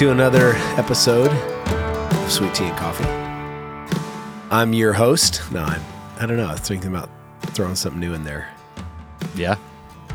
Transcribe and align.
to 0.00 0.10
another 0.10 0.52
episode 0.78 1.30
of 1.30 2.32
Sweet 2.32 2.54
Tea 2.54 2.64
and 2.64 2.76
Coffee. 2.78 3.04
I'm 4.50 4.72
your 4.72 4.94
host. 4.94 5.42
No, 5.52 5.62
I'm, 5.62 5.82
I 6.18 6.24
don't 6.24 6.38
know. 6.38 6.46
I 6.46 6.52
was 6.52 6.60
thinking 6.60 6.88
about 6.88 7.10
throwing 7.42 7.74
something 7.74 8.00
new 8.00 8.14
in 8.14 8.24
there. 8.24 8.48
Yeah. 9.34 9.56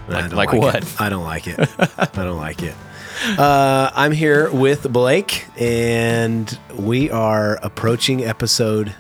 Like, 0.08 0.34
like 0.34 0.54
it. 0.56 0.58
what? 0.58 0.96
I 1.00 1.10
don't 1.10 1.24
like 1.24 1.46
it. 1.46 1.60
I 2.00 2.24
don't 2.24 2.40
like 2.40 2.64
it. 2.64 2.74
Uh, 3.38 3.92
I'm 3.94 4.12
here 4.12 4.50
with 4.52 4.92
Blake, 4.92 5.46
and 5.56 6.58
we 6.74 7.12
are 7.12 7.60
approaching 7.62 8.24
episode 8.24 8.96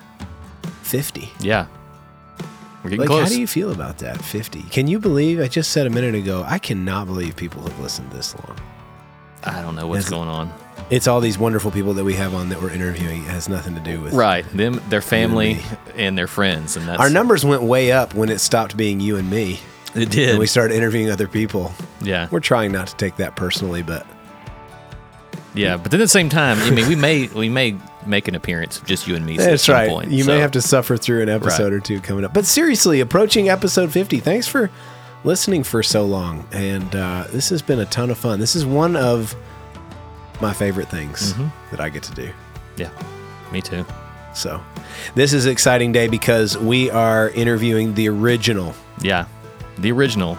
50. 0.84 1.32
Yeah. 1.40 1.66
We're 2.84 2.92
getting 2.92 3.00
Like, 3.00 3.08
close. 3.08 3.24
how 3.24 3.30
do 3.30 3.42
you 3.42 3.48
feel 3.48 3.72
about 3.72 3.98
that? 3.98 4.24
50. 4.24 4.62
Can 4.70 4.86
you 4.86 5.00
believe? 5.00 5.40
I 5.40 5.48
just 5.48 5.72
said 5.72 5.88
a 5.88 5.90
minute 5.90 6.14
ago, 6.14 6.44
I 6.46 6.60
cannot 6.60 7.08
believe 7.08 7.36
people 7.36 7.64
have 7.64 7.80
listened 7.80 8.12
this 8.12 8.36
long. 8.36 8.60
I 9.44 9.64
don't 9.64 9.76
know 9.76 9.88
what's 9.88 10.12
going 10.12 10.30
on. 10.30 10.54
It's 10.90 11.08
all 11.08 11.20
these 11.20 11.38
wonderful 11.40 11.72
people 11.72 11.94
that 11.96 12.04
we 12.04 12.14
have 12.14 12.36
on 12.36 12.50
that 12.50 12.62
we're 12.62 12.70
interviewing. 12.70 13.24
It 13.24 13.30
has 13.30 13.50
nothing 13.50 13.74
to 13.76 13.82
do 13.82 14.00
with 14.02 14.14
Right. 14.14 14.46
Them, 14.56 14.82
their 14.90 15.02
family 15.02 15.56
me. 15.56 15.64
and 15.96 16.16
their 16.18 16.28
friends, 16.28 16.78
and 16.78 16.88
that's 16.88 17.00
Our 17.00 17.10
numbers 17.10 17.44
went 17.44 17.64
way 17.64 17.92
up 17.92 18.14
when 18.14 18.30
it 18.30 18.40
stopped 18.40 18.78
being 18.78 19.00
you 19.00 19.16
and 19.18 19.28
me, 19.30 19.60
It 19.96 20.10
did. 20.12 20.30
and 20.32 20.40
we 20.40 20.46
started 20.46 20.76
interviewing 20.76 21.10
other 21.10 21.28
people. 21.28 21.74
yeah. 22.02 22.28
We're 22.30 22.40
trying 22.40 22.72
not 22.72 22.86
to 22.88 22.96
take 22.98 23.16
that 23.18 23.36
personally, 23.36 23.82
but 23.82 24.06
Yeah. 25.56 25.78
But 25.78 25.92
then 25.92 26.02
at 26.02 26.04
the 26.04 26.08
same 26.10 26.30
time, 26.30 26.60
I 26.60 26.70
mean, 26.70 26.88
we 26.88 26.96
may 26.96 27.28
we 27.36 27.50
may 27.50 27.76
make 28.06 28.28
an 28.28 28.36
appearance 28.36 28.78
of 28.78 28.86
just 28.86 29.08
you 29.08 29.16
and 29.16 29.26
me. 29.26 29.40
at 29.40 29.46
that's 29.46 29.64
some 29.64 29.74
right. 29.76 29.90
Point, 29.90 30.12
you 30.12 30.24
so- 30.24 30.32
may 30.34 30.40
have 30.40 30.52
to 30.52 30.62
suffer 30.62 30.98
through 30.98 31.24
an 31.24 31.30
episode 31.30 31.64
Right. 31.72 31.74
or 31.74 31.80
two 31.80 32.00
coming 32.00 32.24
up. 32.26 32.34
But 32.34 32.46
seriously, 32.46 33.00
approaching 33.00 33.50
episode 33.50 33.92
50. 33.92 34.20
Thanks 34.20 34.46
for 34.48 34.70
listening 35.24 35.64
for 35.64 35.82
so 35.82 36.06
long. 36.06 36.46
And 36.52 36.96
uh, 36.96 37.26
this 37.32 37.50
has 37.50 37.64
been 37.64 37.80
a 37.80 37.86
ton 37.86 38.12
of 38.12 38.18
fun. 38.20 38.40
This 38.40 38.56
is 38.56 38.66
one 38.68 38.96
of 38.96 39.36
my 40.42 40.54
favorite 40.54 40.90
things 40.90 41.34
Mm-hmm. 41.34 41.48
that 41.72 41.80
I 41.80 41.90
get 41.90 42.04
to 42.04 42.14
do. 42.14 42.30
Yeah. 42.78 42.90
Me 43.52 43.62
too. 43.62 43.86
So, 44.34 44.62
this 45.16 45.32
is 45.34 45.46
an 45.46 45.52
exciting 45.52 45.92
day 45.92 46.08
because 46.08 46.58
we 46.58 46.90
are 46.90 47.30
interviewing 47.30 47.94
the 47.94 48.10
original 48.10 48.74
Yeah. 49.02 49.26
The 49.78 49.92
original 49.92 50.38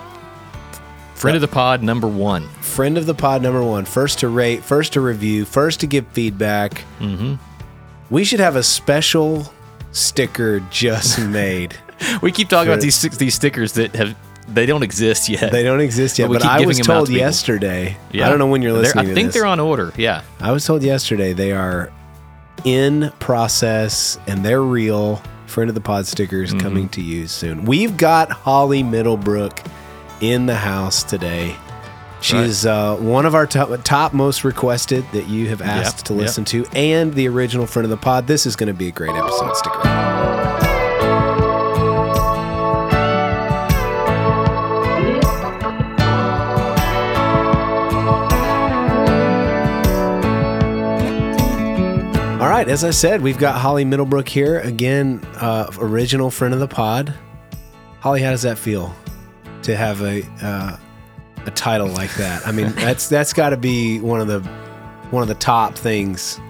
friend 1.14 1.34
of 1.34 1.40
the 1.40 1.48
pod 1.48 1.82
number 1.82 2.06
one. 2.06 2.46
friend 2.60 2.98
of 2.98 3.06
the 3.06 3.14
pod 3.14 3.40
number 3.42 3.62
one, 3.62 3.84
first 3.86 4.18
to 4.20 4.28
rate, 4.28 4.62
first 4.62 4.92
to 4.94 5.00
review, 5.00 5.44
first 5.46 5.80
to 5.80 5.86
give 5.86 6.06
feedback. 6.08 6.84
Mm-hmm. 7.00 7.34
We 8.10 8.24
should 8.24 8.40
have 8.40 8.54
a 8.56 8.62
special 8.62 9.50
sticker 9.92 10.60
just 10.70 11.18
made. 11.26 11.74
We 12.20 12.32
keep 12.32 12.48
talking 12.50 12.70
about 12.70 12.82
these 12.82 13.00
these 13.16 13.34
stickers 13.34 13.72
that 13.72 13.94
have 13.96 14.14
they 14.48 14.66
don't 14.66 14.82
exist 14.82 15.28
yet. 15.28 15.50
They 15.52 15.62
don't 15.62 15.80
exist 15.80 16.18
yet, 16.18 16.28
But 16.28 16.42
but, 16.42 16.44
I 16.44 16.64
was 16.64 16.78
told 16.78 17.08
to 17.08 17.12
yesterday. 17.12 17.96
Yeah. 18.12 18.26
I 18.26 18.30
don't 18.30 18.38
know 18.38 18.46
when 18.46 18.62
you're 18.62 18.72
listening 18.72 19.10
I 19.10 19.14
think 19.14 19.32
they're 19.32 19.46
on 19.46 19.60
order. 19.60 19.92
Yeah. 19.96 20.22
I 20.40 20.52
was 20.52 20.64
told 20.64 20.82
yesterday 20.82 21.32
they 21.32 21.52
are 21.52 21.92
in 22.64 23.12
process 23.18 24.18
and 24.26 24.44
they're 24.44 24.62
real. 24.62 25.22
Friend 25.46 25.68
of 25.68 25.74
the 25.74 25.80
pod 25.80 26.06
stickers 26.06 26.50
Mm-hmm. 26.50 26.60
coming 26.60 26.88
to 26.90 27.00
you 27.02 27.26
soon. 27.28 27.64
We've 27.64 27.96
got 27.96 28.30
Holly 28.30 28.82
Middlebrook 28.82 29.60
in 30.20 30.46
the 30.46 30.56
house 30.56 31.02
today. 31.04 31.54
She 32.20 32.34
Right. 32.36 32.46
is 32.46 32.66
uh, 32.66 32.96
one 32.96 33.26
of 33.26 33.34
our 33.34 33.46
top, 33.46 33.70
top 33.84 34.12
most 34.12 34.42
requested 34.42 35.04
that 35.12 35.28
you 35.28 35.48
have 35.48 35.60
asked 35.62 35.98
Yep, 35.98 36.04
to 36.06 36.12
yep. 36.14 36.20
listen 36.22 36.44
to, 36.46 36.66
and 36.74 37.14
the 37.14 37.28
original 37.28 37.66
friend 37.66 37.84
of 37.84 37.90
the 37.90 37.96
pod. 37.96 38.26
This 38.26 38.44
is 38.46 38.56
going 38.56 38.68
to 38.68 38.74
be 38.74 38.88
a 38.88 38.92
great 38.92 39.14
episode. 39.14 39.54
Stick 39.56 39.74
around. 39.84 40.15
Right, 52.56 52.68
as 52.68 52.84
I 52.84 52.90
said, 52.90 53.20
we've 53.22 53.38
got 53.38 53.60
Holly 53.60 53.84
Middlebrook 53.84 54.28
here 54.28 54.60
again, 54.60 55.20
uh, 55.36 55.70
original 55.78 56.30
friend 56.30 56.54
of 56.54 56.60
the 56.60 56.68
pod. 56.68 57.14
Holly, 58.00 58.20
how 58.22 58.30
does 58.30 58.42
that 58.42 58.58
feel 58.58 58.94
to 59.62 59.76
have 59.76 60.00
a 60.02 60.22
uh, 60.42 60.76
a 61.44 61.50
title 61.52 61.88
like 61.88 62.14
that? 62.16 62.46
I 62.46 62.52
mean, 62.52 62.72
that's 62.76 63.08
that's 63.08 63.32
got 63.32 63.50
to 63.50 63.56
be 63.56 64.00
one 64.00 64.20
of 64.20 64.28
the 64.28 64.40
one 65.10 65.22
of 65.22 65.28
the 65.28 65.34
top 65.34 65.74
things 65.76 66.40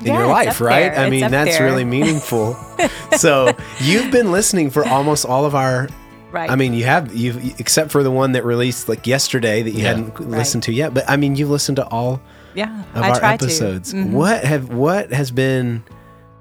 in 0.00 0.06
Yeah, 0.06 0.18
your 0.18 0.26
life, 0.28 0.60
right? 0.60 0.90
there. 0.92 0.98
I 0.98 1.04
It's 1.04 1.10
mean, 1.10 1.30
that's 1.30 1.56
there. 1.58 1.66
really 1.66 1.84
meaningful. 1.84 2.54
so 3.16 3.52
you've 3.80 4.10
been 4.10 4.32
listening 4.32 4.70
for 4.70 4.86
almost 4.86 5.24
all 5.24 5.44
of 5.44 5.54
our. 5.54 5.88
Right. 6.32 6.50
I 6.50 6.56
mean, 6.56 6.74
you 6.74 6.84
have 6.84 7.14
you 7.14 7.54
except 7.58 7.92
for 7.92 8.02
the 8.02 8.10
one 8.10 8.32
that 8.32 8.44
released 8.44 8.88
like 8.88 9.06
yesterday 9.06 9.62
that 9.62 9.70
you 9.70 9.82
Yeah. 9.82 9.88
hadn't 9.94 10.18
listened 10.30 10.64
to 10.64 10.72
yet. 10.72 10.92
But 10.92 11.08
I 11.08 11.16
mean, 11.16 11.36
you've 11.36 11.50
listened 11.50 11.76
to 11.76 11.86
all 11.88 12.20
yeah, 12.54 12.82
of 12.94 13.02
I 13.02 13.10
our 13.10 13.18
try 13.18 13.34
episodes. 13.34 13.90
to. 13.90 13.96
Mhm. 13.96 14.10
What 14.12 14.44
have 14.44 14.68
what 14.70 15.12
has 15.12 15.30
been 15.30 15.82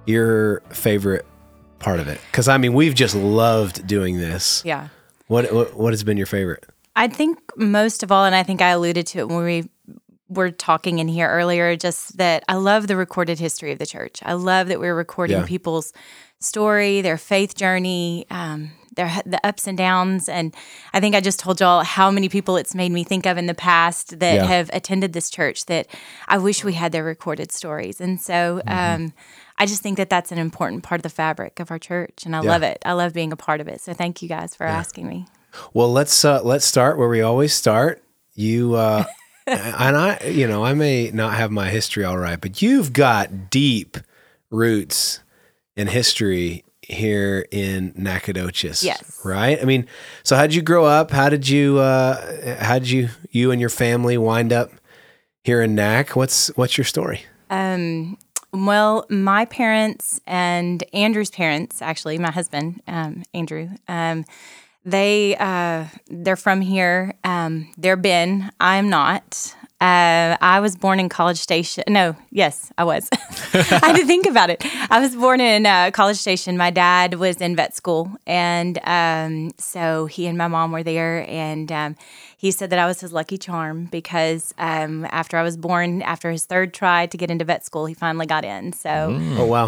your 0.06 0.62
favorite 0.70 1.26
part 1.80 2.00
of 2.00 2.08
it? 2.08 2.20
Because 2.32 2.48
I 2.48 2.58
mean, 2.58 2.74
we've 2.74 2.96
just 2.96 3.16
loved 3.16 3.86
doing 3.88 4.18
this. 4.18 4.62
Yeah. 4.66 4.90
What, 5.28 5.52
what 5.54 5.74
what 5.76 5.94
has 5.94 6.04
been 6.04 6.18
your 6.18 6.26
favorite? 6.28 6.66
I 6.96 7.08
think 7.08 7.40
most 7.58 8.04
of 8.04 8.12
all, 8.12 8.26
and 8.26 8.36
I 8.36 8.44
think 8.44 8.62
I 8.62 8.70
alluded 8.70 9.08
to 9.08 9.20
it 9.20 9.28
when 9.30 9.44
we 9.44 9.70
were 10.30 10.52
talking 10.52 11.00
in 11.00 11.08
here 11.08 11.28
earlier, 11.30 11.76
just 11.76 12.18
that 12.18 12.44
I 12.48 12.56
love 12.56 12.88
the 12.88 12.96
recorded 12.96 13.40
history 13.40 13.72
of 13.72 13.80
the 13.80 13.86
church. 13.86 14.20
I 14.24 14.34
love 14.34 14.68
that 14.68 14.80
we're 14.80 14.96
recording 14.96 15.38
Yeah. 15.40 15.46
people's 15.46 15.92
story, 16.40 17.02
their 17.02 17.18
faith 17.18 17.56
journey, 17.56 18.26
um, 18.30 18.72
their 18.96 19.22
the 19.26 19.40
ups 19.46 19.68
and 19.68 19.78
downs. 19.78 20.28
And 20.30 20.56
I 20.94 21.00
think 21.00 21.16
I 21.16 21.22
just 21.22 21.40
told 21.40 21.60
y'all 21.60 21.84
how 21.84 22.12
many 22.12 22.30
people 22.30 22.58
it's 22.58 22.74
made 22.76 22.92
me 22.92 23.04
think 23.04 23.26
of 23.26 23.38
in 23.38 23.46
the 23.48 23.54
past 23.54 24.20
that 24.20 24.36
Yeah. 24.36 24.46
have 24.46 24.70
attended 24.74 25.14
this 25.14 25.30
church 25.30 25.66
that 25.66 25.88
I 26.28 26.38
wish 26.38 26.64
we 26.64 26.74
had 26.74 26.92
their 26.92 27.04
recorded 27.04 27.52
stories. 27.52 28.00
And 28.02 28.20
so 28.22 28.62
Mm-hmm. 28.68 29.04
um, 29.04 29.14
I 29.58 29.66
just 29.66 29.82
think 29.84 29.98
that 29.98 30.10
that's 30.10 30.32
an 30.32 30.38
important 30.40 30.84
part 30.84 31.00
of 31.00 31.04
the 31.04 31.10
fabric 31.10 31.60
of 31.60 31.70
our 31.72 31.80
church, 31.80 32.26
and 32.26 32.36
I 32.36 32.42
Yeah. 32.42 32.50
love 32.52 32.64
it. 32.64 32.80
I 32.86 32.94
love 32.94 33.14
being 33.14 33.32
a 33.32 33.36
part 33.38 33.62
of 33.62 33.68
it. 33.68 33.82
So 33.82 33.94
thank 33.94 34.22
you 34.22 34.28
guys 34.28 34.56
for 34.56 34.66
asking 34.66 35.08
me. 35.08 35.28
Well, 35.74 35.92
let's 35.92 36.26
uh, 36.26 36.42
let's 36.44 36.66
start 36.66 36.98
where 36.98 37.08
we 37.10 37.22
always 37.22 37.54
start. 37.54 38.04
You 38.34 38.74
uh, 38.76 39.06
and 39.48 39.96
I, 39.96 40.20
you 40.26 40.48
know, 40.48 40.64
I 40.66 40.74
may 40.74 41.12
not 41.12 41.34
have 41.36 41.52
my 41.52 41.70
history 41.70 42.04
all 42.04 42.18
right, 42.18 42.42
but 42.42 42.62
you've 42.64 42.94
got 42.94 43.50
deep 43.52 43.98
roots 44.50 45.20
in 45.76 45.88
history 45.88 46.64
here 46.88 47.46
in 47.52 47.94
Nacogdoches. 47.96 48.84
Yes. 48.84 49.20
Right. 49.24 49.62
I 49.62 49.66
mean, 49.66 49.88
so 50.24 50.36
how 50.36 50.44
did 50.44 50.56
you 50.56 50.62
grow 50.62 50.86
up? 50.86 51.12
How 51.12 51.30
did 51.30 51.48
you 51.48 51.80
uh, 51.80 52.58
how 52.64 52.80
did 52.80 52.90
you 52.90 53.10
you 53.32 53.52
and 53.52 53.60
your 53.60 53.70
family 53.70 54.18
wind 54.18 54.54
up 54.54 54.72
here 55.44 55.62
in 55.62 55.76
Nac? 55.76 56.16
What's 56.16 56.48
what's 56.56 56.78
your 56.78 56.86
story? 56.86 57.22
Um, 57.50 58.18
well, 58.52 59.06
my 59.10 59.46
parents 59.46 60.22
and 60.28 60.84
Andrew's 60.94 61.32
parents, 61.32 61.82
actually, 61.82 62.18
my 62.20 62.32
husband, 62.32 62.82
um, 62.88 63.24
Andrew, 63.34 63.70
um, 63.88 64.26
they 64.86 65.36
uh, 65.38 65.86
they're 66.08 66.36
from 66.36 66.62
here. 66.62 67.14
Um, 67.24 67.72
they're 67.78 67.96
Ben. 67.96 68.52
I'm 68.60 68.90
not. 68.90 69.56
Uh, 69.84 70.38
I 70.40 70.62
was 70.62 70.78
born 70.78 71.02
in 71.02 71.10
College 71.10 71.40
Station. 71.40 71.84
No, 71.90 72.16
yes, 72.32 72.72
I 72.78 72.86
was. 72.86 73.10
I 73.54 73.80
had 73.84 73.98
to 73.98 74.06
think 74.06 74.26
about 74.26 74.50
it. 74.50 74.64
I 74.90 75.02
was 75.02 75.14
born 75.14 75.42
in 75.42 75.66
uh, 75.66 75.92
College 75.92 76.16
Station. 76.16 76.56
My 76.56 76.72
dad 76.72 77.16
was 77.16 77.42
in 77.42 77.58
vet 77.58 77.76
school, 77.76 78.10
and 78.26 78.80
um, 78.86 79.52
so 79.58 80.06
he 80.06 80.26
and 80.26 80.38
my 80.38 80.48
mom 80.48 80.72
were 80.72 80.84
there. 80.84 81.30
And 81.30 81.70
um, 81.70 81.98
he 82.38 82.50
said 82.52 82.70
that 82.70 82.80
I 82.80 82.86
was 82.86 83.02
his 83.02 83.12
lucky 83.12 83.38
charm 83.38 83.88
because 83.92 84.54
um, 84.58 85.06
after 85.12 85.36
I 85.36 85.44
was 85.44 85.58
born, 85.58 86.02
after 86.02 86.32
his 86.32 86.46
third 86.46 86.74
try 86.74 87.06
to 87.08 87.18
get 87.18 87.30
into 87.30 87.44
vet 87.44 87.66
school, 87.66 87.86
he 87.86 87.94
finally 87.94 88.26
got 88.26 88.46
in. 88.46 88.72
So 88.72 89.20
Oh 89.38 89.46
wow. 89.46 89.68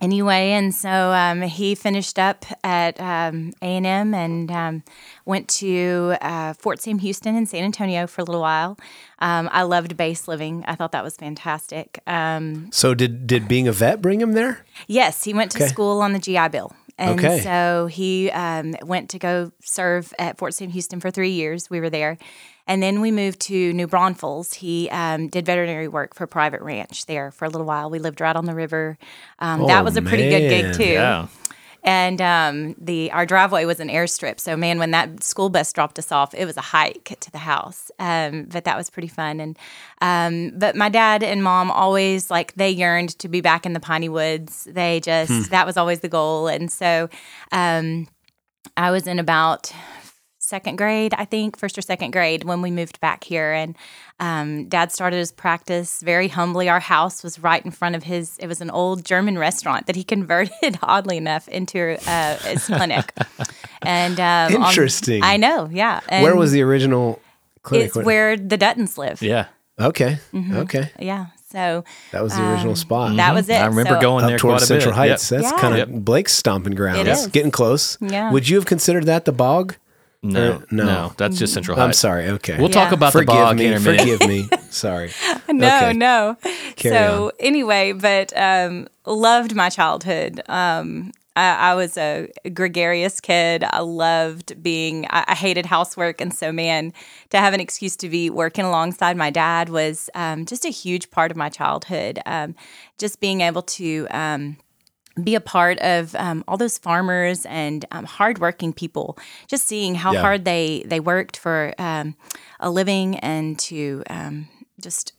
Anyway, 0.00 0.50
and 0.52 0.74
so 0.74 0.88
um, 1.12 1.42
he 1.42 1.74
finished 1.74 2.18
up 2.18 2.44
at 2.64 3.00
um, 3.00 3.52
A&M 3.62 4.14
and 4.14 4.50
um, 4.50 4.82
went 5.24 5.48
to 5.48 6.16
uh, 6.20 6.52
Fort 6.54 6.80
Sam 6.80 6.98
Houston 6.98 7.34
in 7.34 7.46
San 7.46 7.64
Antonio 7.64 8.06
for 8.06 8.20
a 8.20 8.24
little 8.24 8.40
while. 8.40 8.78
Um, 9.20 9.48
I 9.52 9.62
loved 9.62 9.96
base 9.96 10.28
living. 10.28 10.64
I 10.66 10.74
thought 10.74 10.92
that 10.92 11.04
was 11.04 11.16
fantastic. 11.16 12.00
Um, 12.06 12.68
so 12.72 12.94
did 12.94 13.26
did 13.26 13.48
being 13.48 13.66
a 13.68 13.72
vet 13.72 14.00
bring 14.00 14.20
him 14.20 14.32
there? 14.32 14.64
yes, 14.86 15.24
he 15.24 15.34
went 15.34 15.50
to 15.52 15.58
Okay. 15.58 15.68
school 15.68 16.00
on 16.02 16.12
the 16.12 16.18
GI 16.18 16.48
Bill. 16.48 16.72
And 16.98 17.18
Okay. 17.18 17.40
so 17.40 17.86
he 17.86 18.30
um, 18.30 18.74
went 18.82 19.10
to 19.10 19.18
go 19.18 19.52
serve 19.62 20.12
at 20.18 20.36
Fort 20.36 20.52
Sam 20.54 20.70
Houston 20.70 20.98
for 21.00 21.10
three 21.10 21.30
years. 21.30 21.70
We 21.70 21.80
were 21.80 21.90
there. 21.90 22.18
And 22.66 22.82
then 22.82 23.00
we 23.00 23.10
moved 23.12 23.40
to 23.42 23.72
New 23.72 23.86
Braunfels. 23.86 24.52
He 24.54 24.90
um, 24.90 25.28
did 25.28 25.46
veterinary 25.46 25.88
work 25.88 26.14
for 26.14 26.24
a 26.24 26.28
Private 26.28 26.60
Ranch 26.60 27.06
there 27.06 27.30
for 27.30 27.44
a 27.46 27.48
little 27.48 27.66
while. 27.66 27.88
We 27.88 27.98
lived 27.98 28.20
right 28.20 28.36
on 28.36 28.44
the 28.44 28.54
river. 28.54 28.98
Um, 29.38 29.62
Oh, 29.62 29.66
that 29.68 29.84
was 29.84 29.96
a 29.96 30.02
pretty 30.02 30.28
good 30.28 30.48
gig 30.50 30.74
too. 30.74 30.84
Yeah. 30.84 31.26
And 31.84 32.20
um, 32.20 32.74
the 32.78 33.10
our 33.12 33.24
driveway 33.24 33.64
was 33.64 33.80
an 33.80 33.88
airstrip, 33.88 34.40
so 34.40 34.56
man, 34.56 34.78
when 34.78 34.90
that 34.90 35.22
school 35.22 35.48
bus 35.48 35.72
dropped 35.72 35.98
us 35.98 36.10
off, 36.10 36.34
it 36.34 36.44
was 36.44 36.56
a 36.56 36.60
hike 36.60 37.16
to 37.20 37.30
the 37.30 37.38
house. 37.38 37.90
Um, 37.98 38.44
but 38.44 38.64
that 38.64 38.76
was 38.76 38.90
pretty 38.90 39.08
fun. 39.08 39.40
And 39.40 39.58
um, 40.02 40.58
but 40.58 40.74
my 40.76 40.88
dad 40.88 41.22
and 41.22 41.42
mom 41.42 41.70
always 41.70 42.30
like 42.30 42.54
they 42.54 42.70
yearned 42.70 43.18
to 43.20 43.28
be 43.28 43.40
back 43.40 43.64
in 43.64 43.74
the 43.74 43.80
piney 43.80 44.08
woods. 44.08 44.64
They 44.64 45.00
just 45.00 45.50
that 45.50 45.66
was 45.66 45.76
always 45.76 46.00
the 46.00 46.08
goal. 46.08 46.48
And 46.48 46.70
so 46.70 47.08
um, 47.52 48.08
I 48.76 48.90
was 48.90 49.06
in 49.06 49.18
about 49.18 49.72
second 50.48 50.76
grade, 50.76 51.14
I 51.16 51.24
think, 51.24 51.56
first 51.58 51.76
or 51.78 51.82
second 51.82 52.10
grade 52.12 52.44
when 52.44 52.62
we 52.62 52.70
moved 52.70 53.00
back 53.00 53.22
here. 53.24 53.52
And 53.52 53.76
um, 54.18 54.68
dad 54.68 54.90
started 54.90 55.16
his 55.18 55.30
practice 55.30 56.00
very 56.02 56.28
humbly. 56.28 56.68
Our 56.68 56.80
house 56.80 57.22
was 57.22 57.38
right 57.38 57.64
in 57.64 57.70
front 57.70 57.94
of 57.96 58.02
his, 58.04 58.36
it 58.38 58.46
was 58.46 58.60
an 58.60 58.70
old 58.70 59.04
German 59.04 59.38
restaurant 59.38 59.86
that 59.86 59.96
he 59.96 60.04
converted, 60.14 60.78
oddly 60.82 61.16
enough, 61.18 61.46
into 61.48 61.98
uh, 62.10 62.36
his 62.38 62.64
clinic. 62.66 63.12
And 63.82 64.18
um, 64.18 64.60
on- 64.62 64.68
Interesting. 64.70 65.22
I 65.22 65.36
know, 65.36 65.68
yeah. 65.70 66.00
Where 66.08 66.34
was 66.34 66.50
the 66.50 66.62
original 66.62 67.20
clinic? 67.62 67.86
It's 67.88 67.96
where 67.96 68.36
the 68.36 68.58
Duttons 68.58 68.98
live. 68.98 69.22
Yeah. 69.22 69.46
Okay. 69.78 70.18
Mm-hmm. 70.32 70.56
Okay. 70.56 70.90
Yeah. 70.98 71.26
So 71.52 71.84
That 72.10 72.22
was 72.24 72.34
the 72.36 72.42
original 72.52 72.74
spot. 72.74 73.10
Um, 73.12 73.16
that 73.18 73.32
was 73.34 73.48
it. 73.48 73.54
I 73.54 73.66
remember 73.66 73.94
So- 73.94 74.00
going 74.00 74.24
up 74.24 74.30
there 74.30 74.38
towards 74.38 74.62
quite 74.62 74.62
a 74.64 74.66
Central 74.66 74.92
bit. 74.92 74.96
Heights. 74.96 75.30
Yep. 75.30 75.40
That's 75.42 75.52
Yeah. 75.52 75.60
kind 75.60 75.74
of 75.80 75.88
Yep. 75.90 76.04
Blake's 76.04 76.32
stomping 76.32 76.74
ground. 76.74 76.98
It 76.98 77.06
It's 77.06 77.20
is. 77.20 77.26
getting 77.28 77.52
close. 77.52 77.96
Yeah. 78.00 78.32
Would 78.32 78.48
you 78.48 78.56
have 78.56 78.66
considered 78.66 79.06
that 79.06 79.24
the 79.24 79.32
bog? 79.32 79.76
No, 80.22 80.54
Uh, 80.54 80.60
no. 80.72 80.84
no, 80.84 81.12
that's 81.16 81.38
just 81.38 81.54
Central 81.54 81.76
High. 81.76 81.84
I'm 81.84 81.92
sorry. 81.92 82.28
Okay. 82.28 82.56
We'll 82.58 82.68
talk 82.68 82.90
Yeah. 82.90 82.94
about 82.94 83.12
the 83.12 83.20
forgive 83.20 83.34
bog 83.34 83.56
me. 83.56 83.66
in 83.66 83.74
a 83.74 83.80
minute. 83.80 84.00
Forgive 84.00 84.28
me. 84.28 84.48
Sorry. 84.70 85.10
no, 85.48 85.76
Okay. 85.76 85.92
no. 85.94 86.36
Carry 86.76 86.94
so 86.96 87.26
on. 87.26 87.30
anyway, 87.40 87.92
but 87.92 88.32
um, 88.36 88.88
loved 89.06 89.54
my 89.54 89.68
childhood. 89.70 90.42
Um, 90.48 91.12
I, 91.36 91.70
I 91.70 91.74
was 91.76 91.96
a 91.96 92.28
gregarious 92.52 93.20
kid. 93.20 93.62
I 93.64 93.78
loved 93.78 94.60
being. 94.60 95.06
I, 95.08 95.24
I 95.28 95.34
hated 95.36 95.66
housework, 95.66 96.20
and 96.20 96.34
so 96.34 96.50
man, 96.52 96.92
to 97.30 97.38
have 97.38 97.54
an 97.54 97.60
excuse 97.60 97.94
to 97.98 98.08
be 98.08 98.28
working 98.28 98.64
alongside 98.64 99.16
my 99.16 99.30
dad 99.30 99.68
was 99.68 100.10
um, 100.16 100.44
just 100.46 100.64
a 100.64 100.68
huge 100.70 101.10
part 101.12 101.30
of 101.30 101.36
my 101.36 101.48
childhood. 101.48 102.18
Um, 102.26 102.56
just 102.98 103.20
being 103.20 103.40
able 103.40 103.62
to. 103.62 104.08
Be 105.24 105.34
a 105.34 105.40
part 105.40 105.78
of 105.78 106.14
um, 106.16 106.44
all 106.46 106.56
those 106.56 106.78
farmers 106.78 107.44
and 107.46 107.84
um, 107.90 108.04
hardworking 108.04 108.72
people. 108.72 109.18
Just 109.46 109.66
seeing 109.66 109.94
how 109.96 110.12
Yeah. 110.12 110.20
hard 110.20 110.44
they 110.44 110.84
they 110.86 111.00
worked 111.00 111.36
for 111.36 111.74
um, 111.78 112.14
a 112.60 112.70
living 112.70 113.16
and 113.18 113.58
to 113.60 114.02
um, 114.10 114.48
just 114.80 115.12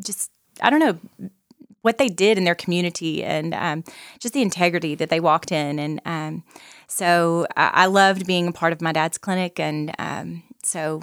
just 0.00 0.30
I 0.60 0.70
don't 0.70 0.80
know 0.80 0.98
what 1.82 1.98
they 1.98 2.08
did 2.08 2.36
in 2.38 2.44
their 2.44 2.56
community 2.56 3.22
and 3.22 3.54
um, 3.54 3.84
just 4.18 4.34
the 4.34 4.42
integrity 4.42 4.94
that 4.96 5.10
they 5.10 5.20
walked 5.20 5.52
in. 5.52 5.78
And 5.78 6.00
um, 6.04 6.42
so 6.88 7.46
I, 7.56 7.70
I 7.72 7.86
loved 7.86 8.26
being 8.26 8.48
a 8.48 8.52
part 8.52 8.72
of 8.72 8.80
my 8.80 8.92
dad's 8.92 9.16
clinic. 9.18 9.60
And 9.60 9.94
um, 9.98 10.42
so 10.64 11.00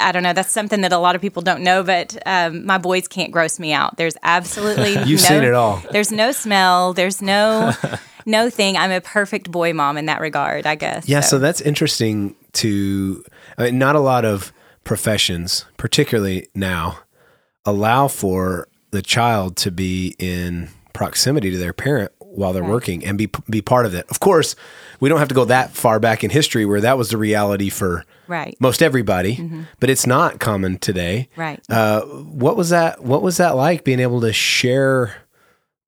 I 0.00 0.12
don't 0.12 0.22
know, 0.22 0.32
that's 0.32 0.50
something 0.50 0.80
that 0.80 0.92
a 0.92 0.98
lot 0.98 1.14
of 1.14 1.20
people 1.20 1.42
don't 1.42 1.62
know, 1.62 1.82
but 1.82 2.16
um, 2.26 2.64
my 2.66 2.78
boys 2.78 3.08
can't 3.08 3.30
gross 3.32 3.58
me 3.58 3.72
out. 3.72 3.96
There's 3.96 4.16
absolutely 4.22 4.92
You've 5.06 5.20
no, 5.22 5.28
seen 5.28 5.44
it 5.44 5.54
all. 5.54 5.82
There's 5.90 6.12
no 6.12 6.32
smell. 6.32 6.92
There's 6.92 7.22
no. 7.22 7.72
No 8.26 8.50
thing. 8.50 8.76
I'm 8.76 8.90
a 8.90 9.00
perfect 9.00 9.50
boy 9.50 9.72
mom 9.72 9.96
in 9.96 10.04
that 10.04 10.20
regard, 10.20 10.66
I 10.66 10.74
guess. 10.74 11.08
Yeah, 11.08 11.20
so 11.20 11.38
that's 11.38 11.62
interesting 11.62 12.36
to 12.52 13.24
I 13.56 13.64
mean, 13.64 13.78
not 13.78 13.96
a 13.96 14.00
lot 14.00 14.26
of 14.26 14.52
professions, 14.84 15.64
particularly 15.78 16.48
now, 16.54 16.98
allow 17.64 18.08
for 18.08 18.68
the 18.90 19.02
child 19.02 19.56
to 19.56 19.70
be 19.70 20.16
in 20.18 20.68
proximity 20.92 21.50
to 21.50 21.56
their 21.56 21.72
parent 21.72 22.12
while 22.32 22.52
they're 22.52 22.64
working 22.64 23.04
and 23.04 23.18
be 23.18 23.28
be 23.48 23.60
part 23.60 23.86
of 23.86 23.94
it. 23.94 24.06
Of 24.10 24.20
course, 24.20 24.54
we 25.00 25.08
don't 25.08 25.18
have 25.18 25.28
to 25.28 25.34
go 25.34 25.44
that 25.46 25.72
far 25.72 25.98
back 25.98 26.22
in 26.24 26.30
history 26.30 26.64
where 26.64 26.80
that 26.80 26.96
was 26.98 27.10
the 27.10 27.16
reality 27.18 27.68
for 27.70 28.04
Right. 28.28 28.56
most 28.60 28.82
everybody, 28.82 29.64
but 29.80 29.90
it's 29.90 30.06
not 30.06 30.38
common 30.38 30.78
today. 30.78 31.28
Right. 31.36 31.60
Uh, 31.68 32.02
what 32.02 32.56
was 32.56 32.68
that? 32.70 33.02
What 33.02 33.22
was 33.22 33.38
that 33.38 33.56
like 33.56 33.82
being 33.84 34.00
able 34.00 34.20
to 34.20 34.32
share 34.32 35.16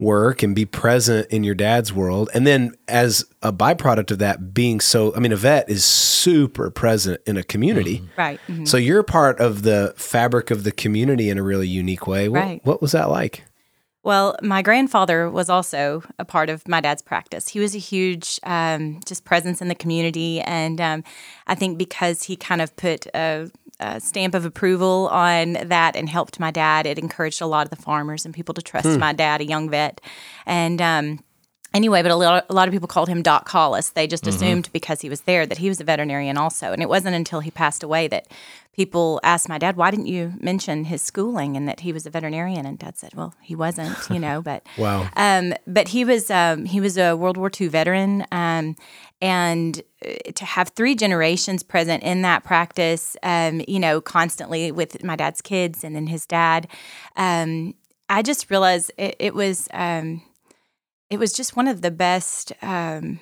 work 0.00 0.42
and 0.42 0.52
be 0.56 0.64
present 0.64 1.28
in 1.30 1.44
your 1.44 1.54
dad's 1.54 1.92
world, 1.92 2.28
and 2.34 2.44
then 2.44 2.74
as 2.88 3.24
a 3.42 3.52
byproduct 3.52 4.10
of 4.10 4.18
that, 4.18 4.52
being 4.52 4.80
so? 4.80 5.14
I 5.14 5.20
mean, 5.20 5.30
a 5.30 5.36
vet 5.36 5.70
is 5.70 5.84
super 5.84 6.70
present 6.70 7.20
in 7.24 7.36
a 7.36 7.44
community, 7.44 8.02
Right. 8.18 8.40
mhm. 8.48 8.66
so 8.66 8.76
you're 8.76 9.04
part 9.04 9.38
of 9.38 9.62
the 9.62 9.94
fabric 9.96 10.50
of 10.50 10.64
the 10.64 10.72
community 10.72 11.30
in 11.30 11.38
a 11.38 11.42
really 11.44 11.68
unique 11.68 12.08
way. 12.08 12.28
What, 12.28 12.40
Right. 12.40 12.60
what 12.64 12.82
was 12.82 12.90
that 12.92 13.10
like? 13.10 13.44
Well, 14.04 14.36
my 14.42 14.62
grandfather 14.62 15.30
was 15.30 15.48
also 15.48 16.02
a 16.18 16.24
part 16.24 16.50
of 16.50 16.66
my 16.66 16.80
dad's 16.80 17.02
practice. 17.02 17.48
He 17.48 17.60
was 17.60 17.74
a 17.74 17.78
huge 17.78 18.40
um, 18.42 19.00
just 19.06 19.24
presence 19.24 19.62
in 19.62 19.68
the 19.68 19.76
community, 19.76 20.40
and 20.40 20.80
um, 20.80 21.04
I 21.46 21.54
think 21.54 21.78
because 21.78 22.24
he 22.24 22.34
kind 22.34 22.60
of 22.60 22.74
put 22.74 23.06
a, 23.14 23.48
a 23.78 24.00
stamp 24.00 24.34
of 24.34 24.44
approval 24.44 25.08
on 25.12 25.52
that 25.52 25.94
and 25.94 26.08
helped 26.08 26.40
my 26.40 26.50
dad, 26.50 26.84
it 26.84 26.98
encouraged 26.98 27.40
a 27.40 27.46
lot 27.46 27.64
of 27.64 27.70
the 27.70 27.82
farmers 27.82 28.24
and 28.24 28.34
people 28.34 28.54
to 28.54 28.62
trust 28.62 28.98
my 28.98 29.12
dad, 29.12 29.40
a 29.40 29.44
young 29.44 29.70
vet, 29.70 30.00
and. 30.46 30.80
Um, 30.82 31.18
Anyway, 31.74 32.02
but 32.02 32.10
a 32.10 32.16
lot, 32.16 32.46
a 32.48 32.54
lot 32.54 32.68
of 32.68 32.72
people 32.72 32.88
called 32.88 33.08
him 33.08 33.22
Doc 33.22 33.48
Hollis. 33.48 33.90
They 33.90 34.06
just 34.06 34.26
assumed 34.26 34.68
because 34.72 35.00
he 35.00 35.08
was 35.08 35.22
there 35.22 35.46
that 35.46 35.58
he 35.58 35.68
was 35.68 35.80
a 35.80 35.84
veterinarian 35.84 36.36
also. 36.36 36.72
And 36.72 36.82
it 36.82 36.88
wasn't 36.88 37.16
until 37.16 37.40
he 37.40 37.50
passed 37.50 37.82
away 37.82 38.08
that 38.08 38.28
people 38.74 39.20
asked 39.22 39.48
my 39.48 39.58
dad, 39.58 39.76
why 39.76 39.90
didn't 39.90 40.06
you 40.06 40.34
mention 40.40 40.84
his 40.84 41.02
schooling 41.02 41.56
and 41.56 41.68
that 41.68 41.80
he 41.80 41.92
was 41.92 42.06
a 42.06 42.10
veterinarian? 42.10 42.66
And 42.66 42.78
dad 42.78 42.96
said, 42.98 43.14
well, 43.14 43.34
he 43.40 43.54
wasn't, 43.54 43.96
you 44.10 44.18
know, 44.18 44.42
but. 44.44 44.66
Wow. 44.76 45.08
Um, 45.16 45.54
but 45.66 45.88
he 45.88 46.04
was 46.04 46.30
um, 46.30 46.64
he 46.64 46.80
was 46.80 46.98
a 46.98 47.14
World 47.14 47.36
War 47.36 47.50
II 47.58 47.68
veteran, 47.68 48.26
um, 48.32 48.76
and 49.20 49.80
uh, 50.04 50.32
to 50.34 50.44
have 50.44 50.70
three 50.70 50.94
generations 50.94 51.62
present 51.62 52.02
in 52.02 52.22
that 52.22 52.44
practice, 52.44 53.16
um, 53.22 53.62
you 53.68 53.78
know, 53.78 54.00
constantly 54.00 54.72
with 54.72 55.02
my 55.04 55.16
dad's 55.16 55.40
kids 55.40 55.84
and 55.84 55.94
then 55.94 56.06
his 56.06 56.26
dad, 56.26 56.68
um, 57.16 57.74
I 58.08 58.22
just 58.22 58.50
realized 58.50 58.90
it, 58.98 59.16
it 59.18 59.34
was 59.34 59.68
um, 59.72 60.22
it 61.12 61.18
was 61.18 61.32
just 61.32 61.56
one 61.56 61.68
of 61.68 61.82
the 61.82 61.90
best. 61.90 62.52
Um, 62.62 63.18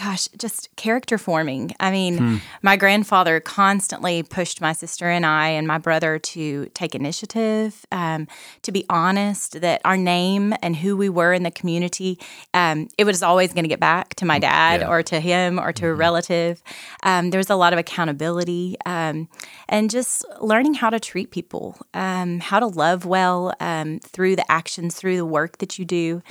gosh, 0.00 0.28
just 0.38 0.68
character 0.76 1.18
forming. 1.18 1.72
I 1.80 1.90
mean, 1.90 2.40
my 2.62 2.76
grandfather 2.76 3.40
constantly 3.40 4.22
pushed 4.22 4.60
my 4.60 4.72
sister 4.72 5.10
and 5.10 5.26
I 5.26 5.48
and 5.48 5.66
my 5.66 5.78
brother 5.78 6.20
to 6.20 6.66
take 6.66 6.94
initiative, 6.94 7.84
um, 7.90 8.28
to 8.62 8.70
be 8.70 8.84
honest, 8.88 9.60
that 9.60 9.80
our 9.84 9.96
name 9.96 10.54
and 10.62 10.76
who 10.76 10.96
we 10.96 11.08
were 11.08 11.32
in 11.32 11.42
the 11.42 11.50
community, 11.50 12.16
um, 12.54 12.86
it 12.96 13.06
was 13.06 13.24
always 13.24 13.52
going 13.52 13.64
to 13.64 13.68
get 13.68 13.80
back 13.80 14.14
to 14.20 14.24
my 14.24 14.38
dad 14.38 14.82
Yeah. 14.82 14.88
or 14.88 15.02
to 15.02 15.18
him 15.18 15.58
or 15.58 15.72
to 15.72 15.86
a 15.88 15.94
relative. 15.94 16.62
Um, 17.02 17.30
there 17.30 17.38
was 17.38 17.50
a 17.50 17.56
lot 17.56 17.72
of 17.72 17.78
accountability 17.80 18.76
um, 18.86 19.28
and 19.68 19.90
just 19.90 20.24
learning 20.40 20.74
how 20.74 20.90
to 20.90 21.00
treat 21.00 21.32
people, 21.32 21.76
um, 21.92 22.38
how 22.38 22.60
to 22.60 22.68
love 22.68 23.04
well 23.04 23.52
um, 23.58 23.98
through 23.98 24.36
the 24.36 24.48
actions, 24.48 24.94
through 24.94 25.16
the 25.16 25.26
work 25.26 25.58
that 25.58 25.76
you 25.76 25.84
do. 25.84 26.22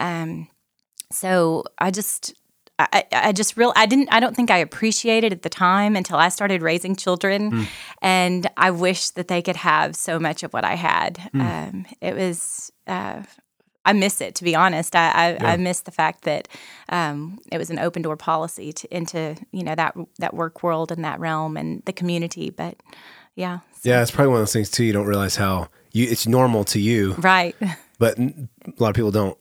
Um, 0.00 0.48
so 1.12 1.64
I 1.78 1.90
just 1.90 2.34
I, 2.78 3.04
I 3.12 3.32
just 3.32 3.56
real 3.56 3.72
I 3.76 3.84
didn't 3.86 4.08
I 4.10 4.20
don't 4.20 4.34
think 4.34 4.50
I 4.50 4.56
appreciated 4.58 5.32
at 5.32 5.42
the 5.42 5.50
time 5.50 5.96
until 5.96 6.16
I 6.16 6.28
started 6.30 6.62
raising 6.62 6.96
children, 6.96 7.66
and 8.00 8.48
I 8.56 8.70
wish 8.70 9.10
that 9.10 9.28
they 9.28 9.42
could 9.42 9.56
have 9.56 9.94
so 9.94 10.18
much 10.18 10.42
of 10.42 10.52
what 10.52 10.64
I 10.64 10.74
had. 10.76 11.18
Um, 11.34 11.86
it 12.00 12.14
was. 12.14 12.72
Uh, 12.86 13.22
I 13.84 13.92
miss 13.94 14.20
it 14.20 14.34
to 14.36 14.44
be 14.44 14.54
honest. 14.54 14.94
I 14.94 15.36
I, 15.40 15.52
I 15.52 15.56
miss 15.56 15.80
the 15.80 15.90
fact 15.90 16.22
that 16.24 16.48
um, 16.90 17.38
it 17.50 17.58
was 17.58 17.70
an 17.70 17.78
open 17.78 18.02
door 18.02 18.16
policy 18.16 18.72
to, 18.74 18.96
into 18.96 19.36
you 19.52 19.62
know 19.64 19.74
that 19.74 19.94
that 20.18 20.34
work 20.34 20.62
world 20.62 20.92
and 20.92 21.02
that 21.04 21.18
realm 21.18 21.56
and 21.56 21.82
the 21.86 21.92
community. 21.92 22.50
But 22.50 22.76
yeah, 23.36 23.60
so- 23.80 23.88
Yeah, 23.90 24.02
it's 24.02 24.10
probably 24.10 24.28
one 24.32 24.36
of 24.36 24.42
those 24.42 24.52
things 24.52 24.70
too. 24.70 24.84
You 24.84 24.92
don't 24.92 25.06
realize 25.06 25.36
how 25.36 25.68
you 25.92 26.06
it's 26.10 26.26
normal 26.26 26.64
to 26.64 26.78
you, 26.80 27.14
right. 27.18 27.56
but 27.98 28.18
a 28.18 28.32
lot 28.78 28.90
of 28.90 28.94
people 28.94 29.10
don't 29.10 29.36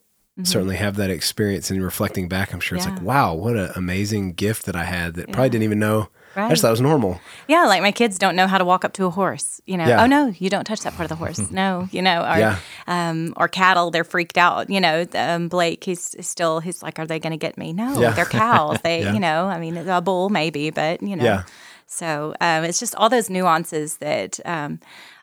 certainly 0.48 0.76
have 0.78 0.96
that 0.98 1.10
experience. 1.10 1.70
And 1.72 1.84
reflecting 1.84 2.28
back, 2.28 2.54
I'm 2.54 2.60
sure 2.60 2.78
it's 2.78 2.86
like, 2.86 2.96
Mm-hmm. 2.96 3.06
Wow, 3.06 3.34
what 3.36 3.56
an 3.56 3.72
amazing 3.76 4.34
gift 4.34 4.66
that 4.66 4.76
I 4.76 4.84
had 4.84 5.16
that 5.16 5.32
probably 5.32 5.50
didn't 5.50 5.64
even 5.64 5.80
know. 5.80 6.10
I 6.36 6.48
just 6.50 6.62
thought 6.62 6.70
it 6.70 6.72
was 6.72 6.82
normal. 6.82 7.20
Yeah, 7.48 7.66
like 7.66 7.82
my 7.82 7.92
kids 7.92 8.18
don't 8.18 8.36
know 8.36 8.48
how 8.48 8.58
to 8.60 8.64
walk 8.64 8.86
up 8.86 8.94
to 8.94 9.06
a 9.06 9.10
horse. 9.10 9.60
You 9.66 9.76
know, 9.78 9.86
Yeah. 9.88 10.04
oh 10.04 10.06
no, 10.06 10.28
you 10.38 10.50
don't 10.50 10.64
touch 10.64 10.82
that 10.82 10.94
part 10.94 11.04
of 11.04 11.10
the 11.10 11.16
horse. 11.16 11.52
no, 11.52 11.90
you 11.92 12.02
know, 12.02 12.22
or 12.22 12.38
Yeah. 12.38 12.60
um, 12.88 13.34
or 13.36 13.48
cattle, 13.50 13.92
they're 13.92 14.04
freaked 14.06 14.38
out. 14.38 14.70
You 14.70 14.80
know, 14.80 15.06
um, 15.16 15.50
Blake, 15.50 15.84
he's 15.84 16.16
still, 16.26 16.60
he's 16.62 16.82
like, 16.82 16.98
are 17.00 17.06
they 17.08 17.20
going 17.20 17.32
to 17.32 17.38
get 17.38 17.58
me? 17.58 17.74
No, 17.74 18.00
Yeah. 18.00 18.12
they're 18.12 18.26
cows. 18.26 18.78
They, 18.84 19.02
Yeah. 19.02 19.14
you 19.14 19.20
know, 19.20 19.48
I 19.48 19.60
mean, 19.60 19.76
a 19.76 20.02
bull 20.02 20.30
maybe, 20.30 20.70
but 20.70 21.02
you 21.02 21.16
know, 21.16 21.24
Yeah. 21.26 21.44
So 21.88 22.36
um, 22.40 22.64
it's 22.64 22.80
just 22.80 22.94
all 22.96 23.10
those 23.10 23.30
nuances 23.32 23.98
that 23.98 24.40
um, 24.46 24.80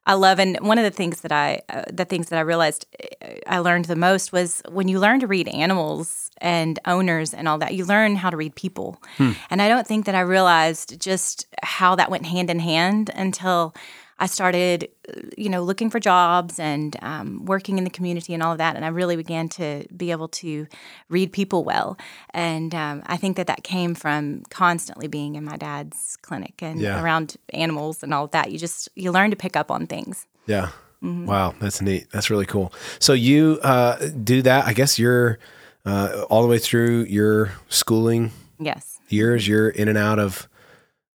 I 0.06 0.14
love. 0.14 0.38
And 0.38 0.56
one 0.60 0.78
of 0.78 0.84
the 0.84 0.90
things 0.90 1.20
that 1.22 1.32
I, 1.32 1.60
uh, 1.68 1.82
the 1.92 2.04
things 2.04 2.28
that 2.28 2.38
I 2.38 2.42
realized 2.42 2.86
uh, 3.22 3.26
I 3.46 3.58
learned 3.58 3.86
the 3.86 3.96
most 3.96 4.32
was 4.32 4.62
when 4.68 4.88
you 4.88 5.00
learn 5.00 5.20
to 5.20 5.26
read 5.26 5.48
animals 5.48 6.30
and 6.38 6.78
owners 6.86 7.34
and 7.34 7.48
all 7.48 7.58
that, 7.58 7.74
you 7.74 7.84
learn 7.84 8.16
how 8.16 8.30
to 8.30 8.36
read 8.36 8.54
people. 8.54 9.02
And 9.50 9.60
I 9.60 9.68
don't 9.68 9.86
think 9.86 10.06
that 10.06 10.14
I 10.14 10.20
realized 10.20 11.00
just 11.00 11.46
how 11.62 11.96
that 11.96 12.10
went 12.10 12.26
hand 12.26 12.50
in 12.50 12.60
hand 12.60 13.10
until 13.14 13.74
I 14.18 14.26
started, 14.26 14.88
uh, 15.08 15.20
you 15.36 15.48
know, 15.50 15.62
looking 15.62 15.90
for 15.90 16.00
jobs 16.00 16.58
and 16.58 16.96
um, 17.02 17.44
working 17.44 17.76
in 17.78 17.84
the 17.84 17.90
community 17.90 18.32
and 18.32 18.42
all 18.42 18.52
of 18.52 18.58
that. 18.58 18.74
And 18.76 18.84
I 18.84 18.88
really 18.88 19.16
began 19.16 19.48
to 19.50 19.84
be 19.94 20.10
able 20.10 20.28
to 20.28 20.66
read 21.10 21.32
people 21.32 21.64
well. 21.64 21.98
And 22.30 22.74
um, 22.74 23.02
I 23.06 23.16
think 23.18 23.36
that 23.36 23.46
that 23.46 23.62
came 23.62 23.94
from 23.94 24.42
constantly 24.48 25.06
being 25.06 25.34
in 25.36 25.44
my 25.44 25.56
dad's 25.56 26.16
clinic 26.22 26.62
and 26.62 26.80
Yeah. 26.80 27.02
around 27.02 27.36
animals 27.52 28.02
and 28.02 28.14
all 28.14 28.24
of 28.24 28.30
that. 28.30 28.50
You 28.50 28.58
just 28.58 28.88
you 28.94 29.12
learn 29.12 29.30
to 29.30 29.36
pick 29.36 29.54
up 29.56 29.70
on 29.70 29.86
things. 29.86 30.26
Yeah. 30.46 30.70
Mm-hmm. 31.02 31.26
Wow, 31.26 31.54
that's 31.60 31.82
neat. 31.82 32.06
That's 32.10 32.30
really 32.30 32.46
cool. 32.46 32.72
So 32.98 33.12
you 33.12 33.58
uh, 33.62 33.98
do 34.24 34.40
that. 34.42 34.64
I 34.64 34.72
guess 34.72 34.98
you're 34.98 35.38
uh, 35.84 36.24
all 36.30 36.40
the 36.42 36.48
way 36.48 36.58
through 36.58 37.04
your 37.04 37.52
schooling 37.68 38.32
Yes. 38.58 38.98
years. 39.10 39.46
You're 39.46 39.68
in 39.68 39.88
and 39.88 39.98
out 39.98 40.18
of 40.18 40.48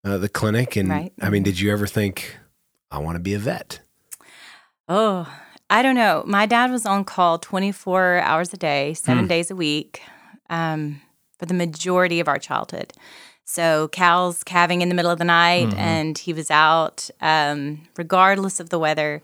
uh, 0.06 0.20
the 0.20 0.30
clinic, 0.30 0.76
and 0.76 0.90
Right. 0.90 1.12
I 1.20 1.30
mean, 1.32 1.42
did 1.44 1.60
you 1.60 1.72
ever 1.72 1.88
think 1.88 2.38
I 2.92 2.98
want 3.00 3.16
to 3.16 3.20
be 3.20 3.34
a 3.34 3.40
vet? 3.40 3.80
Oh, 4.88 5.28
I 5.70 5.82
don't 5.82 5.96
know. 5.96 6.24
My 6.28 6.46
dad 6.46 6.70
was 6.72 6.86
on 6.86 7.06
call 7.06 7.38
24 7.40 8.20
hours 8.20 8.54
a 8.54 8.58
day, 8.58 8.94
seven 8.94 9.24
days 9.28 9.50
a 9.50 9.56
week, 9.56 10.02
um, 10.50 11.02
for 11.40 11.46
the 11.46 11.54
majority 11.54 12.20
of 12.20 12.28
our 12.28 12.38
childhood. 12.38 12.92
So 13.46 13.88
cows 13.90 14.44
calving 14.44 14.82
in 14.82 14.90
the 14.90 14.96
middle 14.96 15.12
of 15.12 15.18
the 15.18 15.26
night, 15.26 15.74
and 15.78 16.18
he 16.18 16.34
was 16.34 16.52
out 16.52 17.10
um, 17.22 17.88
regardless 17.98 18.60
of 18.60 18.70
the 18.70 18.80
weather. 18.80 19.22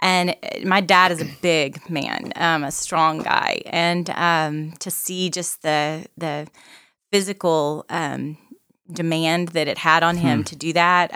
And 0.00 0.30
uh, 0.30 0.66
my 0.66 0.80
dad 0.80 1.12
is 1.12 1.20
a 1.20 1.28
big 1.42 1.88
man, 1.90 2.32
um, 2.36 2.64
a 2.64 2.70
strong 2.70 3.18
guy, 3.18 3.60
and 3.66 4.08
um, 4.10 4.72
to 4.80 4.90
see 4.90 5.28
just 5.30 5.62
the 5.62 6.06
the 6.16 6.46
physical 7.12 7.84
um, 7.90 8.38
demand 8.90 9.48
that 9.48 9.68
it 9.68 9.78
had 9.78 10.02
on 10.02 10.16
him 10.16 10.44
to 10.44 10.56
do 10.56 10.72
that. 10.72 11.10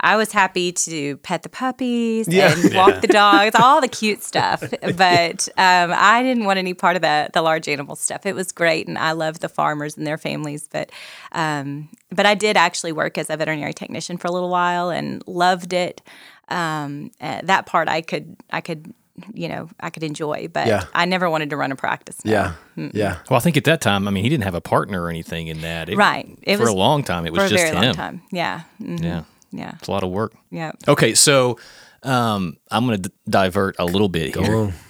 I 0.00 0.16
was 0.16 0.30
happy 0.32 0.72
to 0.72 1.16
pet 1.18 1.42
the 1.42 1.48
puppies 1.48 2.28
Yeah. 2.28 2.52
and 2.54 2.74
walk 2.74 3.00
the 3.00 3.06
dogs, 3.08 3.54
all 3.54 3.80
the 3.80 3.88
cute 3.88 4.22
stuff. 4.30 4.62
But 4.96 5.48
um, 5.56 5.92
I 5.94 6.22
didn't 6.22 6.44
want 6.44 6.58
any 6.58 6.74
part 6.74 6.96
of 6.96 7.02
the 7.02 7.28
the 7.32 7.42
large 7.42 7.68
animal 7.68 7.96
stuff. 7.96 8.26
It 8.26 8.34
was 8.34 8.52
great, 8.52 8.88
and 8.88 8.98
I 8.98 9.12
love 9.12 9.40
the 9.40 9.48
farmers 9.48 9.96
and 9.96 10.06
their 10.06 10.18
families. 10.18 10.68
But 10.70 10.90
um, 11.32 11.88
but 12.10 12.26
I 12.26 12.34
did 12.34 12.56
actually 12.56 12.92
work 12.92 13.18
as 13.18 13.30
a 13.30 13.36
veterinary 13.36 13.72
technician 13.74 14.16
for 14.18 14.28
a 14.28 14.32
little 14.32 14.50
while 14.50 14.90
and 14.90 15.22
loved 15.26 15.72
it. 15.72 16.02
Um, 16.48 17.10
uh, 17.20 17.40
that 17.44 17.66
part 17.66 17.88
I 17.88 18.02
could 18.02 18.36
I 18.50 18.60
could 18.60 18.92
you 19.32 19.48
know 19.48 19.68
I 19.80 19.88
could 19.90 20.02
enjoy, 20.04 20.48
but 20.52 20.66
Yeah. 20.66 20.84
I 20.94 21.06
never 21.06 21.28
wanted 21.30 21.50
to 21.50 21.56
run 21.56 21.72
a 21.72 21.76
practice. 21.76 22.22
no. 22.24 22.30
Yeah, 22.32 22.52
yeah. 22.92 23.16
Well, 23.30 23.38
I 23.38 23.40
think 23.40 23.56
at 23.56 23.64
that 23.64 23.80
time, 23.80 24.06
I 24.06 24.10
mean, 24.10 24.22
he 24.22 24.28
didn't 24.30 24.44
have 24.44 24.54
a 24.54 24.60
partner 24.60 25.02
or 25.02 25.08
anything 25.10 25.46
in 25.48 25.62
that. 25.62 25.88
It- 25.88 25.96
Right. 25.96 26.28
It 26.42 26.56
for 26.58 26.64
was 26.64 26.70
a 26.70 26.76
long 26.76 27.02
time, 27.02 27.24
it 27.26 27.32
was 27.32 27.40
for 27.40 27.46
a 27.46 27.48
just 27.48 27.64
very 27.64 27.76
him. 27.76 27.82
long 27.84 27.94
time. 27.94 28.22
Yeah. 28.30 28.60
Mhm. 28.80 29.02
Yeah, 29.02 29.22
Yeah. 29.52 29.72
it's 29.78 29.88
a 29.88 29.90
lot 29.90 30.02
of 30.02 30.10
work. 30.10 30.34
Yeah. 30.50 30.72
Okay, 30.88 31.14
so 31.14 31.58
um, 32.02 32.56
I'm 32.70 32.86
going 32.86 33.02
to 33.02 33.08
d- 33.08 33.14
divert 33.28 33.76
a 33.78 33.84
little 33.84 34.08
bit 34.08 34.34
here. 34.36 34.54
Oh, 34.54 34.72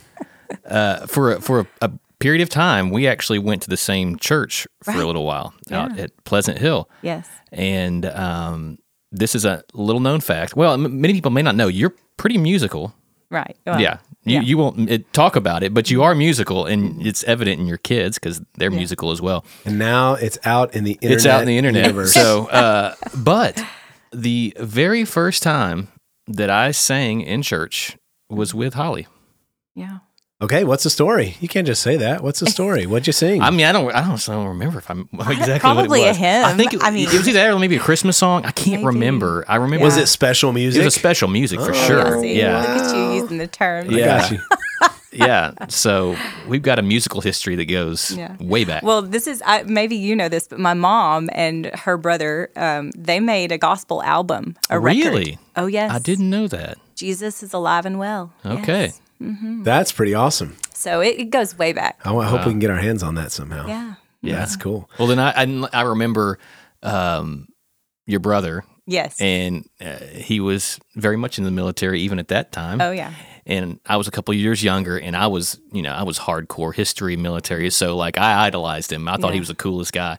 Uh, 0.65 1.07
for 1.09 1.33
a, 1.33 1.41
for 1.41 1.61
a, 1.61 1.67
a 1.83 1.91
period 2.21 2.41
of 2.41 2.49
time, 2.49 2.91
we 2.91 3.09
actually 3.09 3.39
went 3.41 3.63
to 3.63 3.69
the 3.69 3.77
same 3.77 4.17
church 4.17 4.65
for 4.85 4.93
Right. 4.93 5.03
a 5.03 5.07
little 5.07 5.25
while 5.25 5.53
out 5.73 5.99
at 5.99 6.13
Pleasant 6.25 6.59
Hill, 6.59 6.89
Yes. 7.03 7.27
and 7.51 8.07
um, 8.07 8.79
this 9.11 9.35
is 9.35 9.45
a 9.45 9.65
little 9.75 9.99
known 10.01 10.21
fact. 10.21 10.55
Well, 10.55 10.75
m- 10.75 11.01
many 11.01 11.15
people 11.15 11.33
may 11.33 11.43
not 11.43 11.57
know 11.57 11.67
you're 11.67 11.95
pretty 12.17 12.39
musical. 12.39 12.95
Right. 13.29 13.57
Well, 13.67 13.81
yeah. 13.81 13.99
You, 14.23 14.35
yeah. 14.35 14.41
you 14.43 14.57
won't 14.57 14.89
uh, 14.91 14.99
talk 15.13 15.35
about 15.35 15.65
it, 15.65 15.75
but 15.75 15.91
you 15.91 16.05
are 16.05 16.15
musical, 16.15 16.65
and 16.65 17.05
it's 17.05 17.25
evident 17.25 17.61
in 17.61 17.67
your 17.67 17.79
kids 17.79 18.17
because 18.19 18.41
they're 18.57 18.71
musical 18.71 19.11
as 19.11 19.21
well. 19.21 19.45
and 19.65 19.81
now 19.81 20.15
it's 20.15 20.39
out 20.45 20.75
in 20.77 20.85
the 20.85 20.93
internet. 20.93 21.13
It's 21.17 21.27
out 21.27 21.41
in 21.43 21.49
the 21.49 21.59
internet. 21.59 22.07
So, 22.09 22.47
uh, 22.51 22.95
but 23.17 23.61
the 24.23 24.55
very 24.59 25.05
first 25.05 25.43
time 25.43 25.89
that 26.27 26.51
I 26.51 26.71
sang 26.71 27.21
in 27.21 27.43
church 27.43 27.97
was 28.29 28.55
with 28.55 28.75
Holly. 28.75 29.07
Yeah. 29.75 29.99
okay, 30.43 30.65
what's 30.65 30.85
the 30.85 30.91
story? 30.91 31.37
You 31.41 31.49
can't 31.49 31.67
just 31.67 31.83
say 31.83 31.97
that. 31.99 32.23
What's 32.23 32.41
the 32.41 32.47
story? 32.51 32.87
What'd 32.87 33.07
you 33.07 33.13
sing? 33.13 33.43
I 33.43 33.51
mean, 33.51 33.67
I 33.67 33.73
don't, 33.73 33.95
I 33.95 34.01
don't, 34.07 34.29
I 34.29 34.33
don't 34.33 34.49
remember 34.49 34.79
if 34.79 34.91
I'm 34.91 35.09
exactly 35.15 35.59
Probably 35.61 36.01
what 36.01 36.01
it 36.01 36.09
was. 36.09 36.17
a 36.17 36.21
hymn. 36.21 36.45
I 36.45 36.55
think 36.55 36.75
it, 36.75 36.83
I 36.83 36.91
mean- 36.91 37.09
it 37.09 37.13
was 37.13 37.29
either 37.29 37.39
that 37.41 37.53
or 37.53 37.59
maybe 37.59 37.77
a 37.77 37.81
Christmas 37.81 38.17
song. 38.17 38.45
I 38.47 38.51
can't 38.53 38.83
Maybe. 38.83 38.87
remember. 38.87 39.45
I 39.49 39.57
remember 39.57 39.85
was 39.85 39.97
it 39.99 40.07
special 40.09 40.53
music? 40.53 40.81
it 40.83 40.85
was 40.85 40.97
a 40.97 40.99
special 40.99 41.29
music 41.29 41.61
for 41.61 41.71
Oh, 41.71 41.75
sure. 41.75 42.21
See, 42.21 42.39
Yeah, 42.39 42.61
Look 42.61 42.69
at 42.85 42.97
you 42.97 43.21
using 43.23 43.39
the 43.39 43.47
term. 43.47 43.89
I 43.91 43.99
Yeah. 43.99 44.29
got 45.19 45.25
you. 45.25 45.27
yeah. 45.61 45.67
So 45.69 46.17
we've 46.49 46.63
got 46.63 46.79
a 46.79 46.83
musical 46.83 47.21
history 47.21 47.57
that 47.57 47.65
goes 47.67 48.11
Yeah. 48.13 48.37
way 48.41 48.65
back. 48.65 48.83
Well, 48.83 49.03
this 49.03 49.27
is 49.27 49.43
I, 49.47 49.63
maybe 49.65 49.97
you 49.97 50.15
know 50.17 50.29
this, 50.29 50.47
but 50.49 50.59
my 50.59 50.75
mom 50.75 51.29
and 51.33 51.67
her 51.75 51.97
brother, 51.97 52.51
um, 52.57 52.91
they 52.97 53.21
made 53.21 53.53
a 53.53 53.59
gospel 53.59 54.03
album, 54.03 54.55
a 54.71 54.79
record. 54.79 54.99
Really? 54.99 55.39
Oh 55.57 55.67
yes, 55.67 55.91
I 55.91 55.99
didn't 55.99 56.31
know 56.31 56.47
that. 56.49 56.79
Jesus 56.95 57.43
is 57.43 57.53
alive 57.53 57.87
and 57.87 57.99
well. 57.99 58.33
Okay. 58.45 58.85
Yes. 58.87 59.01
Mm-hmm. 59.23 59.63
That's 59.63 59.93
pretty 59.93 60.15
awesome. 60.15 60.57
So 60.75 61.01
it, 61.01 61.19
it 61.19 61.31
goes 61.31 61.57
way 61.57 61.73
back. 61.73 61.99
I 62.05 62.13
wa- 62.13 62.25
hope 62.25 62.45
we 62.47 62.53
can 62.53 62.59
get 62.59 62.71
our 62.71 62.77
hands 62.77 63.03
on 63.03 63.15
that 63.15 63.33
somehow. 63.33 63.67
Yeah. 63.67 63.95
Yeah, 64.23 64.37
that's 64.37 64.57
cool. 64.57 64.91
Well, 64.99 65.09
then 65.09 65.19
I, 65.19 65.31
I, 65.31 65.69
I 65.73 65.83
remember 65.83 66.39
um, 66.83 67.49
your 68.07 68.21
brother 68.21 68.65
Yes. 68.87 69.21
and 69.21 69.69
uh, 69.81 69.97
he 70.15 70.39
was 70.41 70.79
very 70.95 71.17
much 71.17 71.39
in 71.39 71.45
the 71.45 71.51
military 71.51 72.01
even 72.03 72.19
at 72.19 72.29
that 72.29 72.53
time. 72.53 72.81
oh 72.81 72.93
yeah. 72.93 73.13
And 73.47 73.79
I 73.87 73.97
was 73.97 74.09
a 74.09 74.11
couple 74.11 74.35
years 74.35 74.63
younger, 74.65 74.99
and 74.99 75.17
I 75.17 75.29
was, 75.29 75.61
you 75.73 75.81
know, 75.83 75.93
I 75.93 76.03
was 76.03 76.19
hardcore 76.19 76.75
history 76.75 77.17
military. 77.17 77.71
So 77.71 77.97
like, 77.97 78.19
I 78.19 78.47
idolized 78.47 78.93
him. 78.93 79.07
I 79.09 79.17
thought 79.19 79.33
he 79.35 79.39
was 79.39 79.49
the 79.49 79.55
coolest 79.55 79.93
guy. 79.93 80.19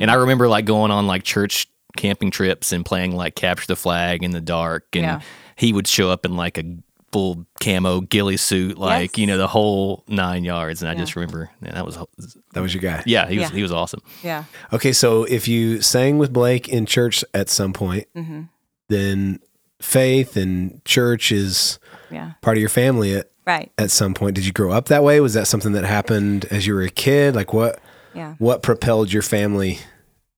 And 0.00 0.10
I 0.10 0.14
remember 0.14 0.48
like 0.48 0.64
going 0.64 0.90
on 0.90 1.06
like 1.06 1.22
church 1.22 1.68
camping 1.96 2.30
trips 2.32 2.72
and 2.72 2.84
playing 2.84 3.14
like 3.14 3.36
capture 3.36 3.66
the 3.68 3.76
flag 3.76 4.24
in 4.24 4.32
the 4.32 4.40
dark, 4.40 4.86
and 4.94 5.02
Yeah. 5.04 5.20
he 5.56 5.72
would 5.72 5.86
show 5.86 6.10
up 6.10 6.26
in 6.26 6.34
like 6.36 6.58
a 6.58 6.64
full 7.12 7.46
camo 7.62 8.00
ghillie 8.00 8.36
suit, 8.36 8.76
like 8.76 9.12
Yes. 9.16 9.20
you 9.20 9.26
know 9.28 9.38
the 9.38 9.46
whole 9.46 10.02
nine 10.08 10.42
yards. 10.42 10.82
And 10.82 10.90
I 10.90 10.96
just 10.96 11.14
remember 11.14 11.50
man, 11.60 11.74
that 11.74 11.86
was, 11.86 11.96
That 12.54 12.60
was 12.60 12.74
your 12.74 12.82
guy. 12.82 13.04
yeah, 13.06 13.28
he 13.28 13.38
was 13.38 13.50
Yeah. 13.50 13.54
he 13.56 13.62
was 13.62 13.70
awesome. 13.70 14.00
Yeah. 14.24 14.44
Okay, 14.72 14.92
so 14.92 15.22
if 15.22 15.46
you 15.46 15.80
sang 15.80 16.18
with 16.18 16.32
Blake 16.32 16.68
in 16.68 16.86
church 16.86 17.24
at 17.32 17.48
some 17.50 17.72
point, 17.72 18.08
Mm-hmm. 18.16 18.40
then 18.88 19.38
faith 19.80 20.36
and 20.36 20.84
church 20.84 21.30
is 21.30 21.78
Yeah. 22.10 22.32
part 22.42 22.56
of 22.56 22.60
your 22.60 22.68
family 22.70 23.14
at, 23.14 23.30
Right. 23.46 23.70
at 23.78 23.90
some 23.90 24.14
point. 24.14 24.34
Did 24.34 24.46
you 24.46 24.52
grow 24.52 24.72
up 24.72 24.86
that 24.86 25.02
way? 25.04 25.20
Was 25.20 25.34
that 25.34 25.46
something 25.46 25.72
that 25.72 25.84
happened 25.84 26.46
as 26.50 26.66
you 26.66 26.74
were 26.74 26.82
a 26.82 26.88
kid? 26.90 27.34
Like 27.34 27.52
what 27.52 27.78
Yeah. 28.14 28.34
what 28.38 28.62
propelled 28.62 29.12
your 29.12 29.22
family 29.22 29.78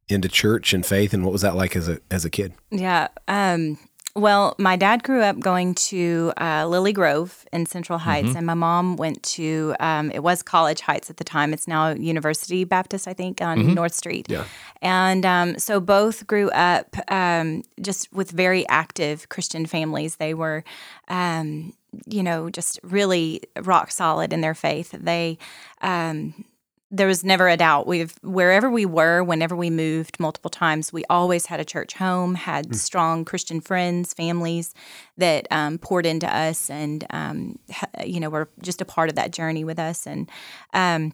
into 0.09 0.29
church 0.29 0.73
and 0.73 0.85
faith 0.87 1.13
and 1.13 1.25
what 1.25 1.33
was 1.33 1.43
that 1.43 1.55
like 1.57 1.77
as 1.77 1.89
a 1.89 1.99
as 2.11 2.25
a 2.25 2.31
kid? 2.31 2.53
Yeah. 2.71 3.09
Um, 3.29 3.79
well, 4.17 4.55
my 4.59 4.77
dad 4.77 5.03
grew 5.03 5.21
up 5.21 5.39
going 5.39 5.75
to 5.75 6.33
uh, 6.41 6.67
Lily 6.67 6.95
Grove 6.95 7.45
in 7.53 7.67
Central 7.67 7.99
Heights, 7.99 8.35
and 8.35 8.47
my 8.47 8.55
mom 8.55 8.97
went 8.97 9.23
to 9.23 9.75
um, 9.79 10.11
it 10.11 10.23
was 10.23 10.43
College 10.43 10.81
Heights 10.81 11.11
at 11.11 11.19
the 11.19 11.25
time. 11.25 11.53
It's 11.53 11.69
now 11.69 11.91
University 11.91 12.65
Baptist, 12.65 13.07
I 13.07 13.13
think, 13.13 13.43
on 13.43 13.75
North 13.75 13.95
Street. 13.95 14.27
Yeah. 14.31 14.45
And 14.81 15.27
um, 15.27 15.59
so 15.59 15.81
both 15.81 16.27
grew 16.27 16.49
up 16.51 16.97
um, 17.09 17.63
just 17.83 18.11
with 18.13 18.31
very 18.31 18.67
active 18.69 19.29
Christian 19.29 19.67
families. 19.67 20.17
They 20.17 20.33
were, 20.33 20.65
um, 21.09 21.75
you 22.07 22.23
know, 22.23 22.49
just 22.49 22.81
really 22.83 23.43
rock 23.63 23.91
solid 23.91 24.33
in 24.33 24.41
their 24.41 24.55
faith. 24.55 24.93
They 24.93 25.37
um, 25.83 26.47
there 26.91 27.07
was 27.07 27.25
never 27.25 27.49
a 27.49 27.57
doubt. 27.57 27.87
We've 27.87 28.15
wherever 28.23 28.71
we 28.71 28.87
were, 28.87 29.23
whenever 29.23 29.57
we 29.57 29.71
moved 29.71 30.21
multiple 30.21 30.51
times, 30.51 30.93
we 30.93 31.05
always 31.11 31.47
had 31.47 31.59
a 31.59 31.65
church 31.65 31.95
home, 31.95 32.35
had 32.37 32.77
strong 32.77 33.25
Christian 33.25 33.61
friends, 33.61 34.15
families 34.15 34.73
that 35.17 35.49
um, 35.51 35.79
poured 35.79 36.07
into 36.07 36.33
us, 36.33 36.71
and 36.71 37.05
um, 37.11 37.59
you 38.05 38.21
know 38.21 38.31
were 38.31 38.49
just 38.63 38.81
a 38.81 38.85
part 38.85 39.09
of 39.09 39.17
that 39.17 39.33
journey 39.33 39.65
with 39.65 39.79
us. 39.79 40.07
And 40.07 40.31
um, 40.73 41.13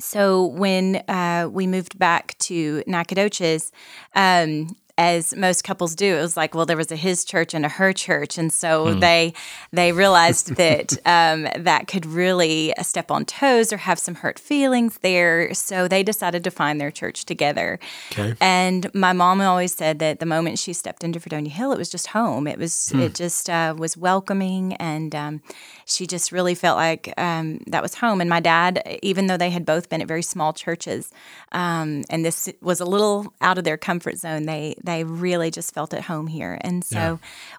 so 0.00 0.46
when 0.46 0.96
uh, 1.08 1.48
we 1.50 1.66
moved 1.66 1.98
back 1.98 2.38
to 2.38 2.82
Nacogdoches, 2.86 3.72
um, 4.14 4.76
as 5.00 5.34
most 5.34 5.64
couples 5.64 5.94
do, 5.94 6.18
it 6.18 6.20
was 6.20 6.36
like, 6.36 6.54
well, 6.54 6.66
there 6.66 6.76
was 6.76 6.92
a 6.92 6.96
his 6.96 7.24
church 7.24 7.54
and 7.54 7.64
a 7.64 7.70
her 7.70 7.90
church, 7.94 8.36
and 8.36 8.52
so 8.52 8.92
they 8.92 9.32
they 9.72 9.92
realized 9.92 10.56
that 10.56 10.92
um, 11.06 11.48
that 11.56 11.86
could 11.86 12.04
really 12.04 12.74
step 12.82 13.10
on 13.10 13.24
toes 13.24 13.72
or 13.72 13.78
have 13.78 13.98
some 13.98 14.16
hurt 14.16 14.38
feelings 14.38 14.98
there. 14.98 15.54
So 15.54 15.88
they 15.88 16.02
decided 16.02 16.44
to 16.44 16.50
find 16.50 16.78
their 16.78 16.90
church 16.90 17.24
together. 17.24 17.78
Okay. 18.12 18.34
And 18.42 18.94
my 18.94 19.14
mom 19.14 19.40
always 19.40 19.72
said 19.72 20.00
that 20.00 20.20
the 20.20 20.26
moment 20.26 20.58
she 20.58 20.74
stepped 20.74 21.02
into 21.02 21.18
Fredonia 21.18 21.50
Hill, 21.50 21.72
it 21.72 21.78
was 21.78 21.88
just 21.88 22.08
home. 22.08 22.46
It 22.46 22.58
was 22.58 22.92
it 22.92 23.14
just 23.14 23.48
uh, 23.48 23.74
was 23.78 23.96
welcoming, 23.96 24.74
and 24.74 25.14
um, 25.14 25.42
she 25.86 26.06
just 26.06 26.30
really 26.30 26.54
felt 26.54 26.76
like 26.76 27.14
um, 27.16 27.60
that 27.68 27.82
was 27.82 27.94
home. 27.94 28.20
And 28.20 28.28
my 28.28 28.40
dad, 28.40 28.98
even 29.02 29.28
though 29.28 29.38
they 29.38 29.50
had 29.50 29.64
both 29.64 29.88
been 29.88 30.02
at 30.02 30.08
very 30.08 30.22
small 30.22 30.52
churches, 30.52 31.10
um, 31.52 32.02
and 32.10 32.22
this 32.22 32.50
was 32.60 32.80
a 32.80 32.84
little 32.84 33.32
out 33.40 33.56
of 33.56 33.64
their 33.64 33.78
comfort 33.78 34.18
zone, 34.18 34.44
they 34.44 34.74
they 34.89 34.89
really 34.98 35.50
just 35.50 35.72
felt 35.72 35.94
at 35.94 36.02
home 36.02 36.26
here. 36.26 36.58
And 36.60 36.84
so 36.84 36.98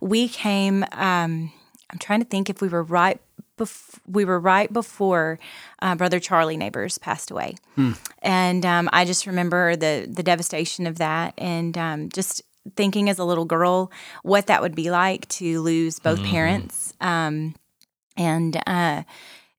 we 0.01 0.27
came. 0.27 0.83
Um, 0.91 1.51
I'm 1.89 1.97
trying 2.00 2.19
to 2.19 2.25
think 2.27 2.50
if 2.50 2.61
we 2.61 2.67
were 2.67 2.83
right. 2.83 3.19
Bef- 3.57 4.00
we 4.07 4.25
were 4.25 4.39
right 4.39 4.71
before 4.71 5.38
uh, 5.81 5.95
Brother 5.95 6.19
Charlie 6.19 6.57
Neighbors 6.57 6.97
passed 6.97 7.31
away, 7.31 7.55
and 8.21 8.65
um, 8.65 8.89
I 8.91 9.05
just 9.05 9.27
remember 9.27 9.75
the 9.75 10.07
the 10.09 10.23
devastation 10.23 10.88
of 10.88 10.97
that, 10.97 11.33
and 11.38 11.77
um, 11.77 12.09
just 12.09 12.41
thinking 12.75 13.09
as 13.09 13.19
a 13.19 13.23
little 13.23 13.45
girl 13.45 13.91
what 14.23 14.47
that 14.47 14.61
would 14.61 14.75
be 14.75 14.89
like 14.91 15.27
to 15.29 15.61
lose 15.61 16.00
both 16.00 16.19
parents. 16.23 16.93
Um, 17.01 17.55
and 18.17 18.61
uh, 18.67 19.03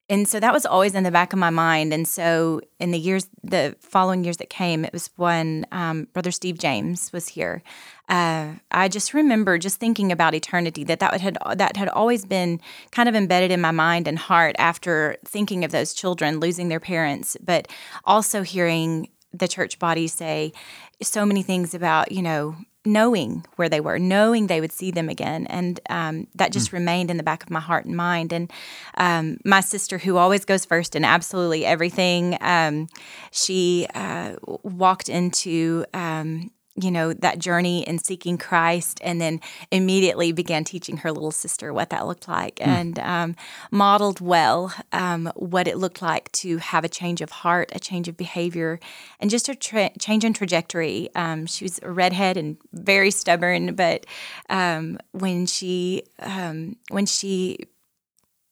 and 0.09 0.27
so 0.27 0.39
that 0.39 0.51
was 0.51 0.65
always 0.65 0.95
in 0.95 1.03
the 1.03 1.11
back 1.11 1.31
of 1.31 1.39
my 1.39 1.49
mind. 1.49 1.93
And 1.93 2.05
so 2.05 2.59
in 2.79 2.91
the 2.91 2.99
years, 2.99 3.27
the 3.41 3.75
following 3.79 4.25
years 4.25 4.37
that 4.37 4.49
came, 4.49 4.83
it 4.83 4.91
was 4.91 5.09
when 5.15 5.65
um, 5.71 6.07
Brother 6.11 6.31
Steve 6.31 6.57
James 6.57 7.13
was 7.13 7.29
here. 7.29 7.63
Uh, 8.09 8.55
I 8.69 8.89
just 8.89 9.13
remember 9.13 9.57
just 9.57 9.79
thinking 9.79 10.11
about 10.11 10.35
eternity 10.35 10.83
that 10.83 10.99
that 10.99 11.21
had 11.21 11.37
that 11.55 11.77
had 11.77 11.87
always 11.87 12.25
been 12.25 12.59
kind 12.91 13.07
of 13.07 13.15
embedded 13.15 13.49
in 13.49 13.61
my 13.61 13.71
mind 13.71 14.09
and 14.09 14.19
heart 14.19 14.57
after 14.59 15.15
thinking 15.23 15.63
of 15.63 15.71
those 15.71 15.93
children 15.93 16.41
losing 16.41 16.67
their 16.67 16.81
parents, 16.81 17.37
but 17.41 17.69
also 18.03 18.41
hearing 18.41 19.07
the 19.33 19.47
church 19.47 19.79
body 19.79 20.07
say 20.07 20.53
so 21.01 21.25
many 21.25 21.43
things 21.43 21.73
about 21.73 22.11
you 22.11 22.21
know 22.21 22.55
knowing 22.85 23.45
where 23.55 23.69
they 23.69 23.79
were, 23.79 23.97
knowing 23.97 24.47
they 24.47 24.59
would 24.59 24.71
see 24.71 24.91
them 24.91 25.09
again, 25.09 25.47
and 25.47 25.79
um, 25.89 26.27
that 26.35 26.51
just 26.51 26.69
mm. 26.69 26.73
remained 26.73 27.09
in 27.09 27.17
the 27.17 27.23
back 27.23 27.43
of 27.43 27.49
my 27.49 27.59
heart 27.59 27.85
and 27.85 27.95
mind. 27.95 28.33
And 28.33 28.51
um, 28.97 29.37
my 29.45 29.61
sister, 29.61 29.97
who 29.97 30.17
always 30.17 30.45
goes 30.45 30.65
first 30.65 30.95
in 30.95 31.05
absolutely 31.05 31.65
everything, 31.65 32.37
um, 32.41 32.87
she 33.31 33.87
uh, 33.95 34.35
walked 34.43 35.09
into 35.09 35.85
um, 35.93 36.51
you 36.75 36.89
know, 36.89 37.13
that 37.13 37.37
journey 37.37 37.83
in 37.87 37.99
seeking 37.99 38.37
Christ, 38.37 38.99
and 39.03 39.21
then 39.21 39.39
immediately 39.71 40.31
began 40.31 40.63
teaching 40.63 40.97
her 40.97 41.11
little 41.11 41.31
sister 41.31 41.71
what 41.71 41.91
that 41.91 42.07
looked 42.07 42.27
like, 42.27 42.55
mm. 42.55 42.67
and 42.67 42.99
um, 42.99 43.35
modeled 43.69 44.19
well 44.19 44.73
um, 44.91 45.31
what 45.35 45.67
it 45.67 45.77
looked 45.77 46.01
like 46.01 46.31
to 46.31 46.57
have 46.57 46.83
a 46.83 46.89
change 46.89 47.21
of 47.21 47.29
heart, 47.29 47.71
a 47.75 47.79
change 47.79 48.07
of 48.07 48.17
behavior, 48.17 48.79
and 49.19 49.29
just 49.29 49.49
a 49.49 49.55
tra- 49.55 49.91
change 49.99 50.25
in 50.25 50.33
trajectory. 50.33 51.09
Um, 51.15 51.45
she 51.45 51.63
was 51.63 51.79
a 51.83 51.91
redhead 51.91 52.37
and 52.37 52.57
very 52.71 53.11
stubborn, 53.11 53.75
but 53.75 54.05
um, 54.49 54.97
when 55.11 55.45
she 55.45 56.03
um, 56.19 56.77
when 56.89 57.05
she 57.05 57.59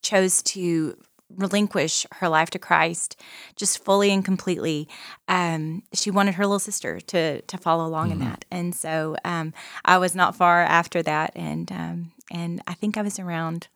chose 0.01 0.41
to 0.41 0.97
relinquish 1.35 2.05
her 2.13 2.29
life 2.29 2.50
to 2.51 2.59
Christ 2.59 3.19
just 3.55 3.83
fully 3.83 4.11
and 4.11 4.23
completely. 4.23 4.88
Um, 5.27 5.83
she 5.93 6.11
wanted 6.11 6.35
her 6.35 6.45
little 6.45 6.59
sister 6.59 7.00
to 7.00 7.41
to 7.41 7.57
follow 7.57 7.85
along 7.85 8.09
mm-hmm. 8.09 8.21
in 8.21 8.27
that, 8.27 8.45
and 8.51 8.75
so 8.75 9.15
um, 9.25 9.53
I 9.85 9.97
was 9.97 10.15
not 10.15 10.35
far 10.35 10.61
after 10.61 11.01
that, 11.03 11.31
and 11.35 11.71
um, 11.71 12.11
and 12.31 12.61
I 12.67 12.73
think 12.73 12.97
I 12.97 13.01
was 13.01 13.19
around 13.19 13.67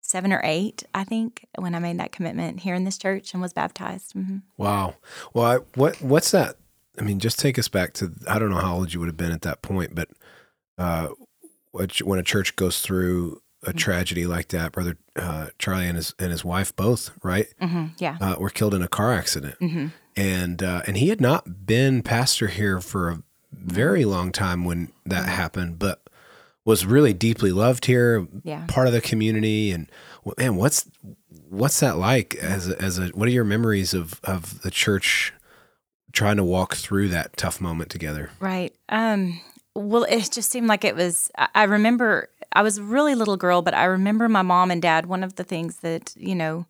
seven 0.00 0.32
or 0.32 0.40
eight, 0.44 0.82
I 0.94 1.04
think, 1.04 1.46
when 1.58 1.74
I 1.74 1.78
made 1.78 1.98
that 1.98 2.12
commitment 2.12 2.60
here 2.60 2.74
in 2.74 2.84
this 2.84 2.98
church 2.98 3.32
and 3.32 3.40
was 3.40 3.52
baptized. 3.52 4.14
Mm-hmm. 4.14 4.38
Wow. 4.56 4.96
Well, 5.32 5.44
I, 5.44 5.56
what 5.74 6.00
what's 6.02 6.30
that? 6.32 6.56
I 6.98 7.02
mean, 7.02 7.18
just 7.18 7.38
take 7.38 7.58
us 7.58 7.68
back 7.68 7.94
to 7.94 8.12
I 8.28 8.38
don't 8.38 8.50
know 8.50 8.58
how 8.58 8.74
old 8.76 8.92
you 8.92 9.00
would 9.00 9.08
have 9.08 9.16
been 9.16 9.32
at 9.32 9.42
that 9.42 9.62
point, 9.62 9.94
but 9.94 10.08
uh, 10.78 11.08
when 11.72 12.18
a 12.18 12.22
church 12.22 12.56
goes 12.56 12.80
through 12.80 13.41
a 13.64 13.72
tragedy 13.72 14.26
like 14.26 14.48
that, 14.48 14.72
brother 14.72 14.96
uh, 15.16 15.48
Charlie 15.58 15.86
and 15.86 15.96
his 15.96 16.14
and 16.18 16.30
his 16.30 16.44
wife 16.44 16.74
both, 16.74 17.10
right? 17.22 17.46
Mm-hmm, 17.60 17.86
yeah, 17.98 18.18
uh, 18.20 18.36
were 18.38 18.50
killed 18.50 18.74
in 18.74 18.82
a 18.82 18.88
car 18.88 19.12
accident, 19.12 19.58
mm-hmm. 19.60 19.88
and 20.16 20.62
uh, 20.62 20.82
and 20.86 20.96
he 20.96 21.08
had 21.08 21.20
not 21.20 21.66
been 21.66 22.02
pastor 22.02 22.48
here 22.48 22.80
for 22.80 23.10
a 23.10 23.22
very 23.52 24.04
long 24.04 24.32
time 24.32 24.64
when 24.64 24.92
that 25.06 25.22
mm-hmm. 25.22 25.32
happened, 25.32 25.78
but 25.78 26.02
was 26.64 26.86
really 26.86 27.12
deeply 27.12 27.50
loved 27.50 27.86
here, 27.86 28.26
yeah. 28.44 28.64
part 28.68 28.86
of 28.86 28.92
the 28.92 29.00
community, 29.00 29.70
and 29.70 29.90
man, 30.38 30.56
what's 30.56 30.88
what's 31.48 31.80
that 31.80 31.98
like 31.98 32.34
as 32.36 32.68
a, 32.68 32.80
as 32.80 32.98
a 32.98 33.08
what 33.08 33.28
are 33.28 33.32
your 33.32 33.44
memories 33.44 33.94
of 33.94 34.20
of 34.24 34.62
the 34.62 34.70
church 34.70 35.32
trying 36.12 36.36
to 36.36 36.44
walk 36.44 36.76
through 36.76 37.08
that 37.08 37.36
tough 37.36 37.60
moment 37.60 37.90
together? 37.90 38.30
Right. 38.40 38.74
Um, 38.88 39.40
well, 39.74 40.04
it 40.04 40.30
just 40.30 40.50
seemed 40.50 40.66
like 40.66 40.84
it 40.84 40.94
was. 40.94 41.30
I 41.54 41.64
remember 41.64 42.28
I 42.54 42.62
was 42.62 42.78
a 42.78 42.82
really 42.82 43.14
little 43.14 43.36
girl, 43.36 43.62
but 43.62 43.74
I 43.74 43.84
remember 43.84 44.28
my 44.28 44.42
mom 44.42 44.70
and 44.70 44.82
dad. 44.82 45.06
One 45.06 45.24
of 45.24 45.36
the 45.36 45.44
things 45.44 45.78
that 45.78 46.12
you 46.16 46.34
know 46.34 46.66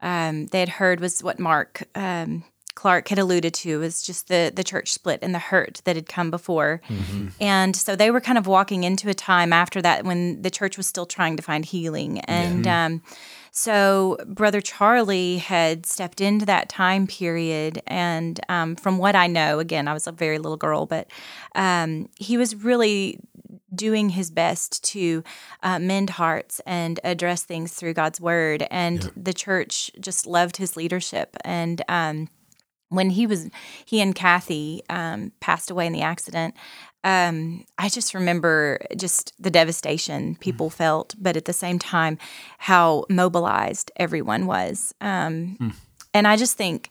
um, 0.00 0.46
they 0.46 0.60
had 0.60 0.68
heard 0.68 1.00
was 1.00 1.22
what 1.22 1.38
Mark 1.38 1.84
um, 1.94 2.44
Clark 2.74 3.08
had 3.08 3.18
alluded 3.18 3.54
to 3.54 3.80
was 3.80 4.02
just 4.02 4.28
the 4.28 4.52
the 4.54 4.64
church 4.64 4.92
split 4.92 5.20
and 5.22 5.34
the 5.34 5.38
hurt 5.38 5.82
that 5.84 5.96
had 5.96 6.08
come 6.08 6.30
before, 6.30 6.80
mm-hmm. 6.88 7.28
and 7.40 7.76
so 7.76 7.96
they 7.96 8.10
were 8.10 8.20
kind 8.20 8.38
of 8.38 8.46
walking 8.46 8.84
into 8.84 9.08
a 9.08 9.14
time 9.14 9.52
after 9.52 9.82
that 9.82 10.04
when 10.04 10.42
the 10.42 10.50
church 10.50 10.76
was 10.76 10.86
still 10.86 11.06
trying 11.06 11.36
to 11.36 11.42
find 11.42 11.64
healing 11.64 12.20
and. 12.20 12.66
Yeah. 12.66 12.86
Um, 12.86 13.02
so, 13.54 14.16
Brother 14.26 14.62
Charlie 14.62 15.36
had 15.36 15.84
stepped 15.84 16.22
into 16.22 16.46
that 16.46 16.70
time 16.70 17.06
period. 17.06 17.82
And 17.86 18.40
um, 18.48 18.76
from 18.76 18.96
what 18.96 19.14
I 19.14 19.26
know, 19.26 19.58
again, 19.58 19.88
I 19.88 19.92
was 19.92 20.06
a 20.06 20.12
very 20.12 20.38
little 20.38 20.56
girl, 20.56 20.86
but 20.86 21.10
um, 21.54 22.08
he 22.16 22.38
was 22.38 22.56
really 22.56 23.20
doing 23.74 24.08
his 24.08 24.30
best 24.30 24.82
to 24.84 25.22
uh, 25.62 25.78
mend 25.78 26.10
hearts 26.10 26.62
and 26.66 26.98
address 27.04 27.42
things 27.42 27.74
through 27.74 27.92
God's 27.92 28.22
word. 28.22 28.66
And 28.70 29.04
yeah. 29.04 29.10
the 29.16 29.34
church 29.34 29.90
just 30.00 30.26
loved 30.26 30.56
his 30.56 30.74
leadership. 30.74 31.36
And 31.44 31.82
um, 31.88 32.30
when 32.88 33.10
he 33.10 33.26
was, 33.26 33.50
he 33.84 34.00
and 34.00 34.14
Kathy 34.14 34.82
um, 34.88 35.32
passed 35.40 35.70
away 35.70 35.86
in 35.86 35.92
the 35.92 36.02
accident. 36.02 36.54
Um, 37.04 37.64
I 37.78 37.88
just 37.88 38.14
remember 38.14 38.78
just 38.96 39.32
the 39.42 39.50
devastation 39.50 40.36
people 40.36 40.70
mm. 40.70 40.74
felt, 40.74 41.14
but 41.18 41.36
at 41.36 41.46
the 41.46 41.52
same 41.52 41.78
time, 41.78 42.18
how 42.58 43.04
mobilized 43.08 43.90
everyone 43.96 44.46
was. 44.46 44.94
Mm. 45.00 45.74
And 46.14 46.26
I 46.28 46.36
just 46.36 46.56
think 46.56 46.90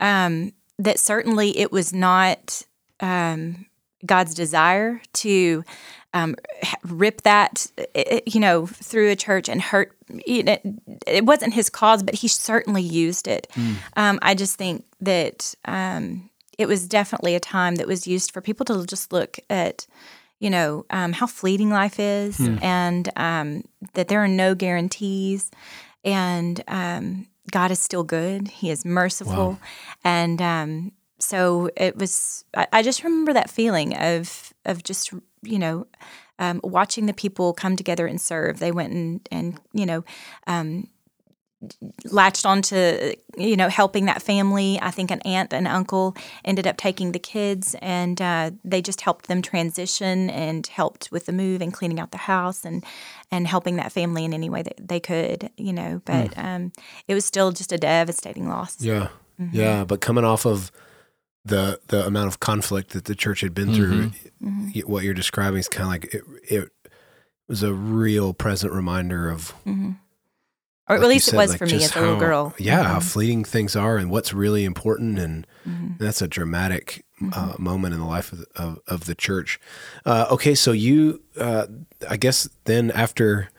um, 0.00 0.52
that 0.78 0.98
certainly 0.98 1.56
it 1.58 1.70
was 1.70 1.92
not 1.92 2.62
um, 3.00 3.66
God's 4.04 4.34
desire 4.34 5.00
to 5.14 5.64
um, 6.14 6.36
rip 6.84 7.22
that, 7.22 7.66
you 8.26 8.40
know, 8.40 8.66
through 8.66 9.10
a 9.10 9.16
church 9.16 9.48
and 9.48 9.62
hurt. 9.62 9.96
It, 10.08 10.60
it 11.06 11.24
wasn't 11.24 11.54
his 11.54 11.70
cause, 11.70 12.02
but 12.02 12.14
he 12.14 12.28
certainly 12.28 12.82
used 12.82 13.28
it. 13.28 13.46
Mm. 13.54 13.76
Um, 13.96 14.18
I 14.22 14.34
just 14.34 14.56
think 14.56 14.84
that 15.00 15.54
um, 15.64 16.28
it 16.58 16.66
was 16.66 16.86
definitely 16.86 17.34
a 17.34 17.40
time 17.40 17.76
that 17.76 17.86
was 17.86 18.06
used 18.06 18.32
for 18.32 18.40
people 18.40 18.64
to 18.66 18.84
just 18.86 19.12
look 19.12 19.38
at, 19.48 19.86
you 20.38 20.50
know, 20.50 20.84
um, 20.90 21.12
how 21.12 21.26
fleeting 21.26 21.70
life 21.70 21.98
is, 21.98 22.38
mm. 22.38 22.62
and 22.62 23.08
um, 23.16 23.64
that 23.94 24.08
there 24.08 24.22
are 24.22 24.28
no 24.28 24.54
guarantees, 24.54 25.50
and 26.04 26.62
um, 26.68 27.26
God 27.50 27.70
is 27.70 27.80
still 27.80 28.04
good. 28.04 28.48
He 28.48 28.70
is 28.70 28.84
merciful, 28.84 29.50
wow. 29.52 29.58
and 30.04 30.92
so 31.18 31.70
it 31.76 31.96
was. 31.96 32.44
I, 32.54 32.66
I 32.72 32.82
just 32.82 33.04
remember 33.04 33.32
that 33.32 33.50
feeling 33.50 33.96
of 33.96 34.52
of 34.64 34.82
just 34.82 35.12
you 35.42 35.58
know, 35.58 35.86
um, 36.38 36.60
watching 36.62 37.06
the 37.06 37.12
people 37.12 37.52
come 37.52 37.76
together 37.76 38.06
and 38.06 38.20
serve. 38.20 38.58
They 38.58 38.72
went 38.72 38.92
and 38.92 39.28
and 39.30 39.60
you 39.72 39.86
know. 39.86 40.04
Latched 42.10 42.44
onto 42.44 43.14
you 43.36 43.56
know 43.56 43.68
helping 43.68 44.06
that 44.06 44.20
family 44.20 44.78
i 44.82 44.90
think 44.90 45.10
an 45.10 45.20
aunt 45.22 45.54
and 45.54 45.66
uncle 45.66 46.14
ended 46.44 46.66
up 46.66 46.76
taking 46.76 47.12
the 47.12 47.18
kids 47.18 47.74
and 47.80 48.20
uh, 48.20 48.50
they 48.64 48.82
just 48.82 49.00
helped 49.00 49.28
them 49.28 49.40
transition 49.40 50.28
and 50.28 50.66
helped 50.66 51.10
with 51.10 51.26
the 51.26 51.32
move 51.32 51.62
and 51.62 51.72
cleaning 51.72 51.98
out 51.98 52.10
the 52.10 52.18
house 52.18 52.64
and 52.64 52.84
and 53.30 53.46
helping 53.46 53.76
that 53.76 53.92
family 53.92 54.24
in 54.24 54.34
any 54.34 54.50
way 54.50 54.62
that 54.62 54.76
they 54.76 55.00
could 55.00 55.50
you 55.56 55.72
know 55.72 56.02
but 56.04 56.32
mm. 56.32 56.44
um, 56.44 56.72
it 57.08 57.14
was 57.14 57.24
still 57.24 57.52
just 57.52 57.72
a 57.72 57.78
devastating 57.78 58.48
loss 58.48 58.80
yeah 58.80 59.08
mm-hmm. 59.40 59.56
yeah 59.56 59.84
but 59.84 60.00
coming 60.00 60.24
off 60.24 60.44
of 60.44 60.70
the 61.44 61.80
the 61.88 62.06
amount 62.06 62.28
of 62.28 62.40
conflict 62.40 62.90
that 62.90 63.06
the 63.06 63.14
church 63.14 63.40
had 63.40 63.54
been 63.54 63.68
mm-hmm. 63.68 63.76
through. 63.76 64.10
Mm-hmm. 64.42 64.80
What 64.80 65.04
you're 65.04 65.14
describing 65.14 65.58
is 65.58 65.68
kind 65.68 65.84
of 65.84 65.88
like 65.88 66.14
it, 66.14 66.22
it 66.48 66.70
was 67.48 67.62
a 67.62 67.72
real 67.72 68.32
present 68.32 68.72
reminder 68.72 69.28
of, 69.28 69.52
mm-hmm. 69.66 69.92
Or 70.88 70.96
at 70.96 71.02
least 71.02 71.26
said, 71.26 71.34
it 71.34 71.38
was 71.38 71.50
like 71.50 71.58
for 71.58 71.66
me 71.66 71.84
as 71.84 71.94
a 71.94 72.00
little 72.00 72.18
girl. 72.18 72.54
Yeah, 72.58 72.82
how 72.82 72.98
mm-hmm. 72.98 73.00
fleeting 73.00 73.44
things 73.44 73.76
are 73.76 73.96
and 73.96 74.10
what's 74.10 74.32
really 74.32 74.64
important, 74.64 75.18
and, 75.18 75.46
and 75.64 75.74
mm-hmm. 75.74 76.04
that's 76.04 76.20
a 76.20 76.28
dramatic 76.28 77.04
uh, 77.20 77.24
mm-hmm. 77.24 77.62
moment 77.62 77.94
in 77.94 78.00
the 78.00 78.06
life 78.06 78.32
of 78.32 78.40
the, 78.40 78.46
of, 78.56 78.80
of 78.86 79.04
the 79.06 79.14
church. 79.14 79.60
Uh, 80.04 80.26
okay, 80.30 80.54
so 80.54 80.72
you, 80.72 81.22
uh, 81.38 81.66
I 82.08 82.16
guess, 82.16 82.48
then 82.64 82.90
after 82.90 83.50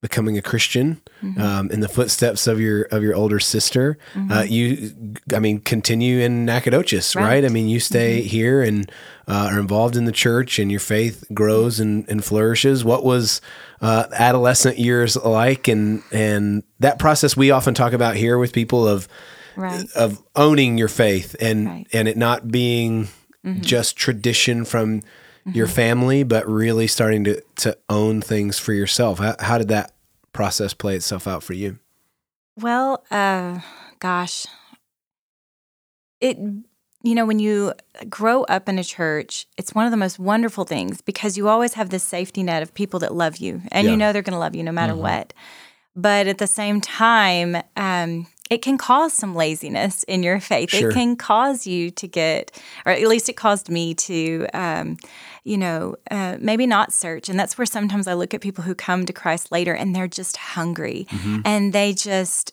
becoming 0.00 0.38
a 0.38 0.42
Christian 0.42 1.00
mm-hmm. 1.22 1.40
um, 1.40 1.70
in 1.70 1.80
the 1.80 1.88
footsteps 1.88 2.46
of 2.46 2.58
your 2.58 2.82
of 2.84 3.02
your 3.02 3.14
older 3.14 3.38
sister. 3.38 3.98
Mm-hmm. 4.14 4.32
Uh, 4.32 4.42
you, 4.42 5.14
I 5.34 5.38
mean, 5.38 5.60
continue 5.60 6.20
in 6.20 6.46
Nacogdoches, 6.46 7.14
right? 7.14 7.24
right? 7.24 7.44
I 7.44 7.48
mean, 7.48 7.68
you 7.68 7.80
stay 7.80 8.20
mm-hmm. 8.20 8.28
here 8.28 8.62
and 8.62 8.90
uh, 9.28 9.50
are 9.52 9.60
involved 9.60 9.96
in 9.96 10.06
the 10.06 10.12
church, 10.12 10.58
and 10.58 10.70
your 10.70 10.80
faith 10.80 11.24
grows 11.34 11.80
and, 11.80 12.08
and 12.08 12.24
flourishes. 12.24 12.84
What 12.84 13.04
was 13.04 13.40
uh, 13.80 14.06
adolescent 14.12 14.78
years 14.78 15.16
like, 15.16 15.68
and 15.68 16.02
and 16.12 16.62
that 16.80 16.98
process 16.98 17.36
we 17.36 17.50
often 17.50 17.74
talk 17.74 17.92
about 17.92 18.16
here 18.16 18.38
with 18.38 18.52
people 18.52 18.86
of 18.86 19.08
right. 19.56 19.84
of 19.94 20.22
owning 20.36 20.78
your 20.78 20.88
faith 20.88 21.34
and 21.40 21.66
right. 21.66 21.86
and 21.92 22.08
it 22.08 22.16
not 22.16 22.48
being 22.48 23.08
mm-hmm. 23.44 23.60
just 23.60 23.96
tradition 23.96 24.64
from 24.64 25.00
mm-hmm. 25.00 25.50
your 25.52 25.66
family, 25.66 26.22
but 26.22 26.46
really 26.48 26.86
starting 26.86 27.24
to 27.24 27.42
to 27.56 27.76
own 27.88 28.20
things 28.20 28.58
for 28.58 28.72
yourself. 28.72 29.18
How, 29.18 29.36
how 29.38 29.58
did 29.58 29.68
that 29.68 29.92
process 30.32 30.74
play 30.74 30.96
itself 30.96 31.26
out 31.26 31.42
for 31.42 31.54
you? 31.54 31.78
Well, 32.56 33.04
uh, 33.10 33.60
gosh, 33.98 34.46
it 36.20 36.38
you 37.02 37.14
know 37.14 37.26
when 37.26 37.38
you 37.38 37.72
grow 38.08 38.44
up 38.44 38.68
in 38.68 38.78
a 38.78 38.84
church, 38.84 39.46
it's 39.56 39.74
one 39.74 39.86
of 39.86 39.90
the 39.90 39.96
most 39.96 40.18
wonderful 40.18 40.64
things 40.64 41.00
because 41.00 41.36
you 41.36 41.48
always 41.48 41.74
have 41.74 41.90
this 41.90 42.02
safety 42.02 42.42
net 42.42 42.62
of 42.62 42.74
people 42.74 43.00
that 43.00 43.14
love 43.14 43.38
you, 43.38 43.62
and 43.72 43.86
yeah. 43.86 43.90
you 43.90 43.96
know 43.96 44.12
they're 44.12 44.22
going 44.22 44.32
to 44.32 44.38
love 44.38 44.54
you 44.54 44.62
no 44.62 44.72
matter 44.72 44.92
mm-hmm. 44.92 45.02
what. 45.02 45.32
But 45.96 46.26
at 46.28 46.38
the 46.38 46.46
same 46.46 46.80
time, 46.80 47.56
um, 47.76 48.26
it 48.50 48.62
can 48.62 48.76
cause 48.76 49.12
some 49.12 49.34
laziness 49.34 50.02
in 50.04 50.22
your 50.22 50.40
faith. 50.40 50.70
Sure. 50.70 50.90
It 50.90 50.94
can 50.94 51.16
cause 51.16 51.66
you 51.66 51.90
to 51.92 52.08
get, 52.08 52.60
or 52.84 52.92
at 52.92 53.06
least 53.06 53.28
it 53.28 53.36
caused 53.36 53.70
me 53.70 53.94
to, 53.94 54.46
um, 54.52 54.96
you 55.44 55.56
know, 55.56 55.94
uh, 56.10 56.36
maybe 56.40 56.66
not 56.66 56.92
search. 56.92 57.28
And 57.28 57.38
that's 57.38 57.56
where 57.56 57.66
sometimes 57.66 58.08
I 58.08 58.14
look 58.14 58.34
at 58.34 58.40
people 58.40 58.64
who 58.64 58.74
come 58.74 59.06
to 59.06 59.12
Christ 59.12 59.52
later 59.52 59.72
and 59.72 59.94
they're 59.94 60.08
just 60.08 60.36
hungry 60.36 61.06
mm-hmm. 61.10 61.40
and 61.44 61.72
they 61.72 61.92
just, 61.92 62.52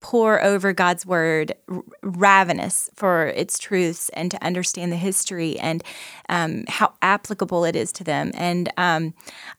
pour 0.00 0.42
over 0.42 0.72
God's 0.72 1.04
word, 1.04 1.52
r- 1.68 1.82
ravenous 2.02 2.88
for 2.94 3.26
its 3.28 3.58
truths 3.58 4.08
and 4.10 4.30
to 4.30 4.44
understand 4.44 4.92
the 4.92 4.96
history 4.96 5.58
and 5.58 5.82
um, 6.28 6.64
how 6.68 6.92
applicable 7.02 7.64
it 7.64 7.74
is 7.74 7.90
to 7.92 8.04
them. 8.04 8.30
And 8.34 8.72
um, 8.76 9.14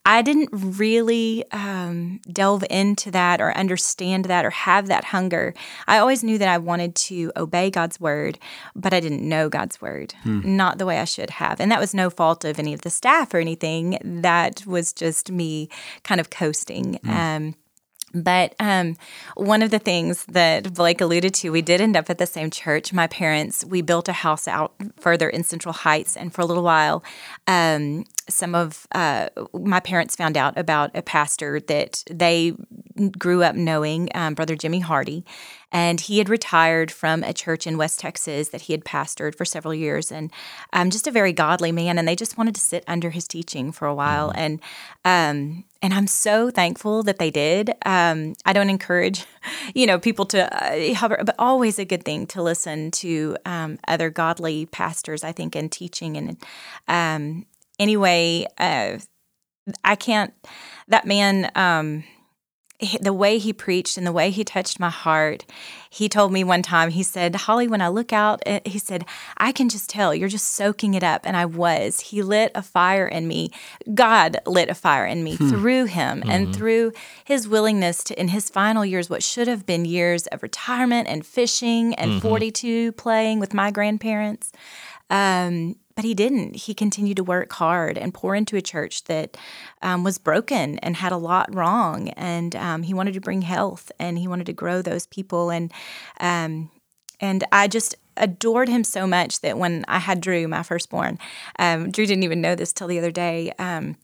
I 0.06 0.22
didn't 0.22 0.50
really 0.52 1.44
um, 1.52 2.22
delve 2.32 2.64
into 2.70 3.12
that 3.12 3.42
or 3.42 3.52
understand 3.58 4.26
that 4.26 4.46
or 4.46 4.50
have 4.50 4.88
that 4.88 5.06
hunger. 5.06 5.54
I 5.88 5.98
always 5.98 6.24
knew 6.24 6.38
that 6.38 6.48
I 6.48 6.58
wanted 6.58 6.96
to 6.96 7.32
obey 7.36 7.70
God's 7.70 8.00
word, 8.00 8.40
but 8.76 8.94
I 8.94 9.00
didn't 9.00 9.28
know 9.28 9.50
God's 9.50 9.82
word, 9.82 10.14
not 10.26 10.78
the 10.78 10.86
way 10.86 11.00
I 11.00 11.06
should 11.06 11.32
have. 11.32 11.60
And 11.60 11.72
that 11.72 11.80
was 11.80 11.94
no 11.94 12.10
fault 12.10 12.46
of 12.46 12.60
any 12.60 12.74
of 12.74 12.82
the 12.82 12.90
staff 12.90 13.34
or 13.34 13.38
anything. 13.40 13.98
That 14.04 14.66
was 14.66 14.94
just 14.94 15.32
me 15.32 15.70
kind 16.04 16.22
of 16.22 16.30
coasting. 16.30 17.00
Um, 17.08 17.56
but 18.14 18.56
um, 18.60 18.98
one 19.36 19.62
of 19.62 19.72
the 19.72 19.80
things 19.80 20.26
that 20.26 20.74
Blake 20.74 21.02
alluded 21.02 21.34
to, 21.36 21.52
we 21.52 21.62
did 21.62 21.82
end 21.82 21.96
up 21.96 22.10
at 22.10 22.18
the 22.18 22.26
same 22.26 22.50
church. 22.50 22.92
My 22.94 23.08
parents, 23.08 23.64
we 23.66 23.82
built 23.82 24.08
a 24.08 24.14
house 24.14 24.48
out 24.48 24.74
further 24.98 25.30
in 25.30 25.44
Central 25.44 25.74
Heights, 25.74 26.18
and 26.18 26.34
for 26.34 26.42
a 26.42 26.46
little 26.46 26.64
while, 26.64 27.04
um, 27.48 28.06
some 28.28 28.56
of 28.56 28.88
uh, 28.94 29.30
my 29.54 29.80
parents 29.80 30.16
found 30.16 30.38
out 30.38 30.58
about 30.58 30.92
a 30.96 31.02
pastor 31.02 31.60
that 31.62 32.04
they 32.10 32.54
grew 33.08 33.44
up 33.44 33.56
knowing, 33.56 34.10
um, 34.14 34.34
Brother 34.34 34.56
Jimmy 34.56 34.80
Hardy, 34.80 35.26
and 35.72 36.02
he 36.02 36.18
had 36.18 36.30
retired 36.30 36.92
from 36.92 37.24
a 37.24 37.34
church 37.34 37.68
in 37.68 37.78
West 37.78 38.00
Texas 38.00 38.50
that 38.50 38.62
he 38.62 38.74
had 38.74 38.84
pastored 38.84 39.36
for 39.36 39.46
several 39.46 39.74
years, 39.74 40.12
and 40.12 40.32
um, 40.74 40.90
just 40.90 41.08
a 41.08 41.12
very 41.12 41.34
godly 41.34 41.72
man. 41.72 41.98
And 41.98 42.08
they 42.08 42.16
just 42.16 42.38
wanted 42.38 42.56
to 42.56 42.62
sit 42.62 42.84
under 42.88 43.10
his 43.10 43.28
teaching 43.28 43.72
for 43.72 43.88
a 43.88 43.96
while, 43.96 44.32
and 44.36 44.60
um, 45.06 45.64
and 45.82 45.94
I'm 45.94 46.08
so 46.08 46.50
thankful 46.52 47.04
that 47.04 47.20
they 47.20 47.32
did. 47.32 47.72
Um, 47.86 48.36
I 48.46 48.54
don't 48.54 48.70
encourage, 48.70 49.26
you 49.76 49.86
know, 49.88 50.00
people 50.00 50.26
to 50.28 50.54
uh, 50.54 50.94
hover, 50.96 51.22
but 51.24 51.36
always 51.40 51.80
a 51.80 51.86
good 51.86 52.04
thing 52.04 52.28
to 52.28 52.42
listen 52.42 52.92
to 52.92 53.38
um, 53.46 53.80
other 53.88 54.10
godly 54.10 54.66
pastors. 54.66 55.24
I 55.24 55.32
think 55.32 55.56
in 55.56 55.70
teaching 55.70 56.18
and 56.18 56.38
um, 56.88 57.46
anyway, 57.80 58.46
uh, 58.58 58.98
I 59.84 59.96
can't. 59.96 60.34
That 60.88 61.06
man. 61.06 61.52
He- 62.82 62.98
the 62.98 63.12
way 63.14 63.38
he 63.40 63.52
preached 63.52 63.98
and 63.98 64.08
the 64.08 64.12
way 64.14 64.30
he 64.32 64.44
touched 64.46 64.80
my 64.80 64.90
heart. 64.90 65.46
He 65.90 66.08
told 66.08 66.32
me 66.32 66.44
one 66.46 66.62
time, 66.62 66.92
he 66.92 67.04
said, 67.04 67.36
Holly, 67.36 67.68
when 67.68 67.82
I 67.82 67.90
look 67.90 68.14
out, 68.14 68.42
eh," 68.46 68.62
he 68.66 68.80
said, 68.80 69.04
I 69.38 69.52
can 69.52 69.68
just 69.68 69.90
tell 69.90 70.16
you're 70.16 70.30
just 70.30 70.48
soaking 70.54 70.94
it 70.94 71.04
up. 71.04 71.22
And 71.26 71.36
I 71.36 71.46
was. 71.46 72.00
He 72.00 72.22
lit 72.22 72.52
a 72.56 72.62
fire 72.62 73.06
in 73.08 73.28
me. 73.28 73.52
God 73.94 74.38
lit 74.46 74.70
a 74.70 74.76
fire 74.76 75.06
in 75.06 75.24
me 75.26 75.36
through 75.36 75.86
him 75.86 76.24
and 76.26 76.56
through 76.56 76.94
his 77.26 77.48
willingness 77.50 78.04
to, 78.06 78.20
in 78.20 78.30
his 78.30 78.50
final 78.50 78.86
years, 78.86 79.10
what 79.10 79.24
should 79.24 79.48
have 79.50 79.66
been 79.66 79.84
years 79.84 80.28
of 80.28 80.42
retirement 80.42 81.08
and 81.10 81.26
fishing 81.26 81.94
and 81.96 82.22
42 82.22 82.94
playing 82.94 83.40
with 83.40 83.54
my 83.54 83.72
grandparents. 83.72 84.52
Um, 85.10 85.76
but 86.00 86.06
he 86.06 86.14
didn't. 86.14 86.56
He 86.56 86.74
continued 86.74 87.18
to 87.18 87.26
work 87.26 87.52
hard 87.52 87.98
and 87.98 88.14
pour 88.14 88.34
into 88.34 88.56
a 88.56 88.62
church 88.62 89.04
that 89.04 89.36
um, 89.82 90.06
was 90.06 90.18
broken 90.18 90.80
and 90.80 90.96
had 90.96 91.12
a 91.12 91.18
lot 91.18 91.54
wrong. 91.54 92.08
And 92.12 92.56
um, 92.56 92.84
he 92.84 92.94
wanted 92.94 93.16
to 93.16 93.20
bring 93.20 93.42
health 93.42 93.92
and 94.00 94.18
he 94.18 94.26
wanted 94.26 94.46
to 94.46 94.54
grow 94.54 94.82
those 94.82 95.08
people. 95.08 95.50
And 95.50 95.74
um, 96.22 96.72
and 97.20 97.44
I 97.52 97.68
just 97.68 97.96
adored 98.16 98.70
him 98.70 98.86
so 98.86 99.06
much 99.06 99.42
that 99.42 99.58
when 99.58 99.84
I 99.90 100.00
had 100.00 100.22
Drew, 100.22 100.48
my 100.48 100.64
firstborn, 100.64 101.20
um, 101.60 101.92
Drew 101.92 102.06
didn't 102.06 102.24
even 102.24 102.40
know 102.40 102.56
this 102.56 102.72
till 102.72 102.88
the 102.88 102.98
other 102.98 103.12
day. 103.12 103.52
Um, 103.60 103.98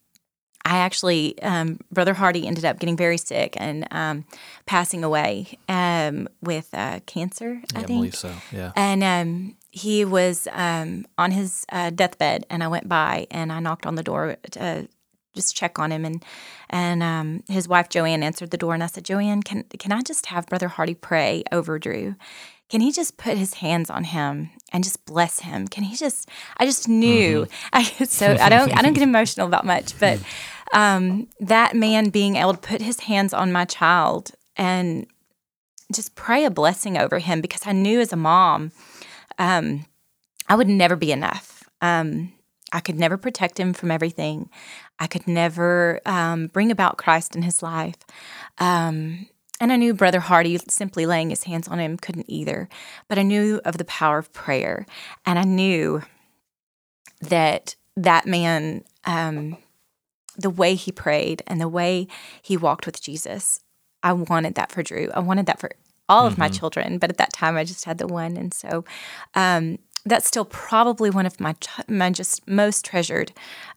I 0.65 0.79
actually, 0.79 1.41
um, 1.43 1.79
Brother 1.93 2.15
Hardy 2.15 2.45
ended 2.45 2.65
up 2.65 2.79
getting 2.79 2.97
very 2.97 3.19
sick 3.19 3.55
and 3.55 3.88
um, 3.91 4.25
passing 4.65 5.05
away 5.05 5.58
um, 5.69 6.27
with 6.41 6.67
uh, 6.73 6.99
cancer, 7.05 7.62
I 7.73 7.79
I 7.79 7.84
think. 7.84 7.99
believe 7.99 8.15
so. 8.15 8.34
Yeah. 8.51 8.73
And 8.75 9.01
um, 9.01 9.55
he 9.75 10.05
was 10.05 10.47
um, 10.53 11.05
on 11.17 11.31
his 11.31 11.65
uh, 11.69 11.89
deathbed, 11.89 12.45
and 12.49 12.63
I 12.63 12.69
went 12.69 12.88
by 12.88 13.27
and 13.29 13.51
I 13.51 13.59
knocked 13.59 13.85
on 13.85 13.95
the 13.95 14.03
door 14.03 14.38
to 14.51 14.88
just 15.35 15.53
check 15.53 15.77
on 15.77 15.91
him. 15.91 16.05
And 16.05 16.23
and 16.69 17.03
um, 17.03 17.43
his 17.49 17.67
wife 17.67 17.89
Joanne 17.89 18.23
answered 18.23 18.51
the 18.51 18.57
door, 18.57 18.73
and 18.73 18.81
I 18.81 18.88
said, 18.88 19.03
Joanne, 19.03 19.43
can 19.43 19.63
can 19.77 19.91
I 19.91 20.01
just 20.01 20.27
have 20.27 20.47
Brother 20.47 20.69
Hardy 20.69 20.93
pray 20.93 21.43
over 21.51 21.77
Drew? 21.77 22.15
Can 22.69 22.79
he 22.79 22.93
just 22.93 23.17
put 23.17 23.38
his 23.38 23.55
hands 23.55 23.89
on 23.89 24.05
him 24.05 24.49
and 24.71 24.81
just 24.81 25.05
bless 25.05 25.41
him? 25.41 25.67
Can 25.67 25.83
he 25.83 25.97
just? 25.97 26.29
I 26.55 26.65
just 26.65 26.88
knew. 26.88 27.45
I 27.73 27.83
so 27.83 28.31
I 28.31 28.47
don't 28.47 28.75
I 28.77 28.81
don't 28.81 28.93
get 28.93 29.03
emotional 29.03 29.45
about 29.45 29.65
much, 29.65 29.99
but 29.99 30.19
um, 30.73 31.27
that 31.41 31.75
man 31.75 32.11
being 32.11 32.38
able 32.38 32.53
to 32.53 32.59
put 32.59 32.81
his 32.81 33.01
hands 33.01 33.33
on 33.33 33.51
my 33.51 33.65
child 33.65 34.31
and 34.55 35.05
just 35.93 36.15
pray 36.15 36.45
a 36.45 36.49
blessing 36.49 36.97
over 36.97 37.19
him 37.19 37.41
because 37.41 37.67
I 37.67 37.73
knew 37.73 37.99
as 37.99 38.13
a 38.13 38.15
mom 38.15 38.71
um, 39.38 39.86
I 40.48 40.56
would 40.56 40.67
never 40.67 40.95
be 40.95 41.12
enough. 41.12 41.63
Um, 41.82 42.34
I 42.71 42.80
could 42.80 43.00
never 43.00 43.17
protect 43.17 43.60
him 43.60 43.74
from 43.74 43.91
everything. 43.91 44.50
I 45.00 45.08
could 45.08 45.28
never 45.28 46.02
um, 46.06 46.48
bring 46.48 46.71
about 46.71 46.98
Christ 46.98 47.36
in 47.36 47.41
his 47.41 47.63
life. 47.63 47.98
Um, 48.58 49.28
and 49.62 49.71
I 49.71 49.78
knew 49.78 49.93
Brother 49.93 50.19
Hardy 50.19 50.58
simply 50.67 51.06
laying 51.06 51.30
his 51.30 51.43
hands 51.43 51.67
on 51.67 51.80
him 51.80 51.98
couldn't 51.98 52.30
either. 52.30 52.67
But 53.08 53.17
I 53.17 53.24
knew 53.24 53.62
of 53.63 53.78
the 53.78 53.86
power 53.86 54.17
of 54.17 54.34
prayer. 54.34 54.86
And 55.26 55.39
I 55.39 55.43
knew 55.43 56.02
that 57.21 57.76
that 57.95 58.26
man, 58.26 58.84
um, 59.06 59.58
the 60.38 60.50
way 60.50 60.76
he 60.76 60.91
prayed 60.91 61.43
and 61.48 61.62
the 61.62 61.69
way 61.69 62.08
he 62.41 62.58
walked 62.58 62.86
with 62.86 63.02
Jesus, 63.02 63.62
I 64.04 64.12
wanted 64.12 64.56
that 64.56 64.71
for 64.71 64.84
Drew. 64.84 65.10
I 65.13 65.19
wanted 65.19 65.45
that 65.45 65.60
for 65.60 65.71
all 66.08 66.28
of 66.28 66.38
my 66.38 66.48
children, 66.50 66.98
but 66.98 67.10
at 67.10 67.18
that 67.18 67.34
time 67.34 67.58
I 67.58 67.63
just 67.63 67.86
had 67.86 67.98
the 67.98 68.08
one, 68.08 68.38
and 68.38 68.54
so 68.54 68.86
um, 69.34 69.80
that's 70.06 70.28
still 70.28 70.46
probably 70.46 71.10
one 71.10 71.26
of 71.26 71.39
my 71.39 71.56
my 71.88 72.12
just 72.12 72.48
most 72.48 72.86
treasured 72.86 73.32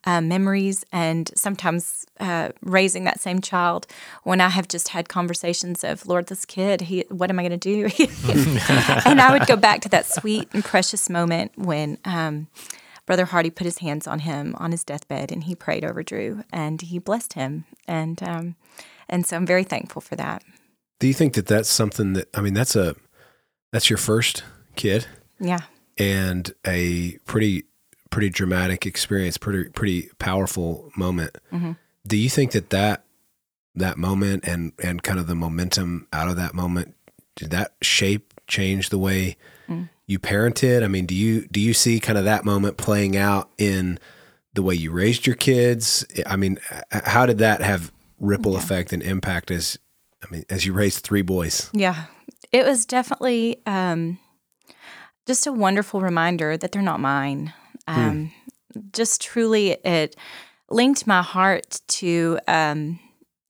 uh, 0.04 0.20
memories. 0.20 0.84
And 0.92 1.30
sometimes 1.34 2.06
uh, 2.20 2.50
raising 2.62 3.04
that 3.04 3.20
same 3.20 3.40
child, 3.40 3.86
when 4.24 4.40
I 4.40 4.48
have 4.48 4.68
just 4.68 4.88
had 4.88 5.08
conversations 5.08 5.82
of 5.82 6.06
Lord, 6.06 6.26
this 6.26 6.44
kid, 6.44 6.82
he, 6.82 7.04
what 7.08 7.30
am 7.30 7.38
I 7.38 7.48
going 7.48 7.58
to 7.58 7.88
do? 7.88 7.88
and 9.06 9.20
I 9.20 9.32
would 9.32 9.46
go 9.46 9.56
back 9.56 9.80
to 9.82 9.88
that 9.90 10.06
sweet 10.06 10.48
and 10.52 10.64
precious 10.64 11.08
moment 11.08 11.52
when. 11.56 11.98
Um, 12.04 12.48
Brother 13.06 13.24
Hardy 13.24 13.48
put 13.48 13.64
his 13.64 13.78
hands 13.78 14.06
on 14.06 14.18
him 14.18 14.54
on 14.58 14.70
his 14.70 14.84
deathbed, 14.84 15.32
and 15.32 15.44
he 15.44 15.54
prayed 15.54 15.82
over 15.82 16.02
Drew, 16.02 16.44
and 16.52 16.78
he 16.78 16.98
blessed 16.98 17.32
him, 17.32 17.64
and 17.86 18.22
um, 18.22 18.54
and 19.08 19.24
so 19.24 19.36
I'm 19.36 19.46
very 19.46 19.64
thankful 19.64 20.02
for 20.02 20.14
that. 20.16 20.42
Do 20.98 21.06
you 21.06 21.14
think 21.14 21.34
that 21.34 21.46
that's 21.46 21.68
something 21.68 22.14
that 22.14 22.28
I 22.34 22.40
mean 22.40 22.54
that's 22.54 22.76
a 22.76 22.96
that's 23.72 23.90
your 23.90 23.98
first 23.98 24.44
kid 24.76 25.06
Yeah, 25.38 25.60
and 25.96 26.52
a 26.66 27.18
pretty 27.24 27.64
pretty 28.10 28.30
dramatic 28.30 28.86
experience, 28.86 29.36
pretty 29.36 29.70
pretty 29.70 30.10
powerful 30.18 30.90
moment. 30.96 31.38
Mm-hmm. 31.52 31.72
Do 32.06 32.16
you 32.16 32.28
think 32.28 32.52
that 32.52 32.70
that 32.70 33.04
that 33.74 33.98
moment 33.98 34.44
and 34.46 34.72
and 34.82 35.02
kind 35.02 35.18
of 35.18 35.26
the 35.26 35.34
momentum 35.34 36.08
out 36.12 36.28
of 36.28 36.36
that 36.36 36.54
moment 36.54 36.94
did 37.36 37.50
that 37.50 37.74
shape 37.80 38.34
change 38.48 38.88
the 38.88 38.98
way 38.98 39.36
mm. 39.68 39.88
you 40.06 40.18
parented? 40.18 40.82
I 40.82 40.88
mean, 40.88 41.06
do 41.06 41.14
you 41.14 41.46
do 41.48 41.60
you 41.60 41.72
see 41.72 42.00
kind 42.00 42.18
of 42.18 42.24
that 42.24 42.44
moment 42.44 42.76
playing 42.76 43.16
out 43.16 43.50
in 43.58 43.98
the 44.54 44.62
way 44.62 44.74
you 44.74 44.90
raised 44.90 45.26
your 45.26 45.36
kids? 45.36 46.04
I 46.26 46.36
mean, 46.36 46.58
how 46.90 47.26
did 47.26 47.38
that 47.38 47.62
have 47.62 47.92
ripple 48.18 48.56
effect 48.56 48.92
and 48.92 49.02
impact 49.02 49.50
as 49.52 49.78
I 50.22 50.30
mean, 50.32 50.44
as 50.50 50.66
you 50.66 50.72
raised 50.72 51.04
three 51.04 51.22
boys? 51.22 51.70
yeah. 51.72 52.04
It 52.50 52.64
was 52.64 52.86
definitely 52.86 53.60
um, 53.66 54.18
just 55.26 55.46
a 55.46 55.52
wonderful 55.52 56.00
reminder 56.00 56.56
that 56.56 56.72
they're 56.72 56.80
not 56.80 56.98
mine. 57.00 57.52
Um, 57.86 58.32
Just 58.92 59.20
truly, 59.20 59.72
it 59.84 60.16
linked 60.70 61.06
my 61.06 61.20
heart 61.22 61.80
to. 61.88 62.38
Um, 62.48 63.00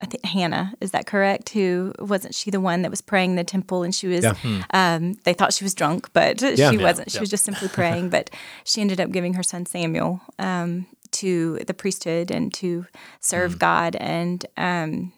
I 0.01 0.07
think 0.07 0.25
Hannah 0.25 0.75
is 0.81 0.93
that 0.93 1.07
correct? 1.07 1.49
Who 1.51 1.93
wasn't 1.99 2.35
she 2.35 2.51
the 2.53 2.61
one 2.61 2.83
that 2.83 2.91
was 2.91 3.01
praying 3.01 3.31
in 3.31 3.37
the 3.37 3.43
temple 3.45 3.83
and 3.85 3.93
she 3.95 4.07
was? 4.09 4.25
Yeah. 4.25 4.35
Um, 4.73 5.15
they 5.25 5.33
thought 5.35 5.53
she 5.53 5.65
was 5.65 5.75
drunk, 5.75 6.13
but 6.13 6.41
Yeah. 6.41 6.71
she 6.71 6.77
Yeah, 6.77 6.83
wasn't. 6.83 7.11
She 7.11 7.19
was 7.21 7.31
just 7.31 7.45
simply 7.45 7.69
praying. 7.73 8.11
but 8.11 8.31
she 8.65 8.81
ended 8.81 9.01
up 9.01 9.11
giving 9.13 9.35
her 9.35 9.43
son 9.45 9.67
Samuel 9.67 10.21
um, 10.39 10.87
to 11.13 11.59
the 11.67 11.75
priesthood 11.75 12.31
and 12.31 12.53
to 12.55 12.87
serve 13.21 13.59
God. 13.59 13.97
And 13.97 14.45
um, 14.57 15.13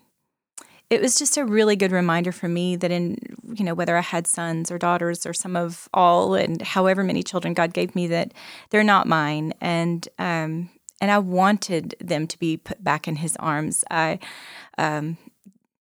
it 0.90 1.00
was 1.00 1.16
just 1.16 1.36
a 1.36 1.44
really 1.44 1.76
good 1.76 1.92
reminder 1.92 2.32
for 2.32 2.48
me 2.48 2.74
that 2.76 2.90
in 2.90 3.16
you 3.54 3.64
know 3.64 3.74
whether 3.74 3.96
I 3.96 4.02
had 4.02 4.26
sons 4.26 4.70
or 4.70 4.78
daughters 4.78 5.24
or 5.24 5.32
some 5.32 5.56
of 5.56 5.88
all 5.94 6.34
and 6.34 6.60
however 6.60 7.04
many 7.04 7.22
children 7.22 7.54
God 7.54 7.72
gave 7.72 7.94
me 7.94 8.08
that 8.08 8.34
they're 8.70 8.84
not 8.84 9.06
mine 9.06 9.54
and 9.60 10.06
um 10.18 10.68
and 11.00 11.10
I 11.10 11.18
wanted 11.18 11.94
them 11.98 12.26
to 12.26 12.38
be 12.38 12.58
put 12.58 12.84
back 12.84 13.08
in 13.08 13.16
his 13.16 13.34
arms. 13.36 13.84
I 13.90 14.18
um 14.76 15.16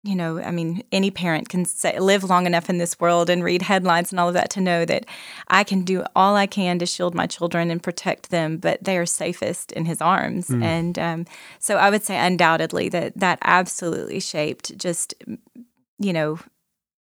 you 0.07 0.15
know, 0.15 0.41
I 0.41 0.51
mean, 0.51 0.83
any 0.93 1.11
parent 1.11 1.49
can 1.49 1.65
say, 1.65 1.99
live 1.99 2.25
long 2.25 2.47
enough 2.47 2.71
in 2.71 2.79
this 2.79 2.99
world 3.01 3.29
and 3.29 3.43
read 3.43 3.63
headlines 3.63 4.13
and 4.13 4.21
all 4.21 4.29
of 4.29 4.35
that 4.35 4.51
to 4.51 4.61
know 4.61 4.85
that 4.85 5.05
I 5.49 5.65
can 5.65 5.83
do 5.83 6.05
all 6.15 6.37
I 6.37 6.47
can 6.47 6.79
to 6.79 6.87
shield 6.87 7.15
my 7.15 7.27
children 7.27 7.71
and 7.71 7.83
protect 7.83 8.31
them, 8.31 8.59
but 8.59 8.83
they 8.85 8.97
are 8.99 9.07
safest 9.07 9.73
in 9.73 9.85
His 9.85 10.01
arms. 10.01 10.49
And 10.63 10.99
um, 10.99 11.27
so 11.59 11.77
I 11.77 11.91
would 11.91 12.05
say 12.05 12.17
undoubtedly 12.19 12.89
that 12.91 13.19
that 13.19 13.39
absolutely 13.43 14.21
shaped 14.21 14.79
just, 14.79 15.15
you 15.99 16.13
know, 16.13 16.39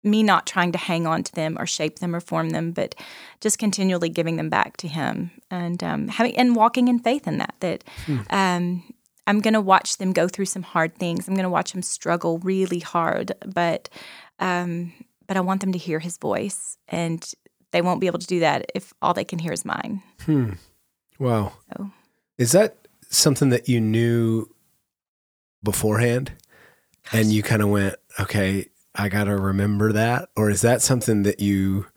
me 0.05 0.21
not 0.21 0.45
trying 0.45 0.71
to 0.73 0.77
hang 0.77 1.07
on 1.07 1.23
to 1.23 1.31
them 1.33 1.57
or 1.57 1.65
shape 1.65 1.99
them 1.99 2.13
or 2.15 2.19
form 2.19 2.49
them, 2.49 2.71
but 2.71 2.93
just 3.39 3.57
continually 3.57 4.09
giving 4.09 4.35
them 4.35 4.49
back 4.49 4.75
to 4.77 4.87
Him 4.87 5.31
and 5.49 5.83
um, 5.83 6.07
having 6.09 6.35
and 6.37 6.55
walking 6.55 6.87
in 6.87 6.99
faith 6.99 7.27
in 7.27 7.37
that. 7.37 7.55
That 7.59 7.83
um, 8.29 8.83
I'm 9.25 9.39
going 9.39 9.53
to 9.53 9.61
watch 9.61 9.97
them 9.97 10.11
go 10.11 10.27
through 10.27 10.45
some 10.45 10.63
hard 10.63 10.95
things. 10.95 11.27
I'm 11.27 11.35
going 11.35 11.43
to 11.43 11.49
watch 11.49 11.71
them 11.71 11.81
struggle 11.81 12.39
really 12.39 12.79
hard, 12.79 13.31
but 13.45 13.89
um, 14.39 14.93
but 15.27 15.37
I 15.37 15.41
want 15.41 15.61
them 15.61 15.71
to 15.71 15.77
hear 15.77 15.99
His 15.99 16.17
voice, 16.17 16.77
and 16.87 17.25
they 17.71 17.81
won't 17.81 18.01
be 18.01 18.07
able 18.07 18.19
to 18.19 18.27
do 18.27 18.41
that 18.41 18.71
if 18.75 18.93
all 19.01 19.13
they 19.13 19.23
can 19.23 19.39
hear 19.39 19.53
is 19.53 19.65
mine. 19.65 20.01
Hmm. 20.25 20.51
Wow. 21.19 21.53
So. 21.77 21.91
Is 22.37 22.51
that 22.51 22.77
something 23.09 23.49
that 23.49 23.69
you 23.69 23.79
knew 23.79 24.47
beforehand? 25.63 26.33
And 27.11 27.31
you 27.31 27.43
kind 27.43 27.61
of 27.61 27.69
went, 27.69 27.95
okay, 28.19 28.67
I 28.95 29.09
got 29.09 29.25
to 29.25 29.35
remember 29.35 29.91
that? 29.91 30.29
Or 30.35 30.49
is 30.49 30.61
that 30.61 30.81
something 30.81 31.23
that 31.23 31.39
you 31.39 31.87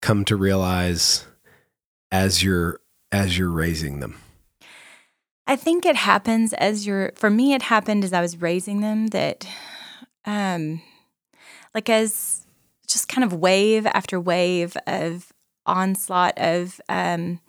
come 0.00 0.24
to 0.26 0.36
realize 0.36 1.26
as 2.12 2.42
you're 2.42 2.80
as 3.10 3.36
you're 3.36 3.50
raising 3.50 4.00
them? 4.00 4.16
I 5.50 5.56
think 5.56 5.84
it 5.84 5.96
happens 5.96 6.52
as 6.52 6.86
you're 6.86 7.10
for 7.16 7.28
me 7.28 7.54
it 7.54 7.62
happened 7.62 8.04
as 8.04 8.12
I 8.12 8.20
was 8.20 8.40
raising 8.40 8.82
them 8.82 9.08
that 9.08 9.44
um 10.24 10.80
like 11.74 11.88
as 11.90 12.46
just 12.86 13.08
kind 13.08 13.24
of 13.24 13.32
wave 13.32 13.84
after 13.84 14.20
wave 14.20 14.76
of 14.86 15.32
onslaught 15.66 16.38
of 16.38 16.80
um 16.88 17.40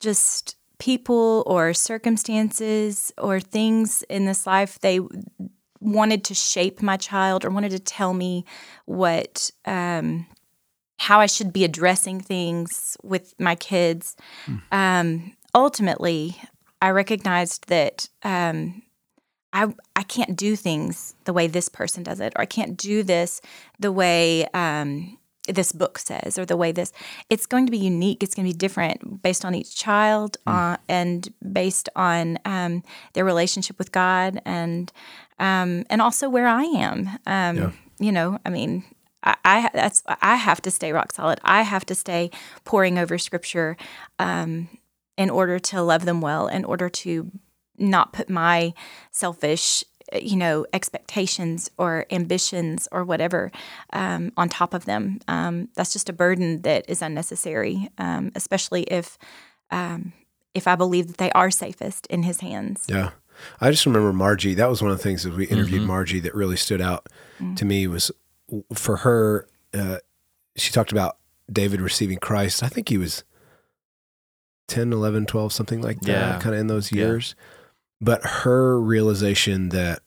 just 0.00 0.56
people 0.78 1.42
or 1.46 1.74
circumstances 1.74 3.12
or 3.18 3.38
things 3.38 4.02
in 4.08 4.24
this 4.24 4.46
life 4.46 4.78
they 4.80 4.98
wanted 5.80 6.24
to 6.24 6.34
shape 6.34 6.80
my 6.80 6.96
child 6.96 7.44
or 7.44 7.50
wanted 7.50 7.72
to 7.72 7.78
tell 7.78 8.14
me 8.14 8.46
what 8.86 9.50
um 9.66 10.26
how 10.96 11.20
I 11.20 11.26
should 11.26 11.52
be 11.52 11.64
addressing 11.64 12.20
things 12.20 12.96
with 13.02 13.34
my 13.38 13.56
kids. 13.56 14.16
Um, 14.72 15.36
ultimately, 15.54 16.36
I 16.84 16.90
recognized 16.90 17.68
that 17.68 18.10
um, 18.24 18.82
I 19.54 19.72
I 19.96 20.02
can't 20.02 20.36
do 20.36 20.54
things 20.54 21.14
the 21.24 21.32
way 21.32 21.46
this 21.46 21.70
person 21.70 22.02
does 22.02 22.20
it, 22.20 22.34
or 22.36 22.42
I 22.42 22.46
can't 22.46 22.76
do 22.76 23.02
this 23.02 23.40
the 23.78 23.90
way 23.90 24.46
um, 24.52 25.16
this 25.48 25.72
book 25.72 25.98
says, 25.98 26.36
or 26.36 26.44
the 26.44 26.58
way 26.58 26.72
this. 26.72 26.92
It's 27.30 27.46
going 27.46 27.64
to 27.64 27.70
be 27.72 27.78
unique. 27.78 28.22
It's 28.22 28.34
going 28.34 28.46
to 28.46 28.52
be 28.52 28.58
different 28.58 29.22
based 29.22 29.46
on 29.46 29.54
each 29.54 29.74
child, 29.74 30.36
uh, 30.46 30.76
and 30.86 31.32
based 31.40 31.88
on 31.96 32.38
um, 32.44 32.82
their 33.14 33.24
relationship 33.24 33.78
with 33.78 33.90
God, 33.90 34.42
and 34.44 34.92
um, 35.38 35.86
and 35.88 36.02
also 36.02 36.28
where 36.28 36.46
I 36.46 36.64
am. 36.64 36.98
Um, 37.24 37.56
Yeah. 37.56 37.70
You 37.98 38.12
know, 38.12 38.38
I 38.44 38.50
mean. 38.50 38.84
I, 39.26 39.36
I 39.42 39.70
that's 39.72 40.02
I 40.20 40.36
have 40.36 40.60
to 40.60 40.70
stay 40.70 40.92
rock 40.92 41.10
solid. 41.12 41.38
I 41.42 41.62
have 41.62 41.86
to 41.86 41.94
stay 41.94 42.30
pouring 42.64 42.98
over 42.98 43.16
scripture 43.16 43.78
um, 44.18 44.68
in 45.16 45.30
order 45.30 45.58
to 45.58 45.82
love 45.82 46.04
them 46.04 46.20
well, 46.20 46.46
in 46.48 46.64
order 46.64 46.88
to 46.88 47.30
not 47.78 48.12
put 48.12 48.28
my 48.30 48.72
selfish, 49.10 49.84
you 50.14 50.36
know, 50.36 50.66
expectations 50.72 51.70
or 51.78 52.06
ambitions 52.10 52.88
or 52.92 53.04
whatever 53.04 53.50
um, 53.92 54.32
on 54.36 54.48
top 54.48 54.74
of 54.74 54.84
them. 54.84 55.20
Um, 55.28 55.68
that's 55.74 55.92
just 55.92 56.08
a 56.08 56.12
burden 56.12 56.62
that 56.62 56.84
is 56.88 57.02
unnecessary, 57.02 57.90
um, 57.98 58.32
especially 58.34 58.82
if 58.84 59.18
um, 59.70 60.12
if 60.54 60.68
I 60.68 60.76
believe 60.76 61.08
that 61.08 61.18
they 61.18 61.32
are 61.32 61.50
safest 61.50 62.06
in 62.06 62.22
His 62.22 62.40
hands. 62.40 62.84
Yeah. 62.88 63.10
I 63.60 63.72
just 63.72 63.84
remember 63.84 64.12
Margie. 64.12 64.54
That 64.54 64.70
was 64.70 64.80
one 64.80 64.92
of 64.92 64.96
the 64.96 65.02
things 65.02 65.24
that 65.24 65.34
we 65.34 65.46
interviewed 65.46 65.82
Margie 65.82 66.20
that 66.20 66.36
really 66.36 66.56
stood 66.56 66.80
out 66.80 67.08
to 67.56 67.64
me 67.64 67.88
was 67.88 68.12
for 68.72 68.98
her. 68.98 69.48
Uh, 69.72 69.98
she 70.54 70.70
talked 70.72 70.92
about 70.92 71.16
David 71.52 71.80
receiving 71.80 72.18
Christ. 72.18 72.62
I 72.62 72.68
think 72.68 72.88
he 72.88 72.96
was 72.98 73.24
10, 74.68 74.92
11, 74.92 75.26
12, 75.26 75.52
something 75.52 75.80
like 75.82 76.00
that, 76.00 76.08
Yeah. 76.08 76.38
kind 76.40 76.54
of 76.54 76.60
in 76.60 76.66
those 76.68 76.90
Yeah. 76.92 77.04
years. 77.06 77.34
But 78.00 78.24
her 78.24 78.80
realization 78.80 79.68
that 79.70 80.00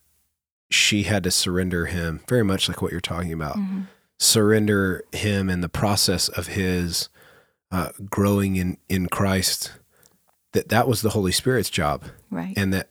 she 0.70 1.04
had 1.04 1.24
to 1.24 1.32
surrender 1.32 1.86
him, 1.86 2.22
very 2.28 2.44
much 2.44 2.68
like 2.68 2.82
what 2.82 2.92
you're 2.92 3.00
talking 3.02 3.32
about, 3.34 3.56
Mm-hmm. 3.58 3.82
surrender 4.20 5.04
him 5.14 5.50
in 5.50 5.62
the 5.62 5.70
process 5.70 6.28
of 6.30 6.48
his 6.48 7.10
uh, 7.72 7.90
growing 8.10 8.56
in, 8.56 8.78
in 8.88 9.08
Christ, 9.08 9.74
that 10.54 10.70
that 10.70 10.88
was 10.88 11.02
the 11.02 11.10
Holy 11.10 11.32
Spirit's 11.34 11.70
job 11.70 12.06
Right. 12.32 12.54
and 12.58 12.74
that 12.74 12.90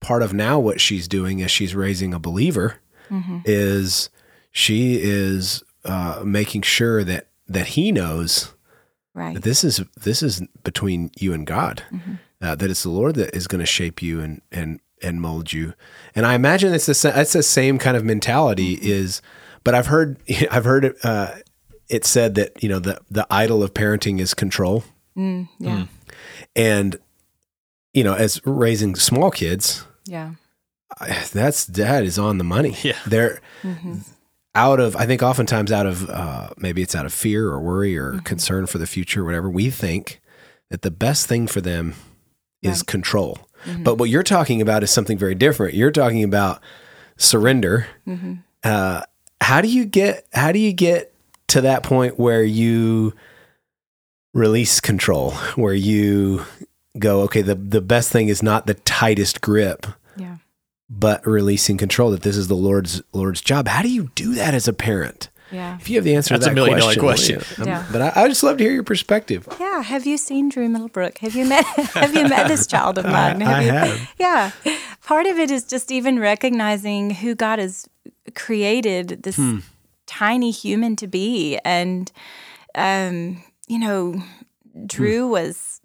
part 0.00 0.22
of 0.22 0.32
now 0.34 0.58
what 0.58 0.80
she's 0.80 1.06
doing 1.08 1.40
as 1.40 1.50
she's 1.52 1.74
raising 1.74 2.12
a 2.12 2.18
believer 2.18 2.76
Mhm. 3.10 3.42
is 3.44 4.10
she 4.50 4.98
is 5.00 5.62
uh, 5.84 6.22
making 6.24 6.62
sure 6.62 7.04
that 7.04 7.28
that 7.46 7.68
he 7.68 7.92
knows 7.92 8.52
Right. 9.18 9.34
that 9.34 9.42
this 9.42 9.64
is 9.64 9.80
this 10.02 10.22
is 10.22 10.42
between 10.64 11.10
you 11.18 11.32
and 11.34 11.46
God, 11.46 11.82
uh, 12.40 12.54
that 12.54 12.70
it's 12.70 12.82
the 12.84 12.88
Lord 12.90 13.14
that 13.16 13.34
is 13.36 13.46
going 13.46 13.60
to 13.60 13.66
shape 13.66 14.00
you 14.02 14.20
and 14.20 14.40
and 14.52 14.80
and 15.02 15.20
mold 15.20 15.52
you. 15.52 15.74
And 16.14 16.24
I 16.26 16.34
imagine 16.34 16.72
it's 16.74 16.86
the 16.86 16.94
sa- 16.94 17.12
it's 17.20 17.32
the 17.32 17.42
same 17.42 17.78
kind 17.78 17.96
of 17.96 18.04
mentality 18.04 18.78
is, 18.80 19.20
but 19.64 19.74
I've 19.74 19.86
heard 19.88 20.16
I've 20.50 20.64
heard 20.64 20.84
it, 20.84 20.96
uh, 21.04 21.32
it 21.88 22.04
said 22.04 22.34
that 22.36 22.62
you 22.62 22.68
know 22.68 22.78
the 22.78 23.00
the 23.10 23.26
idol 23.30 23.62
of 23.62 23.72
parenting 23.74 24.20
is 24.20 24.34
control 24.34 24.84
Mm, 25.16 25.48
yeah. 25.58 25.86
and 26.54 26.96
you 27.92 28.04
know 28.04 28.14
as 28.14 28.40
raising 28.46 28.94
small 28.94 29.30
kids 29.30 29.84
Yeah. 30.06 30.32
I- 31.00 31.24
that's 31.32 31.64
that 31.66 32.04
is 32.04 32.18
on 32.18 32.38
the 32.38 32.44
money. 32.44 32.76
Yeah. 32.82 32.98
They're 33.06 33.40
Mhm. 33.62 34.06
Out 34.58 34.80
of 34.80 34.96
I 34.96 35.06
think 35.06 35.22
oftentimes 35.22 35.70
out 35.72 35.86
of 35.86 36.08
uh, 36.10 36.48
maybe 36.56 36.82
it's 36.82 36.94
out 36.94 37.06
of 37.06 37.12
fear 37.12 37.48
or 37.48 37.60
worry 37.60 37.96
or 37.96 38.20
concern 38.24 38.66
for 38.66 38.78
the 38.78 38.86
future, 38.86 39.24
whatever. 39.24 39.48
We 39.48 39.70
think 39.70 40.20
that 40.70 40.82
the 40.82 40.90
best 40.90 41.26
thing 41.26 41.46
for 41.46 41.60
them 41.60 41.94
is 42.62 42.78
Right. 42.80 42.86
control. 42.86 43.38
But 43.80 43.96
what 43.98 44.08
you're 44.08 44.22
talking 44.22 44.60
about 44.62 44.82
is 44.82 44.90
something 44.90 45.18
very 45.18 45.34
different. 45.34 45.74
You're 45.74 45.90
talking 45.90 46.22
about 46.24 46.60
surrender. 47.16 47.86
Mhm. 48.06 48.38
Uh, 48.64 49.02
how 49.40 49.60
do 49.60 49.68
you 49.68 49.84
get 49.84 50.26
how 50.32 50.52
do 50.52 50.58
you 50.58 50.72
get 50.72 51.12
to 51.48 51.60
that 51.62 51.82
point 51.82 52.18
where 52.18 52.42
you 52.44 53.14
release 54.34 54.80
control, 54.80 55.32
where 55.56 55.74
you 55.74 56.44
go, 56.98 57.22
okay, 57.22 57.42
the 57.42 57.54
the 57.54 57.80
best 57.80 58.10
thing 58.10 58.28
is 58.28 58.42
not 58.42 58.66
the 58.66 58.74
tightest 58.74 59.40
grip. 59.40 59.86
But 60.90 61.26
releasing 61.26 61.76
control 61.76 62.10
that 62.12 62.22
this 62.22 62.36
is 62.36 62.48
the 62.48 62.54
Lord's 62.56 63.02
Lord's 63.12 63.40
job. 63.40 63.68
How 63.68 63.82
do 63.82 63.88
you 63.90 64.10
do 64.14 64.34
that 64.34 64.54
as 64.54 64.66
a 64.68 64.72
parent? 64.72 65.28
Yeah. 65.50 65.78
If 65.80 65.88
you 65.88 65.96
have 65.96 66.04
the 66.04 66.14
answer 66.14 66.34
That's 66.34 66.44
to 66.44 66.52
a 66.52 66.54
million 66.54 66.78
dollar 66.78 66.94
question, 66.96 67.36
question. 67.36 67.66
yeah. 67.66 67.80
Yeah. 67.80 67.86
But 67.90 68.02
I, 68.16 68.24
I 68.24 68.28
just 68.28 68.42
love 68.42 68.58
to 68.58 68.64
hear 68.64 68.72
your 68.72 68.82
perspective. 68.82 69.48
Yeah. 69.58 69.80
Have 69.82 70.06
you 70.06 70.18
seen 70.18 70.50
Drew 70.50 70.68
Middlebrook? 70.68 71.18
Have 71.18 71.34
you 71.34 71.46
met 71.46 71.64
Have 71.94 72.14
you 72.14 72.28
met 72.28 72.48
this 72.48 72.66
child 72.66 72.98
of 72.98 73.06
mine? 73.06 73.42
I 73.42 73.62
you- 73.64 73.70
have. 73.70 74.10
Yeah. 74.18 74.50
Part 75.04 75.24
of 75.26 75.38
it 75.38 75.50
is 75.50 75.64
just 75.64 75.90
even 75.90 76.18
recognizing 76.18 77.10
who 77.10 77.34
God 77.34 77.58
has 77.60 77.88
created 78.34 79.22
this 79.22 79.36
Hmm. 79.36 79.58
tiny 80.06 80.50
human 80.50 80.96
to 80.96 81.06
be. 81.06 81.58
And, 81.64 82.12
um, 82.74 83.42
you 83.68 83.78
know, 83.78 84.22
Drew 84.86 85.24
Hmm. 85.26 85.30
was, 85.32 85.77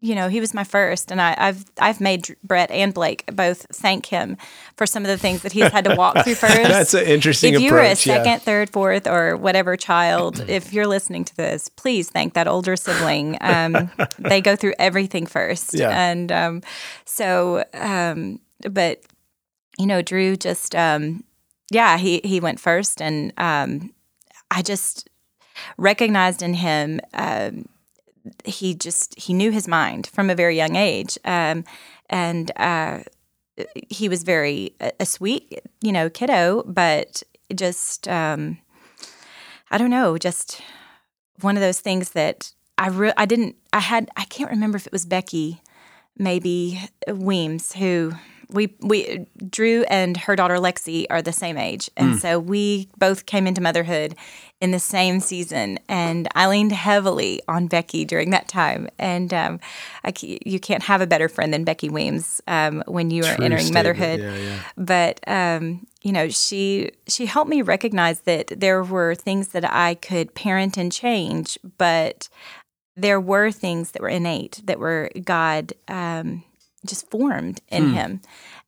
you 0.00 0.14
know, 0.14 0.28
he 0.28 0.38
was 0.40 0.54
my 0.54 0.62
first. 0.64 1.10
And 1.10 1.20
I, 1.20 1.34
I've 1.36 1.64
I've 1.80 2.00
made 2.00 2.36
Brett 2.44 2.70
and 2.70 2.94
Blake 2.94 3.24
both 3.34 3.66
thank 3.72 4.06
him 4.06 4.36
for 4.76 4.86
some 4.86 5.02
of 5.02 5.08
the 5.08 5.18
things 5.18 5.42
that 5.42 5.52
he's 5.52 5.72
had 5.72 5.84
to 5.86 5.96
walk 5.96 6.22
through 6.24 6.34
first. 6.46 6.54
That's 6.56 6.94
an 6.94 7.04
interesting 7.04 7.54
if 7.54 7.60
you 7.60 7.72
were 7.72 7.78
a 7.78 7.82
approach. 7.86 8.06
yeah. 8.06 8.14
second, 8.18 8.42
third, 8.42 8.70
fourth, 8.70 9.06
or 9.08 9.36
whatever 9.36 9.76
child, 9.76 10.40
if 10.48 10.72
you're 10.72 10.86
listening 10.86 11.24
to 11.24 11.36
this, 11.36 11.68
please 11.68 12.10
thank 12.10 12.34
that 12.34 12.46
older 12.46 12.76
sibling. 12.76 13.36
Um, 13.40 13.90
they 14.18 14.40
go 14.40 14.54
through 14.56 14.74
everything 14.78 15.26
first, 15.26 15.74
Yeah. 15.74 15.90
and 15.90 16.30
um, 16.30 16.62
so, 17.04 17.64
um, 17.74 18.40
but 18.70 19.02
you 19.78 19.86
know, 19.86 20.00
Drew 20.02 20.36
just, 20.36 20.74
um, 20.74 21.24
yeah, 21.70 21.98
he 21.98 22.20
he 22.24 22.38
went 22.40 22.60
first, 22.60 23.02
and 23.02 23.32
um, 23.36 23.92
I 24.50 24.62
just 24.62 25.08
recognized 25.76 26.42
in 26.42 26.54
him. 26.54 27.00
He 28.44 28.74
just 28.74 29.18
he 29.18 29.32
knew 29.32 29.50
his 29.50 29.68
mind 29.68 30.06
from 30.06 30.30
a 30.30 30.34
very 30.34 30.56
young 30.56 30.76
age, 30.76 31.18
um, 31.24 31.64
and 32.08 32.50
uh, 32.56 33.00
he 33.88 34.08
was 34.08 34.22
very 34.22 34.74
a, 34.80 34.92
a 35.00 35.06
sweet, 35.06 35.60
you 35.80 35.92
know, 35.92 36.08
kiddo, 36.08 36.62
but 36.66 37.22
just 37.54 38.08
um, 38.08 38.58
I 39.70 39.78
don't 39.78 39.90
know, 39.90 40.18
just 40.18 40.60
one 41.40 41.56
of 41.56 41.60
those 41.60 41.80
things 41.80 42.10
that 42.10 42.52
I 42.76 42.88
re- 42.88 43.12
I 43.16 43.26
didn't 43.26 43.56
I 43.72 43.80
had 43.80 44.10
I 44.16 44.24
can't 44.24 44.50
remember 44.50 44.76
if 44.76 44.86
it 44.86 44.92
was 44.92 45.06
Becky, 45.06 45.60
maybe 46.16 46.80
Weems 47.06 47.74
who. 47.74 48.12
We 48.50 48.74
we 48.80 49.26
Drew 49.50 49.84
and 49.84 50.16
her 50.16 50.36
daughter 50.36 50.56
Lexi 50.56 51.06
are 51.10 51.22
the 51.22 51.32
same 51.32 51.58
age, 51.58 51.90
and 51.96 52.18
so 52.18 52.38
we 52.38 52.88
both 52.96 53.26
came 53.26 53.46
into 53.46 53.60
motherhood 53.60 54.16
in 54.60 54.72
the 54.72 54.78
same 54.78 55.20
season. 55.20 55.78
And 55.88 56.28
I 56.34 56.48
leaned 56.48 56.72
heavily 56.72 57.40
on 57.46 57.68
Becky 57.68 58.04
during 58.04 58.30
that 58.30 58.48
time. 58.48 58.88
And 58.98 59.32
um, 59.32 59.60
I, 60.04 60.12
you 60.20 60.58
can't 60.58 60.82
have 60.82 61.00
a 61.00 61.06
better 61.06 61.28
friend 61.28 61.54
than 61.54 61.64
Becky 61.64 61.88
Weems 61.88 62.40
um, 62.48 62.82
when 62.86 63.10
you 63.10 63.24
are 63.24 63.36
True 63.36 63.44
entering 63.44 63.66
statement. 63.66 63.74
motherhood 63.74 64.20
Yeah, 64.20 64.36
yeah. 64.36 64.60
but 64.76 65.20
um, 65.28 65.86
you 66.02 66.12
know, 66.12 66.28
she 66.28 66.90
she 67.06 67.26
helped 67.26 67.50
me 67.50 67.62
recognize 67.62 68.20
that 68.20 68.52
there 68.56 68.82
were 68.82 69.14
things 69.14 69.48
that 69.48 69.70
I 69.70 69.94
could 69.94 70.34
parent 70.34 70.76
and 70.76 70.90
change, 70.90 71.58
but 71.76 72.28
there 72.96 73.20
were 73.20 73.52
things 73.52 73.92
that 73.92 74.02
were 74.02 74.08
innate 74.08 74.60
that 74.64 74.80
were 74.80 75.10
God 75.24 75.72
um, 75.86 76.42
just 76.86 77.10
formed 77.10 77.60
in 77.68 77.92
him. 77.94 78.20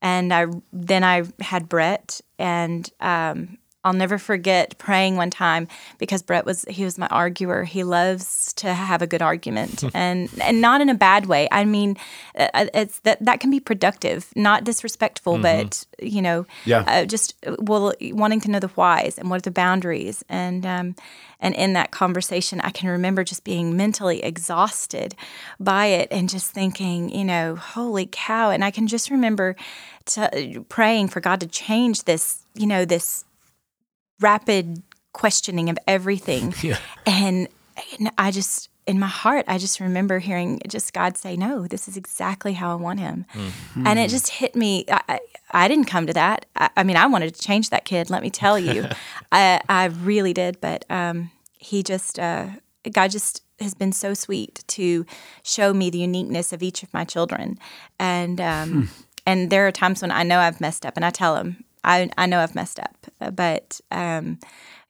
And 0.03 0.33
I 0.33 0.46
then 0.73 1.05
I 1.05 1.25
had 1.40 1.68
Brett, 1.68 2.20
and 2.38 2.90
um, 3.01 3.59
I'll 3.85 3.93
never 3.95 4.19
forget 4.19 4.77
praying 4.79 5.16
one 5.16 5.31
time 5.31 5.69
because 5.99 6.23
Brett 6.23 6.45
was 6.45 6.64
he 6.69 6.85
was 6.85 6.99
my 6.99 7.07
arguer. 7.07 7.64
He 7.64 7.83
loves 7.83 8.53
to 8.55 8.75
have 8.75 9.01
a 9.03 9.07
good 9.07 9.23
argument, 9.23 9.85
and 9.95 10.29
and 10.43 10.61
not 10.61 10.81
in 10.81 10.88
a 10.88 10.95
bad 10.95 11.27
way. 11.27 11.49
I 11.51 11.64
mean, 11.64 11.97
uh, 12.38 12.66
it's 12.75 12.99
that 13.01 13.25
that 13.25 13.40
can 13.40 13.51
be 13.51 13.61
productive, 13.61 14.29
not 14.37 14.64
disrespectful, 14.64 15.38
but 15.38 15.87
you 16.01 16.23
know, 16.23 16.47
Yeah. 16.64 16.85
uh, 16.87 17.05
just 17.07 17.35
uh, 17.47 17.57
well 17.59 17.93
wanting 18.01 18.40
to 18.40 18.51
know 18.51 18.61
the 18.61 18.69
whys 18.69 19.19
and 19.19 19.31
what 19.31 19.37
are 19.38 19.43
the 19.43 19.51
boundaries 19.51 20.25
and 20.29 20.66
um, 20.66 20.95
and 21.40 21.55
in 21.55 21.73
that 21.73 21.90
conversation 21.90 22.61
i 22.61 22.71
can 22.71 22.88
remember 22.88 23.25
just 23.25 23.45
being 23.45 23.77
mentally 23.77 24.23
exhausted 24.23 25.14
by 25.59 25.87
it 25.87 26.09
and 26.11 26.29
just 26.29 26.51
thinking 26.53 27.09
you 27.09 27.25
know 27.25 27.57
holy 27.57 28.07
cow 28.11 28.51
and 28.51 28.62
i 28.64 28.71
can 28.71 28.87
just 28.87 29.11
remember 29.11 29.57
to, 30.05 30.64
praying 30.69 31.09
for 31.09 31.21
god 31.21 31.40
to 31.40 31.47
change 31.47 32.05
this 32.05 32.45
you 32.55 32.66
know 32.66 32.85
this 32.85 33.25
rapid 34.20 34.83
questioning 35.12 35.68
of 35.70 35.78
everything. 35.87 36.54
Yeah. 36.62 36.78
and, 37.06 37.48
and 37.98 38.11
i 38.18 38.30
just 38.30 38.68
in 38.87 38.98
my 38.98 39.06
heart 39.06 39.44
i 39.48 39.56
just 39.59 39.80
remember 39.80 40.18
hearing 40.18 40.61
just 40.68 40.92
god 40.92 41.16
say 41.16 41.37
no 41.37 41.66
this 41.66 41.88
is 41.88 41.96
exactly 41.96 42.52
how 42.54 42.70
i 42.72 42.74
want 42.74 43.00
him. 43.00 43.24
And 43.87 43.98
it 43.98 44.11
just 44.11 44.28
hit 44.28 44.54
me 44.54 44.85
i, 44.90 45.00
I, 45.09 45.20
I 45.52 45.68
didn't 45.68 45.87
come 45.87 46.06
to 46.06 46.12
that. 46.12 46.46
I, 46.56 46.70
I 46.76 46.83
mean 46.85 46.96
i 46.96 47.06
wanted 47.06 47.35
to 47.35 47.40
change 47.40 47.70
that 47.70 47.85
kid 47.85 48.11
let 48.11 48.22
me 48.22 48.30
tell 48.30 48.59
you. 48.59 48.87
I, 49.33 49.61
I 49.68 49.85
really 49.87 50.33
did 50.33 50.61
but 50.61 50.85
um, 50.90 51.30
he 51.59 51.83
just 51.83 52.18
uh, 52.18 52.48
god 52.92 53.11
just 53.11 53.42
has 53.61 53.74
been 53.74 53.92
so 53.92 54.14
sweet 54.14 54.64
to 54.68 55.04
show 55.42 55.74
me 55.74 55.90
the 55.90 55.98
uniqueness 55.98 56.52
of 56.52 56.62
each 56.62 56.83
of 56.83 56.92
my 56.94 57.04
children. 57.04 57.59
And 57.98 58.40
um, 58.40 58.90
and 59.26 59.50
there 59.50 59.66
are 59.66 59.72
times 59.72 60.00
when 60.02 60.11
i 60.11 60.22
know 60.22 60.38
i've 60.40 60.61
messed 60.61 60.87
up 60.87 60.96
and 60.96 61.04
i 61.04 61.11
tell 61.11 61.37
him 61.37 61.62
i, 61.85 62.09
I 62.19 62.27
know 62.27 62.40
i've 62.40 62.55
messed 62.55 62.79
up 62.81 63.07
but 63.35 63.81
um, 63.90 64.38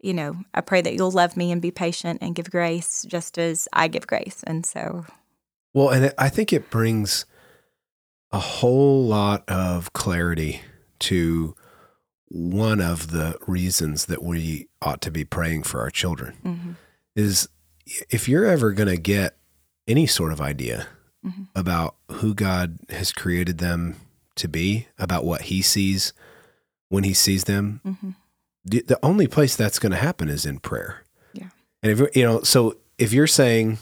you 0.03 0.15
know, 0.15 0.37
I 0.55 0.63
pray 0.63 0.81
that 0.81 0.95
you'll 0.95 1.11
love 1.11 1.37
me 1.37 1.53
and 1.53 1.61
be 1.61 1.71
patient 1.71 2.21
and 2.23 2.35
give 2.35 2.51
grace 2.51 3.05
just 3.07 3.37
as 3.39 3.69
I 3.71 3.87
give 3.89 4.07
grace. 4.07 4.43
And 4.47 4.65
so, 4.65 5.05
Well, 5.75 5.91
and 5.91 6.07
it, 6.07 6.15
I 6.17 6.31
think 6.31 6.55
it 6.55 6.71
brings 6.71 7.27
a 8.33 8.39
whole 8.39 9.05
lot 9.05 9.47
of 9.47 9.93
clarity 9.93 10.63
to 11.01 11.55
one 12.29 12.81
of 12.81 13.11
the 13.11 13.37
reasons 13.47 14.07
that 14.07 14.23
we 14.23 14.69
ought 14.81 15.03
to 15.03 15.11
be 15.11 15.25
praying 15.25 15.65
for 15.65 15.81
our 15.81 15.91
children 15.91 16.37
mhm, 16.45 16.77
is 17.17 17.49
if 18.09 18.29
you're 18.29 18.47
ever 18.47 18.73
going 18.73 18.89
to 18.89 18.97
get 18.97 19.37
any 19.87 20.07
sort 20.07 20.33
of 20.33 20.41
idea 20.41 20.87
Mhm. 21.27 21.49
about 21.55 21.97
who 22.13 22.33
God 22.33 22.79
has 22.89 23.13
created 23.13 23.59
them 23.59 23.97
to 24.37 24.49
be, 24.49 24.87
about 24.99 25.25
what 25.27 25.43
he 25.43 25.61
sees 25.61 26.15
when 26.91 27.05
he 27.05 27.15
sees 27.15 27.45
them, 27.45 27.81
mhm, 27.85 28.15
the, 28.65 28.83
the 28.83 28.99
only 29.03 29.27
place 29.27 29.57
that's 29.57 29.79
going 29.79 29.93
to 29.93 29.99
happen 29.99 30.29
is 30.29 30.45
in 30.45 30.59
prayer. 30.59 31.03
Yeah. 31.33 31.49
And 31.83 31.91
if 31.93 32.15
you 32.15 32.25
know, 32.25 32.43
so 32.43 32.77
if 32.99 33.13
you're 33.15 33.27
saying, 33.27 33.79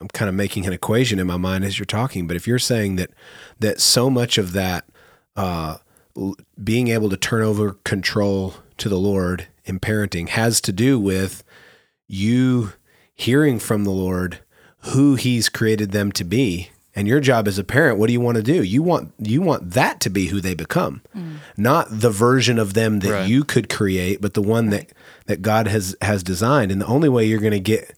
I'm 0.00 0.08
kind 0.08 0.28
of 0.28 0.34
making 0.36 0.66
an 0.66 0.72
equation 0.72 1.18
in 1.18 1.26
my 1.26 1.36
mind 1.36 1.64
as 1.64 1.78
you're 1.78 1.86
talking, 1.86 2.28
but 2.28 2.36
if 2.36 2.46
you're 2.46 2.60
saying 2.60 2.96
that 2.96 3.10
that 3.58 3.80
so 3.80 4.08
much 4.08 4.38
of 4.38 4.52
that 4.52 4.84
uh, 5.34 5.78
l- 6.16 6.36
being 6.62 6.88
able 6.88 7.10
to 7.10 7.16
turn 7.16 7.42
over 7.42 7.72
control 7.84 8.54
to 8.78 8.88
the 8.88 8.98
Lord 8.98 9.48
in 9.64 9.80
parenting 9.80 10.28
has 10.28 10.60
to 10.60 10.72
do 10.72 10.98
with 10.98 11.42
you 12.06 12.72
hearing 13.14 13.58
from 13.58 13.84
the 13.84 13.90
Lord 13.90 14.40
who 14.86 15.14
He's 15.14 15.48
created 15.48 15.92
them 15.92 16.12
to 16.12 16.24
be. 16.24 16.70
And 16.94 17.08
your 17.08 17.20
job 17.20 17.48
as 17.48 17.58
a 17.58 17.64
parent, 17.64 17.98
what 17.98 18.08
do 18.08 18.12
you 18.12 18.20
want 18.20 18.36
to 18.36 18.42
do? 18.42 18.62
You 18.62 18.82
want 18.82 19.12
you 19.18 19.40
want 19.40 19.70
that 19.72 19.98
to 20.00 20.10
be 20.10 20.26
who 20.26 20.40
they 20.42 20.52
become, 20.54 21.00
mm. 21.16 21.36
not 21.56 21.86
the 21.90 22.10
version 22.10 22.58
of 22.58 22.74
them 22.74 22.98
that 23.00 23.10
Right. 23.10 23.28
you 23.28 23.44
could 23.44 23.70
create, 23.70 24.20
but 24.20 24.34
the 24.34 24.42
one 24.42 24.68
that 24.70 24.90
that 25.26 25.40
God 25.40 25.68
has 25.68 25.96
has 26.02 26.22
designed. 26.22 26.70
And 26.70 26.80
the 26.82 26.86
only 26.86 27.08
way 27.08 27.24
you're 27.24 27.40
going 27.40 27.52
to 27.52 27.60
get 27.60 27.94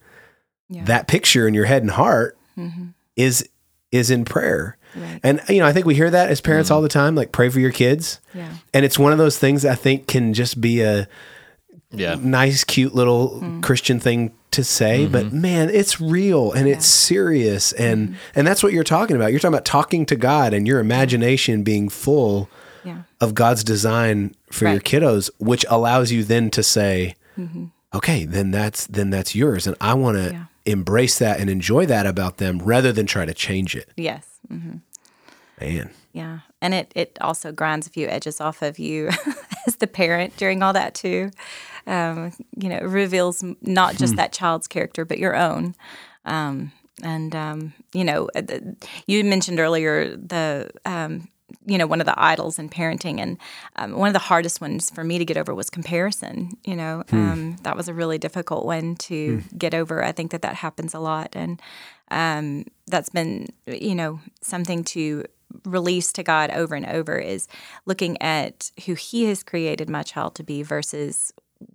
Yeah. 0.69 0.85
that 0.85 1.09
picture 1.09 1.49
in 1.49 1.55
your 1.55 1.65
head 1.65 1.83
and 1.83 1.91
heart 1.91 2.37
mhm, 2.57 2.95
is 3.17 3.49
is 3.91 4.11
in 4.11 4.25
prayer. 4.25 4.77
right. 4.97 5.19
And 5.25 5.41
you 5.49 5.59
know, 5.59 5.67
I 5.67 5.73
think 5.73 5.87
we 5.87 5.95
hear 5.97 6.11
that 6.11 6.31
as 6.31 6.41
parents 6.41 6.71
mm. 6.71 6.75
all 6.75 6.83
the 6.83 6.89
time, 6.89 7.17
like 7.17 7.33
pray 7.33 7.49
for 7.49 7.59
your 7.61 7.73
kids. 7.73 8.21
Yeah. 8.33 8.49
And 8.73 8.85
it's 8.85 8.99
one 8.99 9.11
of 9.13 9.19
those 9.19 9.39
things 9.39 9.65
I 9.65 9.75
think 9.75 10.07
can 10.07 10.35
just 10.35 10.61
be 10.61 10.83
a 10.83 11.09
Yeah. 11.91 12.17
nice, 12.21 12.63
cute 12.63 12.95
little 12.95 13.41
mm. 13.43 13.61
Christian 13.63 13.99
thing 13.99 14.33
to 14.55 14.65
say, 14.65 15.07
but 15.07 15.27
mm-hmm. 15.27 15.41
man, 15.41 15.71
it's 15.71 16.01
real 16.01 16.53
and 16.53 16.67
it's 16.69 16.87
serious, 16.87 17.73
and 17.73 18.09
mm-hmm. 18.09 18.17
and 18.35 18.47
that's 18.47 18.63
what 18.63 18.73
you're 18.73 18.85
talking 18.85 19.17
about. 19.17 19.31
You're 19.31 19.41
talking 19.41 19.55
about 19.55 19.65
talking 19.65 20.07
to 20.07 20.17
God 20.17 20.55
and 20.55 20.67
your 20.67 20.81
imagination 20.81 21.63
being 21.63 21.89
full 21.89 22.49
Yeah. 22.85 23.03
of 23.21 23.35
God's 23.35 23.63
design 23.65 24.35
for 24.51 24.69
your 24.69 24.81
kiddos, 24.81 25.31
which 25.39 25.65
allows 25.69 26.11
you 26.13 26.25
then 26.25 26.51
to 26.51 26.63
say, 26.63 27.15
mm-hmm. 27.39 27.67
okay, 27.93 28.25
then 28.25 28.51
that's 28.51 28.87
then 28.87 29.11
that's 29.11 29.35
yours, 29.35 29.67
and 29.67 29.77
I 29.81 29.95
want 29.95 30.17
to 30.19 30.33
Yeah. 30.33 30.45
embrace 30.67 31.19
that 31.19 31.41
and 31.41 31.51
enjoy 31.51 31.87
that 31.87 32.07
about 32.07 32.39
them 32.39 32.59
rather 32.59 32.93
than 32.93 33.07
try 33.07 33.25
to 33.27 33.35
change 33.35 33.77
it. 33.77 33.89
Yes. 33.97 34.25
hmm 34.49 34.79
Man, 35.61 35.91
Yeah. 36.13 36.41
And 36.61 36.75
it, 36.75 36.93
it 36.95 37.19
also 37.21 37.53
grinds 37.53 37.87
a 37.87 37.91
few 37.91 38.09
edges 38.09 38.41
off 38.41 38.63
of 38.63 38.79
you 38.79 39.11
as 39.67 39.77
the 39.77 39.87
parent 39.87 40.37
during 40.37 40.63
all 40.63 40.73
that, 40.73 40.95
too. 40.95 41.31
Um, 41.87 42.33
you 42.57 42.69
know, 42.69 42.77
it 42.77 42.85
reveals 42.85 43.45
not 43.61 43.97
just 43.97 44.17
that 44.17 44.33
child's 44.33 44.67
character, 44.67 45.05
but 45.05 45.19
your 45.19 45.37
own. 45.37 45.75
Um, 46.25 46.73
and, 47.03 47.35
um, 47.35 47.75
you 47.93 48.05
know, 48.05 48.29
uh, 48.35 48.43
you 49.07 49.25
mentioned 49.25 49.61
earlier 49.61 50.17
the, 50.17 50.71
um, 50.85 51.29
you 51.67 51.79
know, 51.79 51.87
one 51.87 52.01
of 52.01 52.07
the 52.07 52.21
idols 52.21 52.59
in 52.59 52.69
parenting. 52.69 53.21
And 53.21 53.39
um, 53.77 53.93
one 53.99 54.09
of 54.09 54.13
the 54.13 54.19
hardest 54.19 54.61
ones 54.61 54.91
for 54.91 55.05
me 55.05 55.19
to 55.19 55.25
get 55.25 55.37
over 55.37 55.55
was 55.55 55.71
comparison. 55.71 56.51
You 56.65 56.77
know, 56.77 57.05
um, 57.13 57.57
that 57.63 57.77
was 57.77 57.89
a 57.89 57.95
really 57.95 58.19
difficult 58.19 58.65
one 58.65 58.97
to 58.97 59.43
get 59.57 59.75
over. 59.75 60.05
I 60.05 60.13
think 60.13 60.31
that 60.31 60.43
that 60.43 60.57
happens 60.57 60.95
a 60.95 61.01
lot. 61.01 61.35
And 61.35 61.61
um, 62.11 62.65
that's 62.87 63.11
been, 63.11 63.49
you 63.67 63.95
know, 63.95 64.21
something 64.43 64.85
to 64.85 65.25
release 65.65 66.13
to 66.13 66.23
God 66.23 66.51
over 66.51 66.75
and 66.75 66.87
over 66.87 67.17
is 67.19 67.47
looking 67.87 68.21
at 68.21 68.71
who 68.87 68.95
He 68.95 69.27
has 69.27 69.43
created 69.43 69.89
my 69.89 70.03
child 70.03 70.35
to 70.37 70.43
be 70.43 70.63
versus 70.63 71.33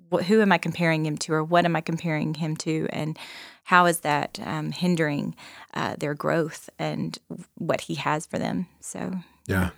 what, 0.10 0.26
who 0.26 0.42
am 0.42 0.52
I 0.52 0.58
comparing 0.58 1.06
him 1.06 1.18
to 1.20 1.34
or 1.34 1.44
what 1.44 1.66
am 1.66 1.76
I 1.76 1.82
comparing 1.82 2.34
him 2.36 2.56
to 2.58 2.88
and 2.92 3.18
how 3.64 3.86
is 3.86 4.00
that 4.00 4.40
um, 4.44 4.72
hindering 4.72 5.36
uh, 5.74 5.96
their 5.98 6.14
growth 6.16 6.70
and 6.80 7.18
what 7.56 7.82
He 7.82 7.96
has 7.96 8.26
for 8.26 8.40
them. 8.40 8.68
So, 8.80 9.14
Yeah. 9.48 9.70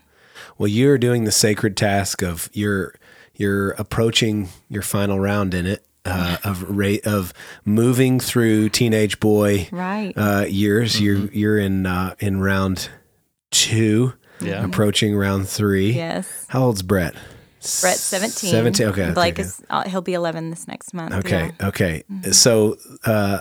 Well, 0.57 0.69
you're 0.69 0.97
doing 0.97 1.25
the 1.25 1.31
sacred 1.31 1.75
task 1.77 2.23
of 2.23 2.49
you're 2.53 2.95
you're 3.35 3.71
approaching 3.71 4.49
your 4.69 4.81
final 4.81 5.19
round 5.19 5.53
in 5.53 5.65
it 5.67 5.85
uh, 6.05 6.37
of 6.43 6.63
rate 6.77 7.05
of 7.05 7.33
moving 7.65 8.19
through 8.19 8.69
teenage 8.69 9.19
boy 9.19 9.67
right. 9.71 10.13
uh, 10.15 10.45
years. 10.47 10.99
You're 11.01 11.25
you're 11.31 11.59
in 11.59 11.85
uh, 11.85 12.15
in 12.19 12.39
round 12.39 12.89
two, 13.51 14.13
Yeah. 14.39 14.63
approaching 14.65 15.15
round 15.15 15.47
three. 15.49 15.91
yes. 15.91 16.45
How 16.47 16.63
old's 16.63 16.81
Brett? 16.81 17.13
Brett's 17.81 18.01
17. 18.01 18.49
Seventeen. 18.51 18.87
Okay. 18.87 19.11
Blake 19.11 19.35
okay. 19.35 19.43
is, 19.43 19.61
uh, 19.69 19.87
he'll 19.87 20.01
be 20.01 20.13
11 20.13 20.49
this 20.49 20.67
next 20.67 20.93
month. 20.93 21.13
Okay. 21.13 21.51
Yeah. 21.59 21.67
Okay. 21.67 22.03
So, 22.31 22.77
uh, 23.05 23.39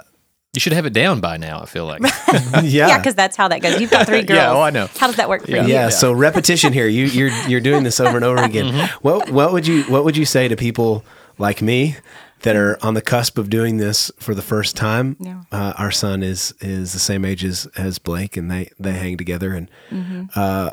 You 0.52 0.60
should 0.60 0.72
have 0.72 0.84
it 0.86 0.92
down 0.92 1.20
by 1.20 1.36
now, 1.36 1.60
I 1.62 1.66
feel 1.66 1.86
like. 1.86 2.00
yeah. 2.32 2.62
Yeah, 2.62 2.98
because 2.98 3.14
that's 3.14 3.36
how 3.36 3.48
that 3.48 3.62
goes. 3.62 3.80
You've 3.80 3.90
got 3.90 4.06
three 4.06 4.22
girls. 4.22 4.36
Yeah, 4.40 4.50
oh, 4.52 4.60
I 4.60 4.70
know. 4.70 4.88
How 4.98 5.06
does 5.06 5.16
that 5.16 5.28
work 5.28 5.44
for 5.44 5.50
Yeah. 5.50 5.62
you? 5.66 5.72
yeah, 5.72 5.88
So 5.90 6.12
repetition 6.12 6.72
here. 6.72 6.86
You 6.88 7.04
you're 7.06 7.30
you're 7.48 7.60
doing 7.60 7.82
this 7.84 7.98
over 8.00 8.16
and 8.16 8.24
over 8.24 8.42
again. 8.42 8.66
Mm-hmm. 8.72 8.96
What 9.06 9.30
what 9.30 9.52
would 9.52 9.66
you 9.66 9.84
what 9.84 10.04
would 10.04 10.16
you 10.16 10.24
say 10.26 10.48
to 10.48 10.56
people 10.56 11.04
like 11.38 11.62
me 11.62 11.96
that 12.42 12.56
are 12.56 12.78
on 12.82 12.94
the 12.94 13.02
cusp 13.02 13.38
of 13.38 13.48
doing 13.50 13.76
this 13.78 14.10
for 14.18 14.34
the 14.34 14.42
first 14.42 14.76
time? 14.76 15.16
Yeah. 15.20 15.42
Uh, 15.52 15.72
our 15.78 15.90
son 15.92 16.22
is 16.22 16.52
is 16.60 16.92
the 16.92 16.98
same 16.98 17.24
age 17.24 17.44
as 17.44 17.66
as 17.76 17.98
Blake, 17.98 18.36
and 18.36 18.50
they 18.50 18.70
they 18.78 18.92
hang 18.92 19.16
together. 19.16 19.54
And 19.54 19.70
Mm-hmm. 19.92 20.24
uh, 20.34 20.70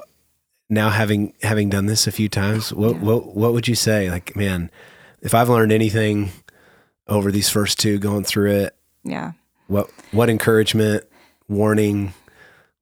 now 0.70 0.90
having 0.90 1.34
having 1.42 1.70
done 1.70 1.86
this 1.86 2.08
a 2.08 2.12
few 2.12 2.30
times, 2.30 2.74
what 2.74 3.00
what 3.00 3.36
what 3.36 3.54
would 3.54 3.68
you 3.68 3.76
say? 3.76 4.10
Like, 4.10 4.36
man, 4.36 4.70
if 5.22 5.34
I've 5.34 5.50
learned 5.50 5.72
anything 5.72 6.32
over 7.08 7.32
these 7.32 7.50
first 7.50 7.80
two 7.80 7.98
going 8.00 8.24
through 8.26 8.52
it, 8.52 8.76
Yeah. 9.04 9.32
what 9.68 9.90
what 10.12 10.30
encouragement, 10.30 11.04
warning, 11.48 12.14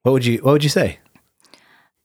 what 0.03 0.11
would 0.13 0.25
you 0.25 0.37
what 0.39 0.53
would 0.53 0.63
you 0.63 0.69
say? 0.69 0.99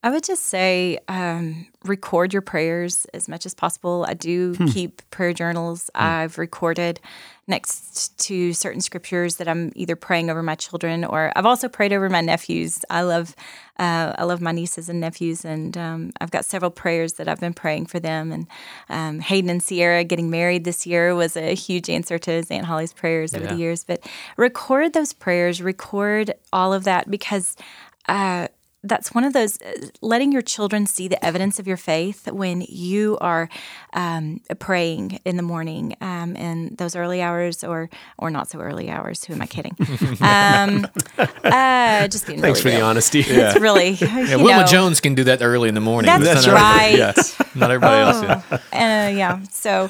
I 0.02 0.08
would 0.10 0.24
just 0.24 0.46
say 0.46 0.98
um, 1.08 1.66
record 1.84 2.32
your 2.32 2.40
prayers 2.40 3.06
as 3.12 3.28
much 3.28 3.44
as 3.44 3.52
possible. 3.54 4.06
I 4.08 4.14
do 4.14 4.54
keep 4.72 5.02
prayer 5.10 5.34
journals. 5.34 5.90
I've 5.94 6.38
recorded 6.38 7.00
next 7.50 8.16
to 8.18 8.52
certain 8.54 8.80
scriptures 8.80 9.36
that 9.36 9.46
I'm 9.48 9.72
either 9.74 9.96
praying 9.96 10.30
over 10.30 10.42
my 10.42 10.54
children 10.54 11.04
or 11.04 11.32
I've 11.36 11.44
also 11.44 11.68
prayed 11.68 11.92
over 11.92 12.08
my 12.08 12.20
nephews. 12.22 12.84
I 12.88 13.02
love 13.02 13.34
uh, 13.78 14.14
I 14.16 14.24
love 14.24 14.40
my 14.40 14.52
nieces 14.52 14.88
and 14.88 15.00
nephews, 15.00 15.44
and 15.44 15.76
um, 15.76 16.12
I've 16.20 16.30
got 16.30 16.44
several 16.44 16.70
prayers 16.70 17.14
that 17.14 17.28
I've 17.28 17.40
been 17.40 17.54
praying 17.54 17.86
for 17.86 17.98
them. 17.98 18.30
And 18.30 18.46
um, 18.88 19.20
Hayden 19.20 19.50
and 19.50 19.62
Sierra 19.62 20.04
getting 20.04 20.30
married 20.30 20.64
this 20.64 20.86
year 20.86 21.14
was 21.14 21.36
a 21.36 21.54
huge 21.54 21.88
answer 21.90 22.18
to 22.18 22.30
his 22.30 22.50
Aunt 22.50 22.66
Holly's 22.66 22.92
prayers 22.92 23.34
over 23.34 23.44
Yeah. 23.44 23.52
the 23.52 23.58
years. 23.58 23.84
But 23.84 24.06
record 24.36 24.92
those 24.92 25.12
prayers, 25.12 25.60
record 25.62 26.32
all 26.52 26.72
of 26.72 26.84
that 26.84 27.10
because. 27.10 27.56
Uh, 28.08 28.48
that's 28.82 29.12
one 29.14 29.24
of 29.24 29.32
those 29.34 29.60
uh, 29.60 29.72
letting 30.00 30.32
your 30.32 30.40
children 30.42 30.86
see 30.86 31.06
the 31.08 31.22
evidence 31.24 31.58
of 31.58 31.66
your 31.66 31.76
faith 31.76 32.30
when 32.32 32.62
you 32.68 33.18
are 33.20 33.48
um, 33.92 34.40
praying 34.58 35.20
in 35.24 35.36
the 35.36 35.42
morning 35.42 35.94
um, 36.00 36.34
in 36.36 36.74
those 36.76 36.96
early 36.96 37.20
hours 37.20 37.62
or 37.62 37.90
or 38.18 38.30
not 38.30 38.48
so 38.48 38.58
early 38.60 38.88
hours 38.90 39.24
who 39.24 39.34
am 39.34 39.42
i 39.42 39.46
kidding 39.46 39.76
um, 40.20 40.86
uh, 41.44 42.08
just 42.08 42.26
being 42.26 42.40
Thanks 42.40 42.60
for 42.60 42.68
really 42.68 42.76
the 42.76 42.82
real. 42.82 42.86
honesty. 42.86 43.20
it's 43.20 43.60
really 43.60 43.90
Yeah, 44.00 44.36
you 44.36 44.44
Wilma 44.44 44.60
know, 44.60 44.66
Jones 44.66 45.00
can 45.00 45.14
do 45.14 45.24
that 45.24 45.42
early 45.42 45.68
in 45.68 45.74
the 45.74 45.80
morning. 45.80 46.10
That's 46.22 46.46
but 46.46 46.52
not 46.52 46.60
right. 46.60 46.98
everybody- 46.98 47.28
Yeah, 47.38 47.46
not 47.54 47.70
everybody 47.70 48.00
else. 48.00 48.22
Yeah. 48.72 49.06
uh, 49.06 49.08
yeah. 49.10 49.42
So, 49.50 49.88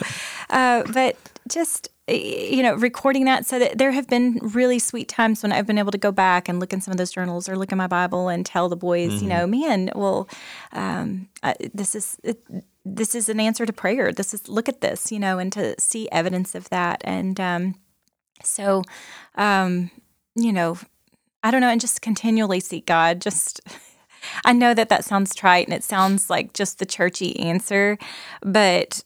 uh, 0.51 0.83
but 0.93 1.17
just 1.49 1.89
you 2.11 2.63
know, 2.63 2.75
recording 2.75 3.25
that 3.25 3.47
so 3.47 3.59
that 3.59 3.79
there 3.79 3.93
have 3.93 4.07
been 4.09 4.39
really 4.43 4.79
sweet 4.79 5.09
times 5.09 5.43
when 5.43 5.53
I've 5.53 5.67
been 5.67 5.79
able 5.79 5.93
to 5.93 5.99
go 5.99 6.13
back 6.13 6.49
and 6.49 6.61
look 6.61 6.73
in 6.73 6.81
some 6.81 6.93
of 6.93 6.99
those 6.99 7.13
journals 7.13 7.49
or 7.49 7.57
look 7.57 7.73
in 7.73 7.79
my 7.79 7.87
Bible 7.87 8.29
and 8.29 8.45
tell 8.45 8.69
the 8.69 8.77
boys, 8.77 9.23
you 9.23 9.29
know, 9.29 9.47
man, 9.47 9.91
well, 9.95 10.29
um, 10.73 11.29
this 11.75 11.95
is. 11.95 12.19
It, 12.23 12.43
this 12.83 13.15
is 13.15 13.29
an 13.29 13.39
answer 13.39 13.67
to 13.67 13.75
prayer. 13.75 14.11
This 14.11 14.33
is 14.33 14.49
look 14.49 14.67
at 14.67 14.81
this, 14.81 15.13
you 15.13 15.19
know, 15.19 15.39
and 15.39 15.53
to 15.53 15.79
see 15.79 16.09
evidence 16.11 16.55
of 16.55 16.69
that. 16.71 17.03
And 17.05 17.39
um, 17.39 17.75
so, 18.43 18.83
um, 19.35 19.91
you 20.35 20.51
know, 20.51 20.79
I 21.43 21.51
don't 21.51 21.61
know, 21.61 21.69
and 21.69 21.81
just 21.81 22.01
continually 22.01 22.59
seek 22.61 22.87
God. 22.87 23.21
Just, 23.21 23.61
I 24.45 24.53
know 24.53 24.75
that 24.75 24.89
that 24.89 25.05
sounds 25.05 25.35
trite 25.35 25.67
and 25.67 25.75
it 25.75 25.85
sounds 25.85 26.31
like 26.31 26.53
just 26.53 26.79
the 26.79 26.87
churchy 26.87 27.39
answer, 27.39 27.99
but 28.43 29.05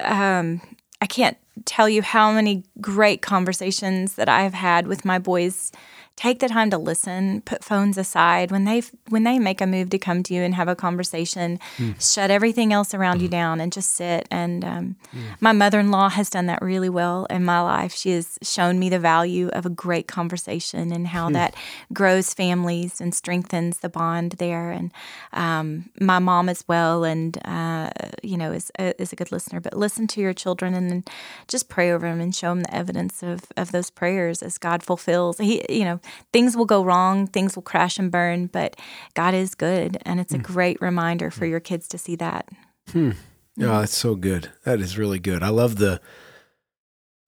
um, 0.00 0.60
I 1.02 1.06
can't 1.06 1.36
tell 1.64 1.88
you 1.88 2.00
how 2.00 2.32
many 2.32 2.62
great 2.80 3.22
conversations 3.22 4.14
that 4.14 4.28
I've 4.28 4.54
had 4.54 4.86
with 4.86 5.04
my 5.04 5.18
boys. 5.18 5.72
Take 6.16 6.40
the 6.40 6.48
time 6.48 6.70
to 6.70 6.78
listen. 6.78 7.40
Put 7.40 7.64
phones 7.64 7.98
aside 7.98 8.50
when 8.50 8.64
they 8.64 8.82
when 9.08 9.24
they 9.24 9.38
make 9.38 9.60
a 9.60 9.66
move 9.66 9.90
to 9.90 9.98
come 9.98 10.22
to 10.24 10.34
you 10.34 10.42
and 10.42 10.54
have 10.54 10.68
a 10.68 10.76
conversation. 10.76 11.58
Shut 11.98 12.30
everything 12.30 12.72
else 12.72 12.94
around 12.94 13.22
you 13.22 13.28
down 13.28 13.60
and 13.60 13.72
just 13.72 13.94
sit. 13.94 14.28
And 14.30 14.64
um, 14.64 14.96
my 15.40 15.52
mother 15.52 15.80
in 15.80 15.90
law 15.90 16.10
has 16.10 16.30
done 16.30 16.46
that 16.46 16.62
really 16.62 16.90
well 16.90 17.26
in 17.30 17.44
my 17.44 17.60
life. 17.60 17.94
She 17.94 18.10
has 18.10 18.38
shown 18.42 18.78
me 18.78 18.88
the 18.88 18.98
value 18.98 19.48
of 19.48 19.66
a 19.66 19.70
great 19.70 20.06
conversation 20.06 20.92
and 20.92 21.08
how 21.08 21.30
that 21.30 21.54
grows 21.92 22.34
families 22.34 23.00
and 23.00 23.14
strengthens 23.14 23.78
the 23.78 23.88
bond 23.88 24.32
there. 24.32 24.70
And 24.70 24.92
um, 25.32 25.90
my 25.98 26.18
mom 26.18 26.48
as 26.48 26.62
well, 26.68 27.04
and 27.04 27.38
uh, 27.46 27.90
you 28.22 28.36
know, 28.36 28.52
is 28.52 28.70
a, 28.78 29.00
is 29.00 29.12
a 29.12 29.16
good 29.16 29.32
listener. 29.32 29.60
But 29.60 29.76
listen 29.76 30.06
to 30.08 30.20
your 30.20 30.34
children 30.34 30.74
and 30.74 30.90
then 30.90 31.04
just 31.48 31.68
pray 31.68 31.90
over 31.90 32.06
them 32.06 32.20
and 32.20 32.34
show 32.34 32.50
them 32.50 32.62
the 32.62 32.74
evidence 32.74 33.22
of 33.22 33.40
of 33.56 33.72
those 33.72 33.90
prayers 33.90 34.42
as 34.42 34.58
God 34.58 34.82
fulfills. 34.82 35.38
He, 35.38 35.64
you 35.68 35.84
know, 35.84 36.00
things 36.32 36.56
will 36.56 36.64
go 36.64 36.84
wrong, 36.84 37.26
things 37.26 37.56
will 37.56 37.62
crash 37.62 37.98
and 37.98 38.10
burn, 38.10 38.46
but 38.46 38.76
God 39.14 39.34
is 39.34 39.54
good, 39.54 39.98
and 40.02 40.20
it's 40.20 40.34
a 40.34 40.38
hmm. 40.38 40.42
great 40.42 40.80
reminder 40.80 41.30
for 41.30 41.44
hmm. 41.44 41.50
your 41.50 41.60
kids 41.60 41.88
to 41.88 41.98
see 41.98 42.16
that. 42.16 42.48
Hmm. 42.90 43.12
Oh, 43.60 43.80
that's 43.80 43.96
so 43.96 44.14
good. 44.14 44.50
That 44.64 44.80
is 44.80 44.96
really 44.96 45.18
good. 45.18 45.42
I 45.42 45.50
love 45.50 45.76
the 45.76 46.00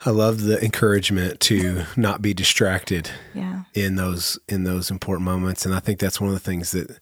I 0.06 0.10
love 0.10 0.42
the 0.42 0.62
encouragement 0.62 1.40
to 1.40 1.84
not 1.96 2.20
be 2.20 2.34
distracted 2.34 3.10
Yeah, 3.34 3.64
in 3.74 3.96
those 3.96 4.38
in 4.48 4.64
those 4.64 4.90
important 4.90 5.24
moments. 5.24 5.64
And 5.64 5.74
I 5.74 5.80
think 5.80 5.98
that's 5.98 6.20
one 6.20 6.28
of 6.28 6.34
the 6.34 6.40
things 6.40 6.72
that 6.72 6.98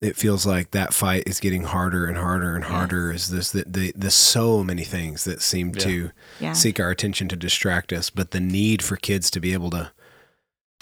it 0.00 0.16
feels 0.16 0.44
like 0.44 0.72
that 0.72 0.92
fight 0.92 1.22
is 1.26 1.40
getting 1.40 1.62
harder 1.62 2.06
and 2.06 2.18
harder 2.18 2.54
and 2.54 2.64
Yes. 2.64 2.72
harder 2.72 3.12
is 3.12 3.30
this 3.30 3.50
that 3.52 3.72
the 3.72 3.92
there's 3.96 4.14
so 4.14 4.64
many 4.64 4.84
things 4.84 5.24
that 5.24 5.40
seem 5.40 5.72
to 5.74 6.10
yeah, 6.40 6.52
seek 6.52 6.80
our 6.80 6.90
attention 6.90 7.28
to 7.28 7.36
distract 7.36 7.92
us, 7.92 8.10
but 8.10 8.32
the 8.32 8.40
need 8.40 8.82
for 8.82 8.96
kids 8.96 9.30
to 9.30 9.40
be 9.40 9.52
able 9.52 9.70
to 9.70 9.92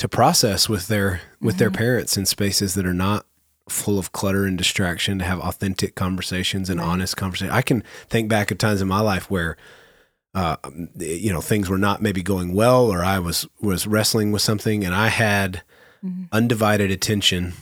to 0.01 0.09
process 0.09 0.67
with 0.69 0.89
their 0.89 1.21
with 1.41 1.59
their 1.59 1.71
Mhm. 1.71 1.75
parents 1.77 2.17
in 2.17 2.25
spaces 2.27 2.73
that 2.75 2.87
are 2.87 2.95
not 2.95 3.27
full 3.69 3.99
of 3.99 4.13
clutter 4.13 4.45
and 4.47 4.57
distraction 4.59 5.19
to 5.19 5.25
have 5.25 5.39
authentic 5.41 5.95
conversations 5.95 6.69
and 6.71 6.81
Right. 6.81 6.89
honest 6.89 7.17
conversations. 7.17 7.55
I 7.55 7.63
can 7.63 7.85
think 8.09 8.29
back 8.29 8.51
of 8.51 8.57
times 8.59 8.81
in 8.83 8.89
my 8.89 9.01
life 9.01 9.31
where 9.31 9.57
uh, 10.35 10.57
you 10.97 11.33
know 11.33 11.41
things 11.41 11.69
were 11.69 11.77
not 11.79 12.01
maybe 12.01 12.23
going 12.23 12.55
well 12.55 12.85
or 12.87 13.05
I 13.05 13.19
was 13.19 13.47
was 13.61 13.87
wrestling 13.87 14.31
with 14.33 14.43
something 14.43 14.85
and 14.85 14.95
I 14.95 15.09
had 15.09 15.63
Mhm. 16.05 16.29
undivided 16.33 16.91
attention 16.91 17.53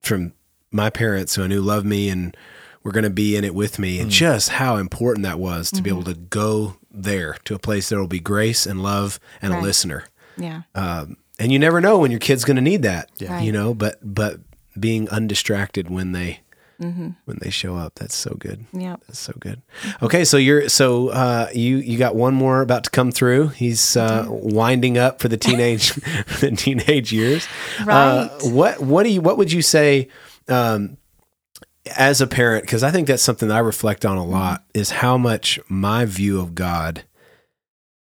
from 0.00 0.32
my 0.70 0.90
parents 0.90 1.34
who 1.34 1.42
I 1.42 1.48
knew 1.48 1.60
loved 1.60 1.84
me 1.86 2.08
and 2.08 2.34
were 2.84 2.92
going 2.92 3.04
to 3.04 3.10
be 3.10 3.34
in 3.36 3.44
it 3.44 3.54
with 3.54 3.78
me 3.80 3.98
and 4.00 4.10
just 4.10 4.50
how 4.50 4.76
important 4.76 5.24
that 5.24 5.38
was 5.40 5.70
to 5.72 5.82
be 5.82 5.90
able 5.90 6.04
to 6.04 6.14
go 6.14 6.76
there 6.90 7.36
to 7.46 7.54
a 7.54 7.58
place 7.58 7.88
there 7.88 7.98
will 7.98 8.06
be 8.06 8.20
grace 8.20 8.64
and 8.64 8.80
love 8.82 9.18
and 9.42 9.52
Right. 9.52 9.58
a 9.60 9.62
listener 9.62 10.04
yeah, 10.36 10.62
um, 10.74 11.16
and 11.38 11.50
you 11.52 11.58
never 11.58 11.80
know 11.80 11.98
when 11.98 12.10
your 12.10 12.20
kid's 12.20 12.44
going 12.44 12.56
to 12.56 12.62
need 12.62 12.82
that 12.82 13.10
Yeah. 13.18 13.40
you 13.40 13.52
know 13.52 13.74
but 13.74 13.98
but 14.02 14.40
being 14.78 15.08
undistracted 15.08 15.88
when 15.90 16.12
they 16.12 16.40
hmm 16.80 17.10
when 17.26 17.38
they 17.40 17.50
show 17.50 17.76
up 17.76 17.94
that's 17.94 18.16
so 18.16 18.34
good 18.38 18.64
yeah. 18.72 18.96
that's 19.06 19.20
so 19.20 19.32
good 19.38 19.62
okay 20.02 20.24
so 20.24 20.36
you're 20.36 20.68
so 20.68 21.08
uh, 21.10 21.48
you 21.54 21.76
you 21.76 21.96
got 21.96 22.16
one 22.16 22.34
more 22.34 22.60
about 22.62 22.82
to 22.84 22.90
come 22.90 23.12
through 23.12 23.48
he's 23.48 23.96
uh, 23.96 24.26
winding 24.28 24.98
up 24.98 25.20
for 25.20 25.28
the 25.28 25.36
teenage 25.36 25.92
the 26.40 26.50
teenage 26.56 27.12
years 27.12 27.46
uh, 27.80 27.84
Right. 27.86 28.52
what 28.52 28.80
what 28.80 29.04
do 29.04 29.10
you 29.10 29.20
what 29.20 29.38
would 29.38 29.52
you 29.52 29.62
say 29.62 30.08
um, 30.48 30.96
as 31.96 32.20
a 32.20 32.26
parent 32.26 32.64
because 32.64 32.82
i 32.82 32.90
think 32.90 33.06
that's 33.06 33.22
something 33.22 33.48
that 33.48 33.54
i 33.56 33.60
reflect 33.60 34.04
on 34.04 34.16
a 34.16 34.24
lot 34.24 34.64
is 34.74 34.90
how 34.90 35.16
much 35.16 35.60
my 35.68 36.04
view 36.04 36.40
of 36.40 36.54
god 36.56 37.04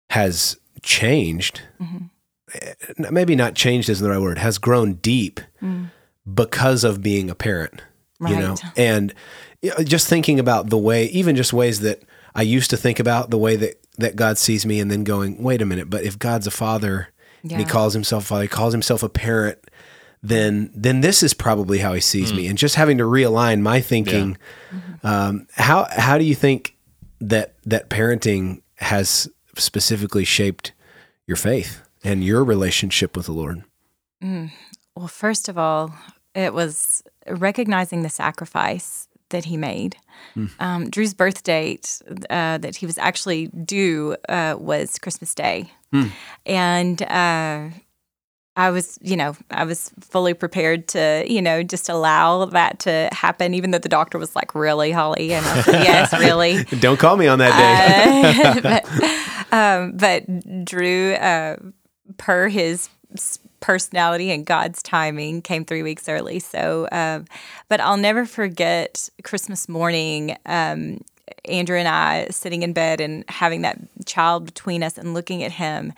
has 0.09 0.57
changed 0.82 1.61
Mhm. 1.82 2.09
Maybe 2.97 3.35
not 3.35 3.55
changed 3.55 3.89
isn't 3.89 4.03
the 4.03 4.09
right 4.09 4.21
word 4.21 4.37
has 4.37 4.57
grown 4.57 4.93
deep 4.95 5.39
Mm. 5.61 5.89
because 6.33 6.83
of 6.83 7.01
being 7.01 7.29
a 7.29 7.35
parent 7.35 7.81
you 8.19 8.35
know? 8.39 8.55
And 8.77 9.13
just 9.83 10.07
thinking 10.07 10.39
about 10.39 10.69
the 10.69 10.77
way 10.77 11.05
even 11.05 11.35
just 11.35 11.51
ways 11.53 11.79
that 11.81 12.03
i 12.35 12.41
used 12.41 12.69
to 12.69 12.77
think 12.77 12.99
about 12.99 13.29
the 13.31 13.37
way 13.37 13.55
that 13.55 13.79
that 13.97 14.15
god 14.15 14.37
sees 14.37 14.65
me 14.65 14.79
and 14.79 14.89
then 14.91 15.03
going 15.03 15.41
wait 15.41 15.61
a 15.61 15.65
minute 15.65 15.89
but 15.89 16.03
if 16.03 16.17
god's 16.19 16.45
a 16.47 16.51
father 16.51 17.09
and 17.43 17.51
he 17.59 17.65
calls 17.65 17.93
himself 17.93 18.25
father 18.25 18.43
he 18.43 18.47
calls 18.47 18.73
himself 18.73 19.01
a 19.03 19.09
parent 19.09 19.57
then 20.23 20.71
then 20.75 21.01
this 21.01 21.21
is 21.23 21.33
probably 21.33 21.77
how 21.79 21.93
he 21.93 22.01
sees 22.01 22.33
me. 22.33 22.47
And 22.47 22.57
just 22.57 22.75
having 22.75 22.97
to 22.97 23.03
realign 23.03 23.61
my 23.61 23.79
thinking 23.81 24.37
um, 25.03 25.47
how 25.53 25.87
how 25.91 26.17
do 26.17 26.23
you 26.23 26.35
think 26.35 26.75
that 27.21 27.55
that 27.65 27.89
parenting 27.89 28.61
has 28.77 29.29
specifically 29.55 30.25
shaped 30.25 30.71
your 31.27 31.37
faith 31.37 31.81
and 32.07 32.23
your 32.23 32.43
relationship 32.43 33.15
with 33.17 33.25
the 33.25 33.31
lord 33.33 33.63
Well, 34.95 35.07
first 35.07 35.47
of 35.49 35.57
all, 35.59 35.93
it 36.33 36.53
was 36.53 37.03
recognizing 37.27 38.01
the 38.01 38.09
sacrifice 38.09 39.07
that 39.29 39.45
he 39.45 39.57
made. 39.57 39.95
Um, 40.59 40.89
Drew's 40.89 41.13
birth 41.13 41.43
date 41.43 42.01
uh, 42.29 42.57
that 42.57 42.75
he 42.77 42.85
was 42.87 42.97
actually 42.97 43.47
due 43.47 44.15
uh, 44.27 44.55
was 44.57 44.97
Christmas 44.97 45.35
Day. 45.35 45.71
And 46.45 47.01
uh, 47.03 47.69
I 48.55 48.69
was, 48.71 48.97
you 49.01 49.15
know, 49.15 49.35
I 49.51 49.65
was 49.65 49.91
fully 49.99 50.33
prepared 50.33 50.87
to, 50.89 51.23
you 51.27 51.41
know, 51.43 51.61
just 51.61 51.89
allow 51.89 52.45
that 52.45 52.79
to 52.79 53.07
happen, 53.11 53.53
even 53.53 53.69
though 53.71 53.77
the 53.77 53.89
doctor 53.89 54.17
was 54.17 54.35
like, 54.35 54.55
really, 54.55 54.91
Holly? 54.91 55.33
And 55.33 55.45
I 55.45 55.61
said, 55.61 55.83
yes, 55.83 56.13
really. 56.19 56.63
don't 56.79 56.99
call 56.99 57.17
me 57.17 57.27
on 57.27 57.37
that 57.39 57.53
day 57.53 58.43
Uh, 58.43 58.61
but, 58.71 59.51
um, 59.53 59.91
but 59.95 60.65
Drew, 60.65 61.13
uh, 61.13 61.57
per 62.17 62.47
his 62.47 62.89
personality 63.59 64.31
and 64.31 64.45
God's 64.45 64.83
timing, 64.83 65.41
came 65.41 65.65
three 65.65 65.83
weeks 65.83 66.07
early. 66.07 66.39
So, 66.39 66.87
um, 66.91 67.25
but 67.69 67.79
I'll 67.79 67.97
never 67.97 68.25
forget 68.25 69.09
Christmas 69.23 69.67
morning. 69.67 70.37
Um, 70.45 71.01
Andrew 71.45 71.77
and 71.77 71.87
I 71.87 72.27
sitting 72.29 72.63
in 72.63 72.73
bed 72.73 73.01
and 73.01 73.25
having 73.29 73.61
that 73.63 73.79
child 74.05 74.45
between 74.45 74.83
us 74.83 74.97
and 74.97 75.13
looking 75.13 75.43
at 75.43 75.53
him. 75.53 75.93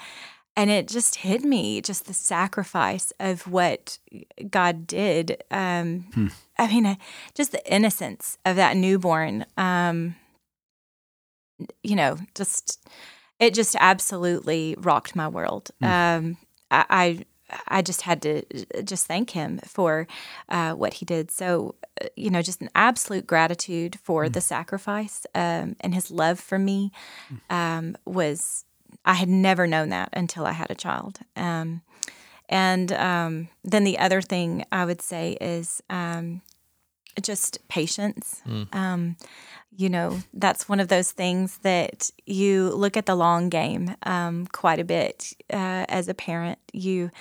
And 0.55 0.69
it 0.69 0.87
just 0.87 1.15
hit 1.15 1.43
me, 1.43 1.81
just 1.81 2.05
the 2.05 2.13
sacrifice 2.13 3.13
of 3.19 3.47
what 3.47 3.97
God 4.49 4.87
did. 4.87 5.41
Um, 5.51 6.31
I 6.57 6.67
mean, 6.67 6.97
just 7.33 7.51
the 7.51 7.73
innocence 7.73 8.37
of 8.45 8.57
that 8.57 8.75
newborn. 8.75 9.45
Um, 9.57 10.15
you 11.83 11.95
know, 11.95 12.17
just 12.35 12.85
it 13.39 13.53
just 13.53 13.75
absolutely 13.79 14.75
rocked 14.77 15.15
my 15.15 15.27
world. 15.27 15.71
Um, 15.81 16.37
I, 16.71 16.85
I 16.89 17.25
I 17.67 17.81
just 17.81 18.03
had 18.03 18.21
to 18.21 18.43
just 18.83 19.07
thank 19.07 19.31
him 19.31 19.59
for 19.65 20.05
uh, 20.49 20.73
what 20.73 20.93
he 20.95 21.05
did. 21.05 21.31
So, 21.31 21.73
uh, 21.99 22.05
you 22.15 22.29
know, 22.29 22.43
just 22.43 22.61
an 22.61 22.69
absolute 22.75 23.25
gratitude 23.25 23.97
for 24.03 24.25
Mm. 24.25 24.33
the 24.33 24.41
sacrifice 24.41 25.25
um, 25.33 25.75
and 25.79 25.95
his 25.95 26.11
love 26.11 26.39
for 26.39 26.59
me 26.59 26.91
um, 27.49 27.97
was, 28.05 28.65
I 29.03 29.15
had 29.15 29.29
never 29.29 29.65
known 29.65 29.89
that 29.89 30.09
until 30.13 30.45
I 30.45 30.51
had 30.51 30.69
a 30.69 30.75
child. 30.75 31.21
Um, 31.35 31.81
and 32.49 32.91
um, 32.91 33.47
then 33.63 33.83
the 33.83 33.97
other 33.97 34.21
thing 34.21 34.63
I 34.71 34.85
would 34.85 35.01
say 35.01 35.35
is 35.41 35.81
um, 35.89 36.41
just 37.21 37.67
patience. 37.67 38.41
Um, 38.73 39.15
you 39.75 39.89
know, 39.89 40.19
that's 40.33 40.67
one 40.67 40.79
of 40.79 40.87
those 40.89 41.11
things 41.11 41.59
that 41.59 42.11
you 42.25 42.69
look 42.69 42.97
at 42.97 43.05
the 43.05 43.15
long 43.15 43.49
game 43.49 43.95
um, 44.03 44.47
quite 44.47 44.79
a 44.79 44.83
bit 44.83 45.33
uh, 45.51 45.85
as 45.87 46.07
a 46.07 46.13
parent. 46.13 46.59
You 46.73 47.11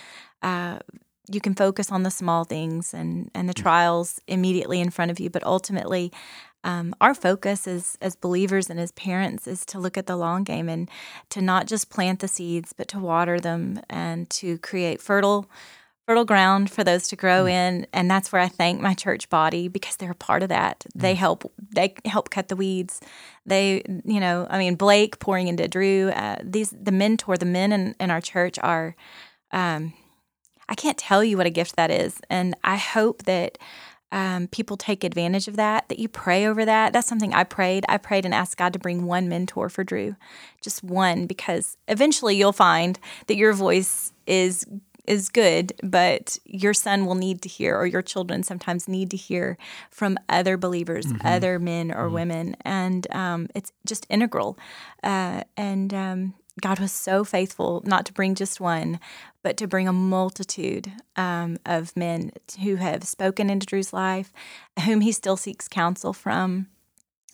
uh, 0.43 0.78
you 1.30 1.41
can 1.41 1.55
focus 1.55 1.93
on 1.93 2.03
the 2.03 2.11
small 2.11 2.45
things 2.45 2.95
and 2.95 3.30
and 3.34 3.49
the 3.49 3.55
trials 3.55 4.20
immediately 4.26 4.80
in 4.80 4.91
front 4.91 5.11
of 5.11 5.20
you, 5.20 5.30
but 5.30 5.45
ultimately. 5.45 6.12
Um, 6.64 6.93
our 7.01 7.14
focus 7.14 7.68
as 7.68 7.97
as 8.01 8.16
believers 8.16 8.68
and 8.68 8.80
as 8.80 8.91
parents 8.91 9.47
is 9.47 9.64
to 9.66 9.78
look 9.78 9.97
at 9.97 10.07
the 10.07 10.16
long 10.16 10.43
game 10.43 10.68
and 10.68 10.91
to 11.30 11.41
not 11.41 11.68
just 11.68 11.89
plant 11.89 12.18
the 12.18 12.26
seeds, 12.26 12.72
but 12.72 12.89
to 12.89 12.99
water 12.99 13.39
them 13.39 13.80
and 13.89 14.28
to 14.30 14.59
create 14.59 15.01
fertile 15.01 15.49
fertile 16.09 16.25
ground 16.25 16.71
for 16.71 16.83
those 16.83 17.07
to 17.07 17.17
grow 17.17 17.45
in 17.45 17.87
and 17.93 18.11
that's 18.11 18.33
where 18.33 18.41
i 18.41 18.49
thank 18.49 18.81
my 18.81 18.95
church 18.95 19.29
body 19.29 19.69
because 19.69 19.97
they're 19.97 20.13
a 20.13 20.15
part 20.15 20.43
of 20.43 20.49
that. 20.49 20.87
They 20.95 21.15
help 21.15 21.53
they 21.75 21.93
help 22.07 22.31
cut 22.31 22.49
the 22.49 22.57
weeds. 22.57 23.03
They 23.45 23.83
you 24.07 24.19
know 24.19 24.47
i 24.49 24.57
mean 24.57 24.75
blake 24.75 25.19
pouring 25.19 25.49
into 25.49 25.69
drew 25.69 26.09
uh, 26.09 26.37
these 26.43 26.71
the 26.71 26.93
mentor 26.93 27.37
the 27.37 27.45
men 27.45 27.73
in, 27.73 27.95
in 28.01 28.11
our 28.11 28.23
church 28.23 28.59
are 28.63 28.97
um, 29.53 29.93
i 30.71 30.75
can't 30.75 30.97
tell 30.97 31.23
you 31.23 31.37
what 31.37 31.47
a 31.47 31.51
gift 31.51 31.77
that 31.77 31.91
is 31.91 32.19
and 32.31 32.55
i 32.65 32.77
hope 32.77 33.25
that 33.25 33.59
um, 34.11 34.49
people 34.49 34.79
take 34.79 35.05
advantage 35.05 35.47
of 35.49 35.57
that 35.57 35.91
that 35.91 35.99
you 35.99 36.09
pray 36.09 36.47
over 36.47 36.65
that. 36.65 36.95
That's 36.95 37.07
something 37.07 37.35
i 37.35 37.45
prayed. 37.45 37.85
I 37.91 37.99
prayed 37.99 38.25
and 38.25 38.33
asked 38.33 38.57
god 38.57 38.73
to 38.73 38.79
bring 38.79 39.05
one 39.05 39.29
mentor 39.29 39.69
for 39.69 39.85
drew 39.85 40.17
just 40.63 40.83
one 40.83 41.27
because 41.27 41.77
eventually 41.87 42.35
you'll 42.35 42.53
find 42.53 42.99
that 43.27 43.37
your 43.37 43.53
voice 43.53 44.15
is 44.27 44.65
is 45.09 45.29
good, 45.31 45.73
but 45.83 46.39
your 46.45 46.75
son 46.75 47.07
will 47.07 47.15
need 47.15 47.41
to 47.43 47.49
hear, 47.49 47.77
or 47.77 47.87
your 47.87 48.03
children 48.03 48.43
sometimes 48.43 48.87
need 48.89 49.11
to 49.11 49.17
hear 49.17 49.57
from 49.91 50.19
other 50.29 50.57
believers, 50.57 51.07
other 51.25 51.59
men 51.59 51.91
or 51.91 52.09
women, 52.11 52.55
and 52.63 53.07
um, 53.15 53.49
it's 53.55 53.73
just 53.87 54.07
integral. 54.11 54.59
Uh, 55.03 55.43
and 55.57 55.95
um, 55.95 56.35
God 56.61 56.79
was 56.79 56.93
so 56.93 57.25
faithful 57.25 57.83
not 57.85 58.05
to 58.07 58.13
bring 58.13 58.35
just 58.35 58.61
one, 58.61 59.01
but 59.43 59.57
to 59.57 59.67
bring 59.67 59.89
a 59.89 59.93
multitude 59.93 60.93
um, 61.17 61.57
of 61.65 61.97
men 61.97 62.33
who 62.63 62.77
have 62.77 63.05
spoken 63.05 63.49
into 63.51 63.67
Drew's 63.67 63.93
life, 63.93 64.33
whom 64.85 65.01
he 65.01 65.13
still 65.13 65.37
seeks 65.37 65.69
counsel 65.69 66.13
from. 66.13 66.67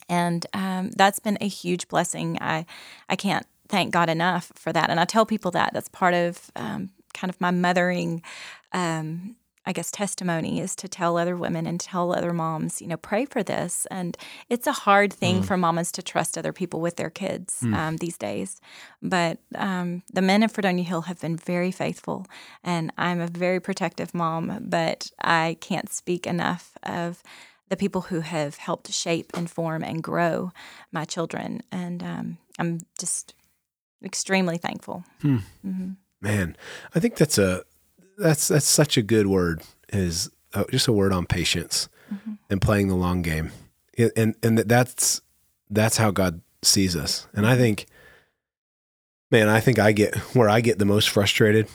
And 0.07 0.45
um, 0.53 0.91
that's 0.91 1.19
been 1.19 1.37
a 1.41 1.47
huge 1.47 1.87
blessing. 1.87 2.37
I 2.39 2.65
I 3.09 3.15
can't 3.15 3.45
thank 3.67 3.91
God 3.91 4.09
enough 4.09 4.51
for 4.55 4.71
that, 4.71 4.89
and 4.89 4.99
I 4.99 5.05
tell 5.05 5.25
people 5.25 5.51
that. 5.51 5.73
That's 5.73 5.89
part 5.89 6.13
of 6.13 6.51
um, 6.55 6.91
kind 7.15 7.29
of 7.29 7.41
my 7.41 7.51
mothering. 7.51 8.21
Um, 8.71 9.35
I 9.67 9.73
guess 9.73 9.89
testimony 9.89 10.59
is 10.59 10.75
to 10.75 10.87
tell 10.87 11.17
other 11.17 11.35
women 11.35 11.65
and 11.65 11.79
tell 11.79 12.13
other 12.13 12.33
moms, 12.33 12.83
you 12.83 12.87
know, 12.87 12.97
pray 12.97 13.25
for 13.25 13.41
this. 13.41 13.87
And 13.89 14.15
it's 14.47 14.67
a 14.67 14.71
hard 14.71 15.11
thing 15.11 15.41
for 15.41 15.57
mamas 15.57 15.91
to 15.93 16.03
trust 16.03 16.37
other 16.37 16.53
people 16.53 16.81
with 16.81 16.97
their 16.97 17.09
kids 17.09 17.63
um, 17.73 17.97
these 17.97 18.15
days. 18.15 18.61
But 19.01 19.39
um, 19.55 20.03
the 20.13 20.21
men 20.21 20.43
of 20.43 20.51
Fredonia 20.51 20.83
Hill 20.83 21.01
have 21.09 21.19
been 21.19 21.35
very 21.35 21.71
faithful, 21.71 22.27
and 22.63 22.91
I'm 22.95 23.19
a 23.19 23.25
very 23.27 23.59
protective 23.59 24.13
mom. 24.13 24.67
But 24.69 25.09
I 25.19 25.57
can't 25.61 25.91
speak 25.91 26.27
enough 26.27 26.77
of 26.83 27.23
the 27.69 27.77
people 27.77 28.01
who 28.01 28.19
have 28.19 28.57
helped 28.57 28.91
shape 28.93 29.31
and 29.33 29.49
form 29.49 29.83
and 29.83 30.03
grow 30.03 30.51
my 30.91 31.05
children. 31.05 31.63
And 31.71 32.03
um, 32.03 32.37
I'm 32.59 32.81
just 32.99 33.33
extremely 34.03 34.57
thankful. 34.59 35.03
Man, 36.21 36.55
I 36.95 36.99
think 36.99 37.15
that's 37.15 37.37
a 37.37 37.63
that's 38.17 38.47
that's 38.47 38.65
such 38.67 38.97
a 38.97 39.01
good 39.01 39.27
word. 39.27 39.61
Is 39.89 40.29
uh, 40.53 40.63
just 40.71 40.87
a 40.87 40.93
word 40.93 41.11
on 41.13 41.25
patience 41.25 41.89
and 42.49 42.61
playing 42.61 42.87
the 42.87 42.95
long 42.95 43.21
game, 43.21 43.51
and 43.97 44.11
and, 44.15 44.35
and 44.43 44.57
that- 44.57 44.67
that's 44.67 45.21
that's 45.69 45.97
how 45.97 46.11
God 46.11 46.41
sees 46.61 46.95
us. 46.95 47.27
And 47.33 47.45
I 47.45 47.55
think, 47.57 47.85
man, 49.31 49.49
I 49.49 49.59
think 49.59 49.79
I 49.79 49.91
get 49.91 50.15
where 50.35 50.49
I 50.49 50.61
get 50.61 50.79
the 50.79 50.85
most 50.85 51.09
frustrated 51.09 51.67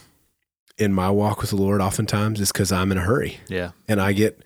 in 0.78 0.92
my 0.92 1.10
walk 1.10 1.40
with 1.40 1.50
the 1.50 1.56
Lord. 1.56 1.80
Oftentimes 1.80 2.40
is 2.40 2.50
because 2.52 2.72
I'm 2.72 2.90
in 2.92 2.98
a 2.98 3.02
hurry 3.02 3.38
Yeah. 3.48 3.72
and 3.88 4.00
I 4.00 4.12
get 4.12 4.42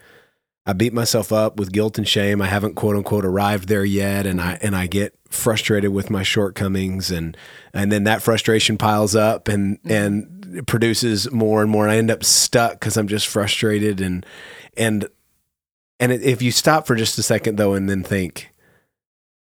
I 0.67 0.73
beat 0.73 0.95
myself 0.95 1.31
up 1.33 1.59
with 1.59 1.73
guilt 1.73 1.99
and 1.99 2.09
shame. 2.09 2.41
I 2.41 2.47
haven't 2.47 2.75
quote 2.75 2.97
unquote 2.97 3.25
arrived 3.25 3.69
there 3.69 3.85
yet 3.85 4.27
and 4.27 4.41
I 4.41 4.59
and 4.63 4.75
I 4.75 4.87
get 4.87 5.15
frustrated 5.29 5.93
with 5.93 6.09
my 6.11 6.23
shortcomings 6.23 7.11
and 7.11 7.37
and 7.75 7.93
then 7.93 8.05
that 8.05 8.23
frustration 8.23 8.79
piles 8.79 9.15
up 9.15 9.49
and 9.49 9.79
and 9.85 10.65
produces 10.67 11.31
more 11.31 11.61
and 11.61 11.71
more. 11.71 11.89
I 11.89 11.97
end 11.97 12.11
up 12.11 12.25
stuck 12.25 12.81
cuz 12.81 12.97
I'm 12.97 13.09
just 13.09 13.27
frustrated 13.27 14.01
and 14.01 14.25
and 14.77 15.07
and 16.01 16.13
if 16.13 16.41
you 16.41 16.51
stop 16.51 16.87
for 16.87 16.95
just 16.97 17.19
a 17.19 17.23
second 17.23 17.57
though 17.57 17.75
and 17.75 17.89
then 17.89 18.03
think 18.03 18.51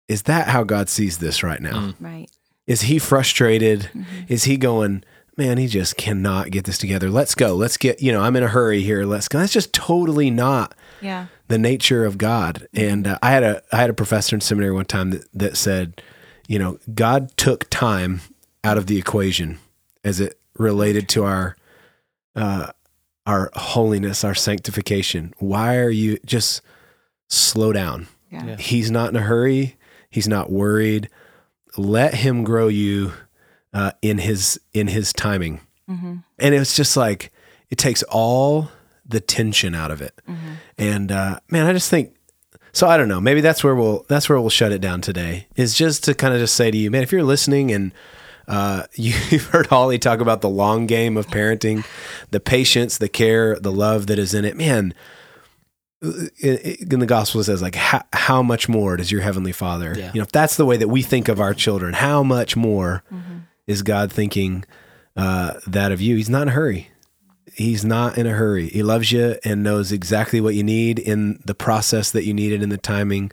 is 0.09 0.23
that 0.23 0.49
how 0.49 0.65
God 0.65 0.89
sees 0.89 1.19
this 1.19 1.43
right 1.43 1.61
now? 1.61 1.89
Mm. 1.89 1.95
Right. 2.01 2.31
Is 2.67 2.83
he 2.83 2.99
frustrated? 2.99 3.91
Mhm. 3.95 4.05
Is 4.29 4.45
he 4.45 4.57
going, 4.57 5.05
man, 5.37 5.59
he 5.59 5.67
just 5.67 5.97
cannot 5.97 6.51
get 6.51 6.65
this 6.65 6.79
together. 6.79 7.11
Let's 7.11 7.35
go. 7.35 7.55
Let's 7.55 7.77
get, 7.77 8.03
you 8.03 8.13
know, 8.13 8.21
I'm 8.23 8.37
in 8.37 8.43
a 8.43 8.49
hurry 8.49 8.83
here. 8.83 9.05
Let's 9.05 9.29
go. 9.29 9.39
That's 9.39 9.53
just 9.53 9.73
totally 9.73 10.31
not 10.31 10.75
Yeah. 11.03 11.27
the 11.49 11.59
nature 11.59 12.05
of 12.05 12.17
God. 12.19 12.67
And 12.73 13.07
uh, 13.07 13.19
I 13.23 13.31
had 13.31 13.43
a 13.43 13.63
I 13.73 13.77
had 13.77 13.91
a 13.91 13.95
professor 13.95 14.37
in 14.37 14.41
seminary 14.41 14.73
one 14.73 14.85
time 14.87 15.11
that, 15.11 15.25
that 15.35 15.57
said, 15.57 16.01
you 16.49 16.59
know, 16.59 16.79
God 16.95 17.37
took 17.37 17.69
time 17.71 18.21
out 18.65 18.79
of 18.79 18.87
the 18.87 18.99
equation 18.99 19.59
as 20.05 20.21
it 20.21 20.39
related 20.59 21.09
to 21.11 21.25
our 21.25 21.57
uh, 22.37 22.69
our 23.27 23.51
holiness, 23.55 24.25
our 24.25 24.35
sanctification. 24.35 25.35
Why 25.39 25.77
are 25.77 25.91
you 25.91 26.19
just 26.25 26.63
slow 27.29 27.73
down? 27.73 28.09
Yeah. 28.31 28.45
Yeah. 28.47 28.57
He's 28.57 28.91
not 28.91 29.11
in 29.11 29.17
a 29.17 29.21
hurry. 29.23 29.77
He's 30.11 30.29
not 30.29 30.51
worried. 30.51 31.09
Let 31.77 32.15
him 32.15 32.45
grow 32.45 32.69
you 32.69 33.13
uh, 33.73 33.93
in 34.03 34.19
his 34.19 34.61
in 34.73 34.89
his 34.89 35.13
timing. 35.13 35.61
hmm 35.87 36.17
And 36.39 36.55
it's 36.55 36.77
just 36.77 36.97
like 36.97 37.33
it 37.71 37.79
takes 37.79 38.03
all 38.05 38.71
the 39.07 39.21
tension 39.21 39.75
out 39.75 39.91
of 39.91 40.01
it. 40.01 40.19
And 40.79 41.13
uh, 41.13 41.41
man, 41.51 41.67
I 41.67 41.73
just 41.73 41.91
think 41.91 42.15
so. 42.73 42.87
I 42.89 42.97
don't 42.97 43.09
know. 43.09 43.21
Maybe 43.21 43.41
that's 43.41 43.63
where 43.63 43.75
we'll 43.75 44.05
that's 44.09 44.29
where 44.29 44.41
we'll 44.41 44.51
shut 44.51 44.73
it 44.73 44.81
down 44.81 45.01
today. 45.01 45.47
Is 45.57 45.75
just 45.75 46.05
to 46.05 46.15
kind 46.15 46.35
of 46.35 46.41
just 46.41 46.55
say 46.55 46.71
to 46.71 46.77
you, 46.77 46.91
man, 46.91 47.03
if 47.03 47.13
you're 47.13 47.23
listening 47.23 47.73
and 47.73 47.93
uh, 48.49 48.85
you've 48.95 49.47
heard 49.47 49.67
Holly 49.67 49.99
talk 49.99 50.21
about 50.21 50.41
the 50.41 50.49
long 50.49 50.87
game 50.87 51.17
of 51.17 51.27
parenting, 51.29 51.85
the 52.31 52.41
patience, 52.41 52.99
the 52.99 53.09
care, 53.09 53.59
the 53.59 53.73
love 53.73 54.07
that 54.07 54.19
is 54.19 54.35
in 54.35 54.45
it. 54.45 54.57
Man, 54.57 54.95
in, 56.03 56.59
in 56.91 56.99
the 56.99 57.07
gospel 57.07 57.41
it 57.41 57.45
says 57.45 57.63
like 57.63 57.77
how, 57.77 58.03
how 58.13 58.43
much 58.43 58.69
more 58.69 58.97
does 58.97 59.13
your 59.13 59.21
heavenly 59.21 59.53
Father? 59.53 59.95
Yeah. 59.97 60.11
You 60.13 60.21
know, 60.21 60.25
if 60.25 60.33
that's 60.33 60.57
the 60.57 60.67
way 60.67 60.77
that 60.77 60.89
we 60.89 61.03
think 61.03 61.29
of 61.29 61.41
our 61.41 61.55
children, 61.55 61.95
how 61.95 62.23
much 62.23 62.57
more 62.57 63.05
is 63.67 63.83
God 63.83 64.13
thinking 64.13 64.65
uh, 65.17 65.55
that 65.67 65.93
of 65.93 66.01
you? 66.01 66.17
He's 66.17 66.31
not 66.31 66.43
in 66.43 66.49
a 66.49 66.53
hurry. 66.53 66.89
He's 67.55 67.85
not 67.85 68.17
in 68.17 68.27
a 68.27 68.31
hurry. 68.31 68.69
He 68.69 68.83
loves 68.83 69.13
you 69.13 69.37
and 69.45 69.63
knows 69.63 69.93
exactly 69.93 70.41
what 70.41 70.55
you 70.55 70.63
need 70.63 70.99
in 70.99 71.41
the 71.45 71.55
process 71.55 72.11
that 72.13 72.25
you 72.25 72.33
need 72.33 72.53
it 72.53 72.63
in 72.63 72.69
the 72.71 72.79
timing 72.79 73.31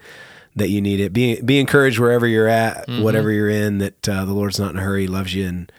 that 0.56 0.70
you 0.70 0.82
need 0.82 1.00
it. 1.00 1.14
Be 1.14 1.42
be 1.42 1.60
encouraged 1.60 2.00
wherever 2.00 2.28
you're 2.28 2.48
at, 2.48 2.88
whatever 3.02 3.32
you're 3.32 3.50
in. 3.50 3.78
That 3.78 4.10
uh, 4.10 4.26
the 4.26 4.34
Lord's 4.34 4.60
not 4.60 4.72
in 4.72 4.78
a 4.78 4.82
hurry. 4.82 5.04
He 5.04 5.08
loves 5.08 5.34
you 5.34 5.48
and 5.48 5.72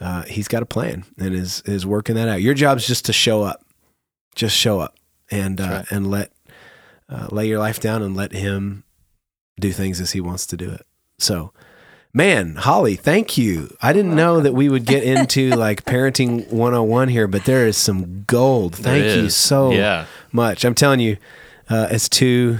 uh, 0.00 0.22
He's 0.22 0.48
got 0.48 0.62
a 0.62 0.66
plan 0.66 1.04
and 1.18 1.34
is 1.34 1.62
is 1.66 1.86
working 1.86 2.16
that 2.16 2.28
out. 2.28 2.42
Your 2.42 2.54
job's 2.54 2.86
just 2.86 3.04
to 3.06 3.12
show 3.12 3.42
up, 3.42 3.64
just 4.34 4.56
show 4.56 4.80
up 4.80 4.96
and 5.30 5.60
uh, 5.60 5.68
That's 5.68 5.92
and 5.92 6.10
let 6.10 6.32
uh, 7.08 7.28
lay 7.30 7.46
your 7.46 7.58
life 7.58 7.80
down 7.80 8.02
and 8.02 8.16
let 8.16 8.32
Him 8.32 8.84
do 9.60 9.72
things 9.72 10.00
as 10.00 10.12
He 10.12 10.20
wants 10.20 10.46
to 10.46 10.56
do 10.56 10.70
it. 10.70 10.82
So. 11.18 11.52
Man, 12.16 12.54
Holly, 12.54 12.94
thank 12.94 13.36
you. 13.36 13.76
I 13.82 13.92
didn't 13.92 14.14
know 14.14 14.40
that 14.40 14.54
we 14.54 14.68
would 14.68 14.86
get 14.86 15.02
into 15.02 15.50
like 15.56 15.84
parenting 15.84 16.48
101 16.52 17.08
here, 17.08 17.26
but 17.26 17.44
there 17.44 17.66
is 17.66 17.76
some 17.76 18.22
gold. 18.28 18.76
Thank 18.76 19.16
you 19.16 19.28
so 19.30 19.72
Yeah. 19.72 20.06
much. 20.30 20.64
I'm 20.64 20.76
telling 20.76 21.00
you, 21.00 21.16
uh, 21.68 21.88
as 21.90 22.08
two 22.08 22.58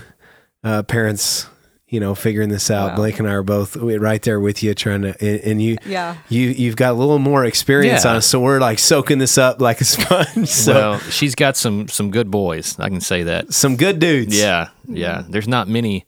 uh, 0.64 0.82
parents, 0.82 1.46
you 1.86 2.00
know, 2.00 2.16
figuring 2.16 2.48
this 2.48 2.68
out, 2.68 2.90
Wow. 2.92 2.96
Blake 2.96 3.18
and 3.20 3.28
I 3.28 3.32
are 3.34 3.44
both 3.44 3.76
right 3.76 4.20
there 4.22 4.40
with 4.40 4.60
you, 4.64 4.74
trying 4.74 5.02
to, 5.02 5.10
and, 5.24 5.40
and 5.42 5.62
you, 5.62 5.76
Yeah. 5.86 6.16
you, 6.28 6.48
you've 6.48 6.74
got 6.74 6.90
a 6.90 6.94
little 6.94 7.20
more 7.20 7.44
experience 7.44 8.04
Yeah. 8.04 8.10
on 8.10 8.16
us, 8.16 8.26
so 8.26 8.40
we're 8.40 8.58
like 8.58 8.80
soaking 8.80 9.18
this 9.18 9.38
up 9.38 9.60
like 9.60 9.80
a 9.80 9.84
sponge. 9.84 10.48
So 10.48 10.74
well, 10.74 10.98
she's 10.98 11.36
got 11.36 11.56
some 11.56 11.86
some 11.86 12.10
good 12.10 12.28
boys. 12.28 12.76
I 12.80 12.88
can 12.88 13.00
say 13.00 13.22
that. 13.24 13.52
some 13.54 13.76
good 13.76 14.00
dudes. 14.00 14.36
Yeah, 14.36 14.70
yeah. 14.88 15.22
There's 15.28 15.46
not 15.46 15.68
many 15.68 16.06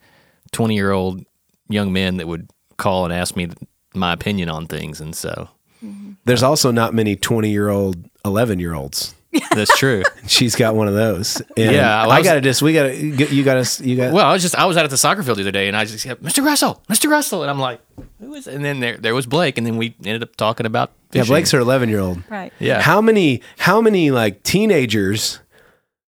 20 0.51 0.74
year 0.74 0.90
old 0.90 1.22
young 1.68 1.92
men 1.92 2.16
that 2.16 2.26
would 2.26 2.49
call 2.77 3.05
and 3.05 3.12
ask 3.12 3.37
me 3.37 3.49
my 3.95 4.12
opinion 4.12 4.49
on 4.49 4.66
things, 4.66 5.01
and 5.01 5.14
so 5.14 5.49
mm-hmm. 5.85 6.12
There's 6.24 6.43
also 6.43 6.70
not 6.72 6.93
many 6.93 7.14
20 7.16 7.51
year 7.51 7.68
old, 7.68 8.05
11 8.24 8.59
year 8.59 8.74
olds. 8.74 9.14
That's 9.55 9.77
true. 9.79 10.03
She's 10.27 10.57
got 10.57 10.74
one 10.74 10.89
of 10.89 10.95
those. 10.95 11.41
And 11.57 11.72
Yeah, 11.74 12.03
well, 12.03 12.11
I 12.12 12.16
I 12.16 12.22
gotta 12.22 12.41
just, 12.41 12.62
we 12.62 12.72
gotta, 12.72 12.97
you 12.97 13.45
gotta, 13.45 13.85
you 13.85 13.97
got. 13.97 14.12
Well, 14.12 14.27
I 14.27 14.33
was 14.33 14.43
just 14.43 14.57
I 14.57 14.64
was 14.64 14.77
out 14.77 14.85
at 14.85 14.91
the 14.91 14.97
soccer 14.97 15.22
field 15.22 15.39
the 15.39 15.43
other 15.43 15.53
day, 15.53 15.68
and 15.68 15.77
I 15.77 15.85
just 15.85 16.05
kept 16.05 16.22
Mr. 16.22 16.45
Russell, 16.45 16.83
Mr. 16.89 17.11
Russell, 17.11 17.43
and 17.43 17.51
I'm 17.51 17.59
like, 17.59 17.81
who 18.18 18.35
is? 18.35 18.47
It? 18.47 18.55
And 18.55 18.64
then 18.64 18.81
there 18.81 18.97
there 18.97 19.14
was 19.14 19.27
Blake, 19.27 19.59
and 19.59 19.66
then 19.66 19.77
we 19.77 19.95
ended 20.05 20.22
up 20.22 20.37
talking 20.37 20.66
about 20.66 20.93
yeah. 21.12 21.24
Blake's 21.24 21.51
her 21.53 21.61
11 21.61 21.89
year 21.89 22.01
old. 22.01 22.22
Right. 22.29 22.53
yeah. 22.59 22.81
How 22.81 23.01
many, 23.01 23.43
how 23.59 23.81
many 23.81 24.11
like 24.11 24.43
teenagers 24.43 25.41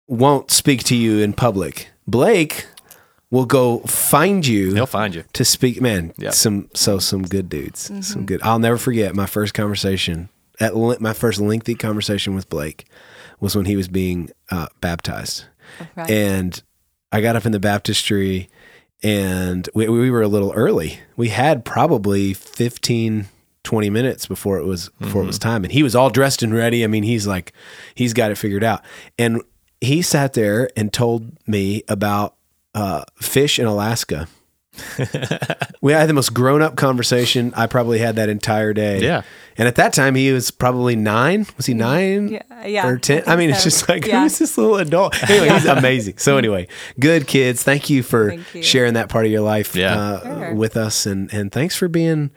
won't 0.09 0.51
speak 0.51 0.83
to 0.85 0.97
you 0.97 1.19
in 1.19 1.33
public? 1.33 1.91
Blake 2.07 2.67
will 3.31 3.47
go 3.47 3.79
find 3.81 4.45
you. 4.47 4.75
He'll 4.75 4.87
find 4.87 5.15
you. 5.15 5.25
to 5.35 5.45
speak 5.45 5.81
man 5.81 6.13
Yeah. 6.19 6.31
some 6.31 6.69
so 6.75 6.99
some 6.99 7.23
good 7.23 7.49
dudes 7.49 7.91
some 8.07 8.27
good 8.27 8.41
i'll 8.43 8.59
never 8.59 8.77
forget 8.79 9.15
my 9.15 9.27
first 9.27 9.55
conversation 9.55 10.29
at 10.59 10.77
le- 10.77 10.99
my 11.01 11.13
first 11.13 11.41
lengthy 11.41 11.75
conversation 11.75 12.35
with 12.35 12.49
blake 12.49 12.87
was 13.39 13.55
when 13.57 13.65
he 13.67 13.77
was 13.77 13.89
being 13.89 14.31
uh, 14.51 14.67
baptized 14.81 15.45
Right. 15.97 16.11
and 16.11 16.63
i 17.13 17.21
got 17.21 17.37
up 17.37 17.47
in 17.47 17.53
the 17.53 17.61
baptistry 17.61 18.49
and 19.03 19.69
we, 19.75 19.89
we 19.89 20.11
were 20.11 20.23
a 20.23 20.29
little 20.29 20.53
early 20.53 21.01
we 21.17 21.29
had 21.29 21.65
probably 21.65 22.35
15 22.35 23.27
20 23.63 23.91
minutes 23.91 24.27
before 24.27 24.59
it 24.59 24.65
was 24.65 24.89
before 25.01 25.23
it 25.23 25.27
was 25.27 25.39
time 25.39 25.65
and 25.65 25.73
he 25.73 25.83
was 25.83 25.95
all 25.95 26.11
dressed 26.11 26.43
and 26.43 26.53
ready 26.55 26.83
i 26.83 26.87
mean 26.87 27.03
he's 27.05 27.27
like 27.27 27.53
he's 27.95 28.13
got 28.15 28.31
it 28.31 28.37
figured 28.37 28.65
out 28.65 28.83
and 29.19 29.41
he 29.81 30.03
sat 30.03 30.33
there 30.35 30.69
and 30.77 30.93
told 30.93 31.31
me 31.47 31.83
about 31.89 32.35
uh, 32.75 33.05
fish 33.21 33.59
in 33.59 33.67
alaska 33.67 34.29
we 35.81 35.93
had 35.93 36.09
the 36.09 36.15
most 36.15 36.33
grown 36.33 36.63
up 36.63 36.77
conversation 36.77 37.53
I 37.57 37.67
probably 37.67 37.99
had 37.99 38.17
that 38.17 38.29
entire 38.29 38.73
day. 38.73 39.01
Yeah. 39.03 39.23
And 39.61 39.69
at 39.69 39.75
that 39.75 39.93
time, 39.93 40.15
he 40.15 40.33
was 40.33 40.51
probably 40.51 40.97
nine. 40.97 41.45
Was 41.59 41.67
he 41.67 41.75
nine? 41.75 42.29
Yeah, 42.29 42.67
yeah, 42.67 42.87
Or 42.89 42.97
10? 42.97 43.25
I 43.27 43.35
I, 43.35 43.37
mean, 43.37 43.49
think 43.51 43.57
it's 43.57 43.65
just 43.65 43.91
like, 43.91 44.07
Yeah. 44.07 44.23
who's 44.23 44.39
this 44.39 44.57
little 44.57 44.77
adult? 44.79 45.23
Anyway, 45.29 45.51
he's 45.51 45.67
amazing. 45.67 46.17
So, 46.17 46.39
anyway, 46.39 46.67
good 46.99 47.27
kids. 47.27 47.63
Thank 47.63 47.91
you 47.91 48.03
for 48.03 48.31
Thank 48.31 48.55
you. 48.55 48.63
sharing 48.63 48.95
that 48.95 49.11
part 49.11 49.27
of 49.27 49.31
your 49.31 49.43
life 49.43 49.77
Yeah. 49.77 49.95
uh, 49.95 50.23
Sure. 50.23 50.33
Mm-hmm. 50.33 50.57
with 50.57 50.79
us. 50.79 51.05
And, 51.05 51.31
and 51.35 51.53
thanks 51.53 51.77
for 51.77 51.89
being 51.89 52.31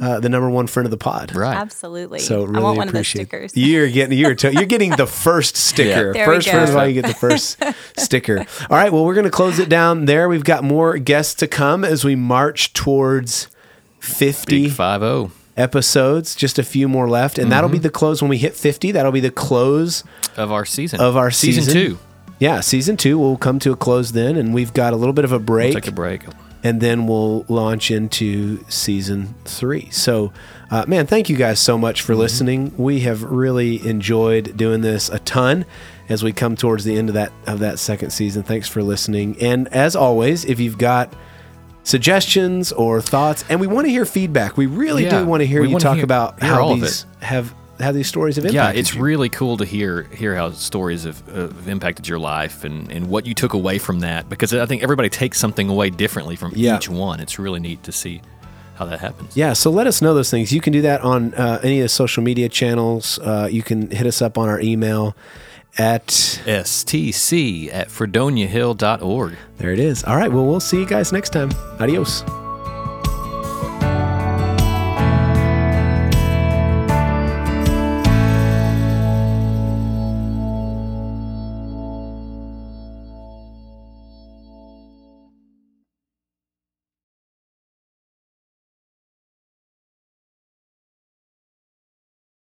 uh, 0.00 0.20
the 0.20 0.30
number 0.30 0.48
one 0.48 0.66
friend 0.66 0.86
of 0.86 0.90
the 0.90 0.96
pod. 0.96 1.36
Right. 1.36 1.54
Absolutely. 1.54 2.20
So 2.20 2.44
really 2.44 2.56
I 2.56 2.60
want 2.62 2.78
one 2.78 2.88
of 2.88 2.94
those 2.94 3.00
appreciate 3.00 3.26
stickers. 3.28 3.56
You're 3.56 3.88
getting 3.90 4.18
you're 4.18 4.34
to, 4.36 4.50
you're 4.50 4.64
getting 4.64 4.92
the 4.96 5.06
first 5.26 5.56
sticker. 5.58 6.14
There 6.14 6.26
we 6.26 6.34
first 6.36 6.48
friend 6.48 6.64
of 6.66 6.74
go. 6.74 6.80
all, 6.80 6.86
you 6.88 6.94
get 7.02 7.06
the 7.08 7.14
first 7.14 7.62
sticker. 7.98 8.38
All 8.70 8.76
right, 8.78 8.90
well 8.90 9.04
we're 9.04 9.14
gonna 9.14 9.28
close 9.28 9.58
it 9.58 9.68
down 9.68 10.06
there. 10.06 10.30
We've 10.30 10.44
got 10.44 10.64
more 10.64 10.96
guests 10.96 11.34
to 11.34 11.46
come 11.46 11.84
as 11.84 12.06
we 12.06 12.16
march 12.16 12.72
towards 12.72 13.48
fifty 13.98 14.64
Big 14.64 14.72
five 14.72 15.02
zero 15.02 15.30
episodes. 15.56 16.34
Just 16.34 16.58
a 16.58 16.62
few 16.62 16.88
more 16.88 17.08
left, 17.08 17.38
and 17.38 17.50
that'll 17.52 17.68
be 17.70 17.76
Mm-hmm. 17.78 17.82
the 17.84 17.90
close 17.90 18.22
when 18.22 18.28
we 18.28 18.38
hit 18.38 18.54
fifty. 18.54 18.92
That'll 18.92 19.12
be 19.12 19.20
the 19.20 19.30
close 19.30 20.04
of 20.36 20.50
our 20.52 20.64
season. 20.64 21.00
of 21.00 21.16
our 21.16 21.30
season, 21.30 21.64
season. 21.64 21.74
two. 21.82 21.98
Yeah, 22.38 22.60
season 22.60 22.96
two 22.96 23.18
will 23.18 23.36
come 23.36 23.58
to 23.60 23.72
a 23.72 23.76
close 23.76 24.12
then, 24.12 24.36
and 24.36 24.54
we've 24.54 24.72
got 24.72 24.92
a 24.92 24.96
little 24.96 25.12
bit 25.12 25.24
of 25.24 25.32
a 25.32 25.38
break 25.38 25.74
Take 25.74 25.88
a 25.88 25.92
break. 25.92 26.22
and 26.62 26.80
then 26.80 27.06
we'll 27.06 27.44
launch 27.48 27.90
into 27.90 28.64
season 28.68 29.34
three. 29.44 29.90
So, 29.90 30.32
uh, 30.70 30.84
man, 30.88 31.06
thank 31.06 31.28
you 31.28 31.36
guys 31.36 31.60
so 31.60 31.76
much 31.76 32.00
for 32.00 32.14
listening. 32.14 32.72
We 32.78 33.00
have 33.00 33.22
really 33.24 33.86
enjoyed 33.86 34.56
doing 34.56 34.80
this 34.80 35.10
a 35.10 35.18
ton 35.18 35.66
as 36.08 36.22
we 36.24 36.32
come 36.32 36.56
towards 36.56 36.84
the 36.84 36.96
end 36.96 37.08
of 37.10 37.14
that 37.14 37.30
of 37.46 37.58
that 37.58 37.78
second 37.78 38.10
season. 38.10 38.42
Thanks 38.42 38.68
for 38.68 38.82
listening, 38.82 39.36
and 39.40 39.68
as 39.68 39.94
always, 39.94 40.46
if 40.46 40.58
you've 40.60 40.78
got 40.78 41.12
suggestions 41.82 42.72
or 42.72 43.00
thoughts, 43.00 43.44
and 43.48 43.60
we 43.60 43.66
want 43.66 43.86
to 43.86 43.90
hear 43.90 44.04
feedback, 44.04 44.56
we 44.56 44.66
really 44.66 45.04
Yeah, 45.04 45.20
do 45.20 45.26
want 45.26 45.40
to 45.40 45.46
hear 45.46 45.62
we 45.62 45.68
you 45.70 45.78
talk 45.78 45.96
hear- 45.96 46.04
about 46.04 46.40
hear 46.40 46.50
how 46.54 46.74
these 46.74 47.06
have 47.20 47.54
how 47.80 47.92
these 47.92 48.06
stories 48.08 48.36
have 48.36 48.44
impacted. 48.44 48.74
Yeah, 48.74 48.78
it's 48.78 48.94
you. 48.94 49.00
really 49.00 49.30
cool 49.30 49.56
to 49.56 49.64
hear 49.64 50.02
hear 50.14 50.34
how 50.36 50.50
stories 50.50 51.04
have, 51.04 51.20
have 51.34 51.66
impacted 51.68 52.06
your 52.06 52.18
life 52.18 52.62
and, 52.64 52.90
and 52.92 53.08
what 53.08 53.24
you 53.26 53.32
took 53.34 53.54
away 53.54 53.78
from 53.78 54.00
that 54.00 54.28
because 54.28 54.52
I 54.52 54.66
think 54.66 54.82
everybody 54.82 55.08
takes 55.08 55.38
something 55.38 55.68
away 55.68 55.88
differently 55.88 56.36
from 56.36 56.52
Yeah. 56.54 56.76
each 56.76 56.88
one. 56.90 57.20
It's 57.20 57.38
really 57.38 57.58
neat 57.60 57.82
to 57.84 57.92
see 57.92 58.20
how 58.74 58.84
that 58.84 59.00
happens. 59.00 59.34
Yeah, 59.36 59.54
so 59.54 59.70
let 59.70 59.86
us 59.86 60.00
know 60.02 60.12
those 60.14 60.30
things. 60.30 60.52
You 60.52 60.60
can 60.60 60.72
do 60.74 60.82
that 60.82 61.00
on 61.02 61.32
uh, 61.34 61.60
any 61.62 61.78
of 61.80 61.84
the 61.84 61.88
social 61.88 62.22
media 62.22 62.48
channels. 62.50 63.18
Uh, 63.18 63.48
you 63.50 63.62
can 63.62 63.90
hit 63.90 64.06
us 64.06 64.20
up 64.22 64.36
on 64.38 64.48
our 64.48 64.60
email 64.60 65.16
at 65.78 66.06
STC 66.08 67.72
at 67.72 67.88
fredoniahill.org. 67.88 69.36
There 69.56 69.72
it 69.72 69.78
is. 69.78 70.04
All 70.04 70.16
right. 70.16 70.30
Well, 70.32 70.46
we'll 70.46 70.60
see 70.60 70.78
you 70.78 70.86
guys 70.86 71.12
next 71.12 71.30
time. 71.30 71.50
Adios. 71.78 72.22